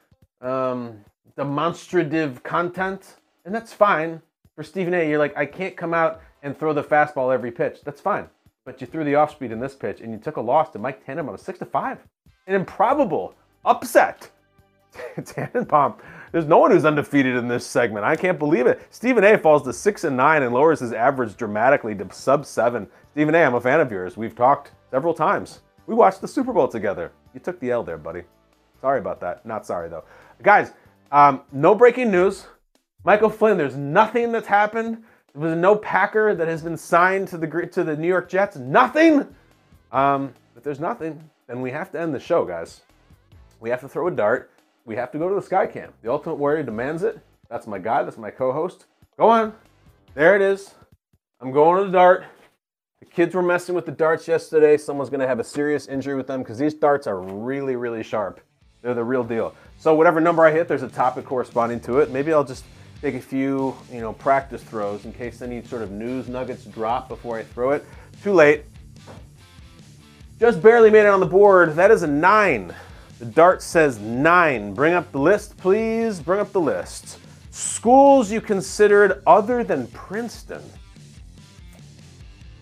um, 0.41 1.05
demonstrative 1.37 2.43
content. 2.43 3.17
And 3.45 3.55
that's 3.55 3.75
fine. 3.75 4.23
For 4.57 4.63
Stephen 4.63 4.95
A, 4.95 5.07
you're 5.07 5.19
like, 5.19 5.37
I 5.37 5.45
can't 5.45 5.77
come 5.77 5.93
out 5.93 6.23
and 6.43 6.59
throw 6.59 6.73
the 6.73 6.83
fastball 6.83 7.33
every 7.33 7.53
pitch. 7.53 7.81
That's 7.85 8.01
fine. 8.01 8.31
But 8.65 8.81
you 8.81 8.87
threw 8.87 9.03
the 9.03 9.17
off 9.17 9.33
speed 9.33 9.51
in 9.51 9.59
this 9.59 9.75
pitch 9.75 10.01
and 10.01 10.13
you 10.13 10.19
took 10.19 10.37
a 10.37 10.41
loss 10.41 10.71
to 10.71 10.79
Mike 10.79 11.05
Tannenbaum, 11.05 11.37
six 11.37 11.59
to 11.59 11.67
five. 11.67 11.99
An 12.47 12.55
improbable 12.55 13.35
upset. 13.65 14.31
Tannenbaum, 15.25 15.95
there's 16.31 16.47
no 16.47 16.59
one 16.59 16.71
who's 16.71 16.85
undefeated 16.85 17.37
in 17.37 17.49
this 17.49 17.67
segment. 17.67 18.05
I 18.05 18.15
can't 18.15 18.39
believe 18.39 18.67
it. 18.67 18.87
Stephen 18.91 19.25
A 19.25 19.37
falls 19.37 19.63
to 19.65 19.73
six 19.73 20.05
and 20.05 20.17
nine 20.17 20.43
and 20.43 20.55
lowers 20.55 20.81
his 20.81 20.93
average 20.93 21.37
dramatically 21.37 21.95
to 21.97 22.13
sub 22.13 22.47
seven. 22.47 22.87
Stephen 23.13 23.35
A, 23.35 23.39
I'm 23.39 23.55
a 23.55 23.61
fan 23.61 23.81
of 23.81 23.91
yours. 23.91 24.17
We've 24.17 24.37
talked 24.37 24.73
several 24.91 25.15
times. 25.15 25.61
We 25.87 25.95
watched 25.95 26.21
the 26.21 26.29
Super 26.29 26.53
Bowl 26.53 26.69
together. 26.69 27.11
You 27.35 27.41
took 27.41 27.59
the 27.59 27.71
L 27.71 27.83
there, 27.83 27.99
buddy. 27.99 28.23
Sorry 28.81 29.01
about 29.01 29.21
that. 29.21 29.45
Not 29.45 29.67
sorry 29.67 29.89
though. 29.89 30.05
Guys, 30.43 30.73
um, 31.11 31.43
no 31.53 31.75
breaking 31.75 32.11
news. 32.11 32.47
Michael 33.05 33.31
Flynn, 33.31 33.59
there's 33.59 33.77
nothing 33.77 34.31
that's 34.31 34.47
happened. 34.47 35.03
There 35.35 35.49
was 35.49 35.57
no 35.57 35.77
Packer 35.77 36.35
that 36.35 36.49
has 36.49 36.63
been 36.63 36.77
signed 36.77 37.29
to 37.29 37.39
the 37.39 37.47
to 37.73 37.85
the 37.85 37.97
New 37.97 38.09
York 38.09 38.29
Jets. 38.29 38.57
Nothing. 38.57 39.35
Um, 39.91 40.35
there's 40.63 40.81
nothing, 40.81 41.29
then 41.47 41.61
we 41.61 41.71
have 41.71 41.91
to 41.93 42.01
end 42.01 42.15
the 42.15 42.21
show, 42.21 42.45
guys. 42.45 42.83
We 43.61 43.71
have 43.71 43.81
to 43.81 43.89
throw 43.89 44.09
a 44.09 44.11
dart. 44.11 44.51
We 44.85 44.97
have 44.97 45.11
to 45.13 45.19
go 45.19 45.29
to 45.29 45.35
the 45.35 45.41
Skycam. 45.41 45.91
The 46.03 46.11
Ultimate 46.11 46.37
Warrior 46.37 46.63
demands 46.63 47.03
it. 47.03 47.21
That's 47.49 47.67
my 47.67 47.79
guy. 47.79 48.03
That's 48.03 48.19
my 48.19 48.31
co-host. 48.31 48.87
Go 49.19 49.29
on. 49.29 49.55
There 50.15 50.35
it 50.35 50.43
is. 50.43 50.75
I'm 51.41 51.53
going 51.53 51.79
to 51.79 51.87
the 51.87 51.93
dart. 51.93 52.25
The 53.01 53.07
kids 53.07 53.35
were 53.35 53.43
messing 53.43 53.75
with 53.75 53.87
the 53.87 53.93
darts 53.93 54.27
yesterday. 54.27 54.77
Someone's 54.77 55.11
going 55.11 55.21
to 55.21 55.27
have 55.27 55.41
a 55.41 55.45
serious 55.45 55.87
injury 55.89 56.15
with 56.15 56.27
them 56.27 56.43
because 56.43 56.59
these 56.59 56.75
darts 56.75 57.07
are 57.07 57.21
really, 57.21 57.77
really 57.77 58.03
sharp. 58.03 58.41
They're 58.81 58.95
the 58.95 59.05
real 59.05 59.25
deal. 59.25 59.55
So 59.79 59.95
whatever 59.95 60.21
number 60.21 60.45
I 60.45 60.53
hit, 60.53 60.69
there's 60.69 60.83
a 60.83 60.89
topic 60.89 61.25
corresponding 61.25 61.81
to 61.81 61.99
it. 61.99 62.11
Maybe 62.11 62.33
I'll 62.33 62.45
just 62.45 62.65
take 63.03 63.17
a 63.17 63.21
few, 63.21 63.77
you 63.93 64.01
know, 64.01 64.13
practice 64.13 64.63
throws 64.63 65.05
in 65.05 65.13
case 65.13 65.43
any 65.43 65.61
sort 65.65 65.83
of 65.83 65.91
news 65.91 66.29
nuggets 66.29 66.65
drop 66.65 67.09
before 67.09 67.37
I 67.37 67.43
throw 67.43 67.73
it. 67.73 67.85
Too 68.23 68.33
late. 68.33 68.65
Just 70.39 70.63
barely 70.63 70.89
made 70.89 71.01
it 71.01 71.09
on 71.09 71.19
the 71.19 71.27
board. 71.27 71.75
That 71.75 71.91
is 71.91 72.05
a 72.05 72.07
nine. 72.07 72.73
The 73.19 73.25
dart 73.25 73.61
says 73.61 73.99
nine. 73.99 74.73
Bring 74.73 74.95
up 74.95 75.11
the 75.11 75.19
list, 75.19 75.57
please. 75.57 76.21
Bring 76.21 76.39
up 76.39 76.53
the 76.53 76.61
list. 76.61 77.19
Schools 77.51 78.31
you 78.31 78.41
considered 78.41 79.21
other 79.27 79.65
than 79.65 79.89
Princeton. 79.89 80.63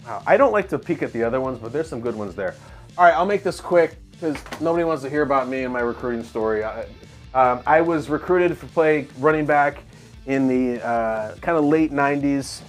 Wow, 0.07 0.23
I 0.27 0.39
don't 0.39 0.53
like 0.53 0.71
to 0.71 0.79
peek 0.79 1.03
at 1.03 1.13
the 1.13 1.23
other 1.23 1.41
ones, 1.41 1.59
but 1.59 1.71
there's 1.71 1.89
some 1.89 2.01
good 2.01 2.17
ones 2.17 2.35
there. 2.35 2.55
All 2.97 3.05
right, 3.05 3.15
I'll 3.15 3.27
make 3.27 3.43
this 3.43 3.61
quick 3.61 3.97
because 4.13 4.37
nobody 4.59 4.85
wants 4.85 5.03
to 5.03 5.11
hear 5.11 5.23
about 5.23 5.49
me 5.49 5.65
and 5.65 5.73
my 5.73 5.81
recruiting 5.81 6.25
story. 6.25 6.65
I, 6.65 6.87
um, 7.35 7.61
I 7.67 7.83
was 7.83 8.09
recruited 8.09 8.59
to 8.59 8.67
play 8.67 9.07
running 9.19 9.45
back 9.45 9.83
in 10.27 10.49
the 10.49 10.85
uh, 10.85 11.35
kind 11.37 11.57
of 11.57 11.65
late 11.65 11.93
90s. 11.93 12.63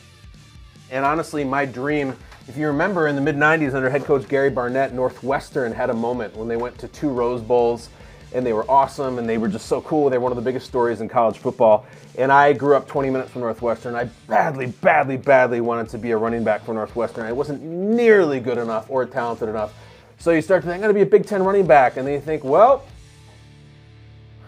And 0.89 1.05
honestly, 1.05 1.43
my 1.43 1.65
dream, 1.65 2.15
if 2.47 2.57
you 2.57 2.67
remember 2.67 3.07
in 3.07 3.15
the 3.15 3.21
mid 3.21 3.35
90s 3.35 3.73
under 3.73 3.89
head 3.89 4.03
coach 4.03 4.27
Gary 4.27 4.49
Barnett, 4.49 4.93
Northwestern 4.93 5.71
had 5.71 5.89
a 5.89 5.93
moment 5.93 6.35
when 6.35 6.47
they 6.47 6.57
went 6.57 6.77
to 6.79 6.87
two 6.87 7.09
Rose 7.09 7.41
Bowls 7.41 7.89
and 8.33 8.45
they 8.45 8.53
were 8.53 8.69
awesome 8.69 9.19
and 9.19 9.27
they 9.27 9.37
were 9.37 9.47
just 9.47 9.67
so 9.67 9.81
cool. 9.81 10.09
They 10.09 10.17
were 10.17 10.23
one 10.23 10.31
of 10.31 10.37
the 10.37 10.41
biggest 10.41 10.65
stories 10.65 11.01
in 11.01 11.09
college 11.09 11.37
football. 11.37 11.85
And 12.17 12.31
I 12.31 12.53
grew 12.53 12.75
up 12.75 12.87
20 12.87 13.09
minutes 13.09 13.31
from 13.31 13.41
Northwestern. 13.41 13.95
I 13.95 14.05
badly, 14.27 14.67
badly, 14.67 15.17
badly 15.17 15.61
wanted 15.61 15.89
to 15.89 15.97
be 15.97 16.11
a 16.11 16.17
running 16.17 16.43
back 16.43 16.63
for 16.63 16.73
Northwestern. 16.73 17.25
I 17.25 17.31
wasn't 17.31 17.61
nearly 17.61 18.39
good 18.39 18.57
enough 18.57 18.89
or 18.89 19.05
talented 19.05 19.49
enough. 19.49 19.73
So 20.17 20.31
you 20.31 20.41
start 20.41 20.61
to 20.63 20.67
think, 20.67 20.75
I'm 20.75 20.81
going 20.81 20.93
to 20.93 21.05
be 21.05 21.07
a 21.07 21.19
Big 21.19 21.25
Ten 21.25 21.43
running 21.43 21.65
back. 21.65 21.97
And 21.97 22.05
then 22.05 22.13
you 22.13 22.21
think, 22.21 22.43
well, 22.43 22.85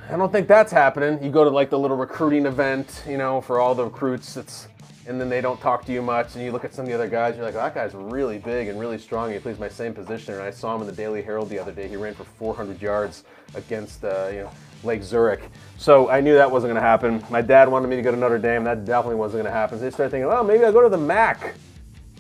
I 0.10 0.18
don't 0.18 0.32
think 0.32 0.48
that's 0.48 0.72
happening. 0.72 1.24
You 1.24 1.32
go 1.32 1.44
to 1.44 1.50
like 1.50 1.70
the 1.70 1.80
little 1.80 1.98
recruiting 1.98 2.46
event, 2.46 3.04
you 3.08 3.18
know, 3.18 3.40
for 3.42 3.60
all 3.60 3.74
the 3.74 3.86
recruits. 3.86 4.36
It's 4.36 4.68
and 5.06 5.20
then 5.20 5.30
they 5.30 5.42
don't 5.42 5.60
talk 5.60 5.86
to 5.86 5.92
you 5.92 6.02
much, 6.02 6.36
and 6.36 6.44
you 6.44 6.52
look 6.52 6.64
at 6.64 6.74
some 6.74 6.84
of 6.84 6.90
the 6.90 6.96
other 6.96 7.10
guys. 7.10 7.36
You're 7.36 7.44
like, 7.44 7.56
that 7.56 7.76
guy's 7.76 7.94
really 7.94 8.38
big 8.38 8.70
and 8.70 8.80
really 8.80 8.98
strong. 8.98 9.34
He 9.34 9.40
plays 9.40 9.60
my 9.60 9.68
same 9.68 9.94
position. 9.94 10.36
And 10.36 10.44
I 10.44 10.50
saw 10.50 10.74
him 10.76 10.82
in 10.82 10.88
the 10.88 10.94
Daily 10.94 11.22
Herald 11.22 11.50
the 11.50 11.60
other 11.60 11.74
day. 11.74 11.90
He 11.90 11.98
ran 11.98 12.14
for 12.14 12.24
400 12.24 12.82
yards 12.82 13.24
against 13.56 14.04
uh, 14.04 14.30
you 14.32 14.40
know 14.44 14.52
Lake 14.84 15.04
Zurich. 15.04 15.42
So 15.78 16.10
I 16.10 16.22
knew 16.22 16.36
that 16.36 16.50
wasn't 16.50 16.72
going 16.72 16.82
to 16.82 16.88
happen. 16.88 17.24
My 17.30 17.42
dad 17.42 17.70
wanted 17.70 17.88
me 17.88 17.96
to 17.96 18.02
go 18.02 18.12
to 18.12 18.18
Notre 18.18 18.40
Dame. 18.40 18.64
That 18.64 18.86
definitely 18.86 19.16
wasn't 19.16 19.44
going 19.44 19.52
to 19.52 19.58
happen. 19.58 19.78
So 19.78 19.86
they 19.86 19.92
started 19.92 20.12
thinking, 20.12 20.28
well, 20.28 20.44
maybe 20.44 20.64
I'll 20.66 20.74
go 20.74 20.82
to 20.82 20.90
the 20.90 20.98
MAC. 20.98 21.54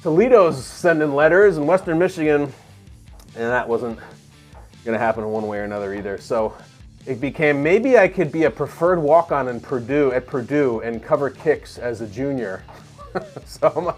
Toledo's 0.01 0.63
sending 0.65 1.13
letters, 1.13 1.57
and 1.57 1.67
Western 1.67 1.97
Michigan, 1.97 2.41
and 2.43 2.53
that 3.35 3.67
wasn't 3.67 3.99
going 4.83 4.97
to 4.97 4.99
happen 4.99 5.25
one 5.29 5.47
way 5.47 5.59
or 5.59 5.63
another 5.63 5.93
either. 5.93 6.17
So 6.17 6.53
it 7.05 7.19
became 7.19 7.61
maybe 7.61 7.97
I 7.97 8.07
could 8.07 8.31
be 8.31 8.43
a 8.43 8.51
preferred 8.51 8.99
walk-on 8.99 9.47
in 9.47 9.59
Purdue 9.59 10.11
at 10.13 10.25
Purdue 10.25 10.81
and 10.81 11.03
cover 11.03 11.29
kicks 11.29 11.77
as 11.77 12.01
a 12.01 12.07
junior. 12.07 12.63
so 13.45 13.97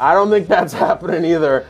I 0.00 0.14
don't 0.14 0.30
think 0.30 0.48
that's 0.48 0.72
happening 0.72 1.24
either. 1.24 1.66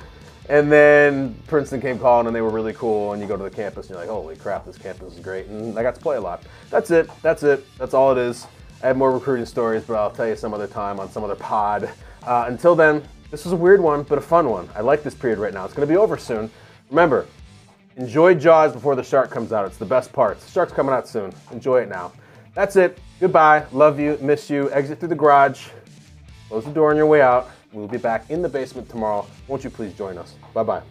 And 0.48 0.70
then 0.72 1.34
Princeton 1.46 1.80
came 1.80 1.98
calling 1.98 2.26
and 2.26 2.34
they 2.34 2.40
were 2.40 2.50
really 2.50 2.72
cool. 2.72 3.12
And 3.12 3.22
you 3.22 3.28
go 3.28 3.36
to 3.36 3.44
the 3.44 3.50
campus 3.50 3.86
and 3.86 3.90
you're 3.94 4.00
like, 4.00 4.08
holy 4.08 4.36
crap, 4.36 4.66
this 4.66 4.76
campus 4.76 5.14
is 5.14 5.20
great. 5.20 5.46
And 5.46 5.78
I 5.78 5.82
got 5.82 5.94
to 5.94 6.00
play 6.00 6.16
a 6.16 6.20
lot. 6.20 6.42
That's 6.70 6.90
it. 6.90 7.08
That's 7.22 7.42
it. 7.42 7.64
That's 7.78 7.94
all 7.94 8.12
it 8.12 8.18
is. 8.18 8.46
I 8.82 8.88
have 8.88 8.96
more 8.96 9.12
recruiting 9.12 9.46
stories, 9.46 9.84
but 9.84 9.94
I'll 9.94 10.10
tell 10.10 10.26
you 10.26 10.34
some 10.34 10.52
other 10.52 10.66
time 10.66 10.98
on 10.98 11.10
some 11.10 11.22
other 11.22 11.36
pod. 11.36 11.88
Uh, 12.24 12.46
until 12.48 12.74
then, 12.74 13.02
this 13.30 13.44
was 13.44 13.52
a 13.52 13.56
weird 13.56 13.80
one, 13.80 14.02
but 14.02 14.18
a 14.18 14.22
fun 14.22 14.48
one. 14.48 14.68
I 14.74 14.80
like 14.80 15.02
this 15.02 15.14
period 15.14 15.38
right 15.38 15.54
now. 15.54 15.64
It's 15.64 15.74
going 15.74 15.86
to 15.86 15.92
be 15.92 15.96
over 15.96 16.18
soon. 16.18 16.50
Remember, 16.90 17.26
enjoy 17.96 18.34
Jaws 18.34 18.72
before 18.72 18.96
the 18.96 19.02
shark 19.02 19.30
comes 19.30 19.52
out. 19.52 19.66
It's 19.66 19.76
the 19.76 19.84
best 19.84 20.12
part. 20.12 20.40
The 20.40 20.50
shark's 20.50 20.72
coming 20.72 20.94
out 20.94 21.08
soon. 21.08 21.32
Enjoy 21.50 21.82
it 21.82 21.88
now. 21.88 22.12
That's 22.54 22.76
it. 22.76 22.98
Goodbye. 23.20 23.64
Love 23.72 23.98
you. 23.98 24.18
Miss 24.20 24.50
you. 24.50 24.70
Exit 24.72 24.98
through 24.98 25.08
the 25.08 25.14
garage. 25.14 25.68
Close 26.48 26.64
the 26.64 26.70
door 26.72 26.90
on 26.90 26.96
your 26.96 27.06
way 27.06 27.22
out. 27.22 27.50
We'll 27.72 27.88
be 27.88 27.98
back 27.98 28.28
in 28.30 28.42
the 28.42 28.48
basement 28.48 28.88
tomorrow. 28.88 29.26
Won't 29.48 29.64
you 29.64 29.70
please 29.70 29.94
join 29.94 30.18
us? 30.18 30.34
Bye 30.52 30.62
bye. 30.62 30.82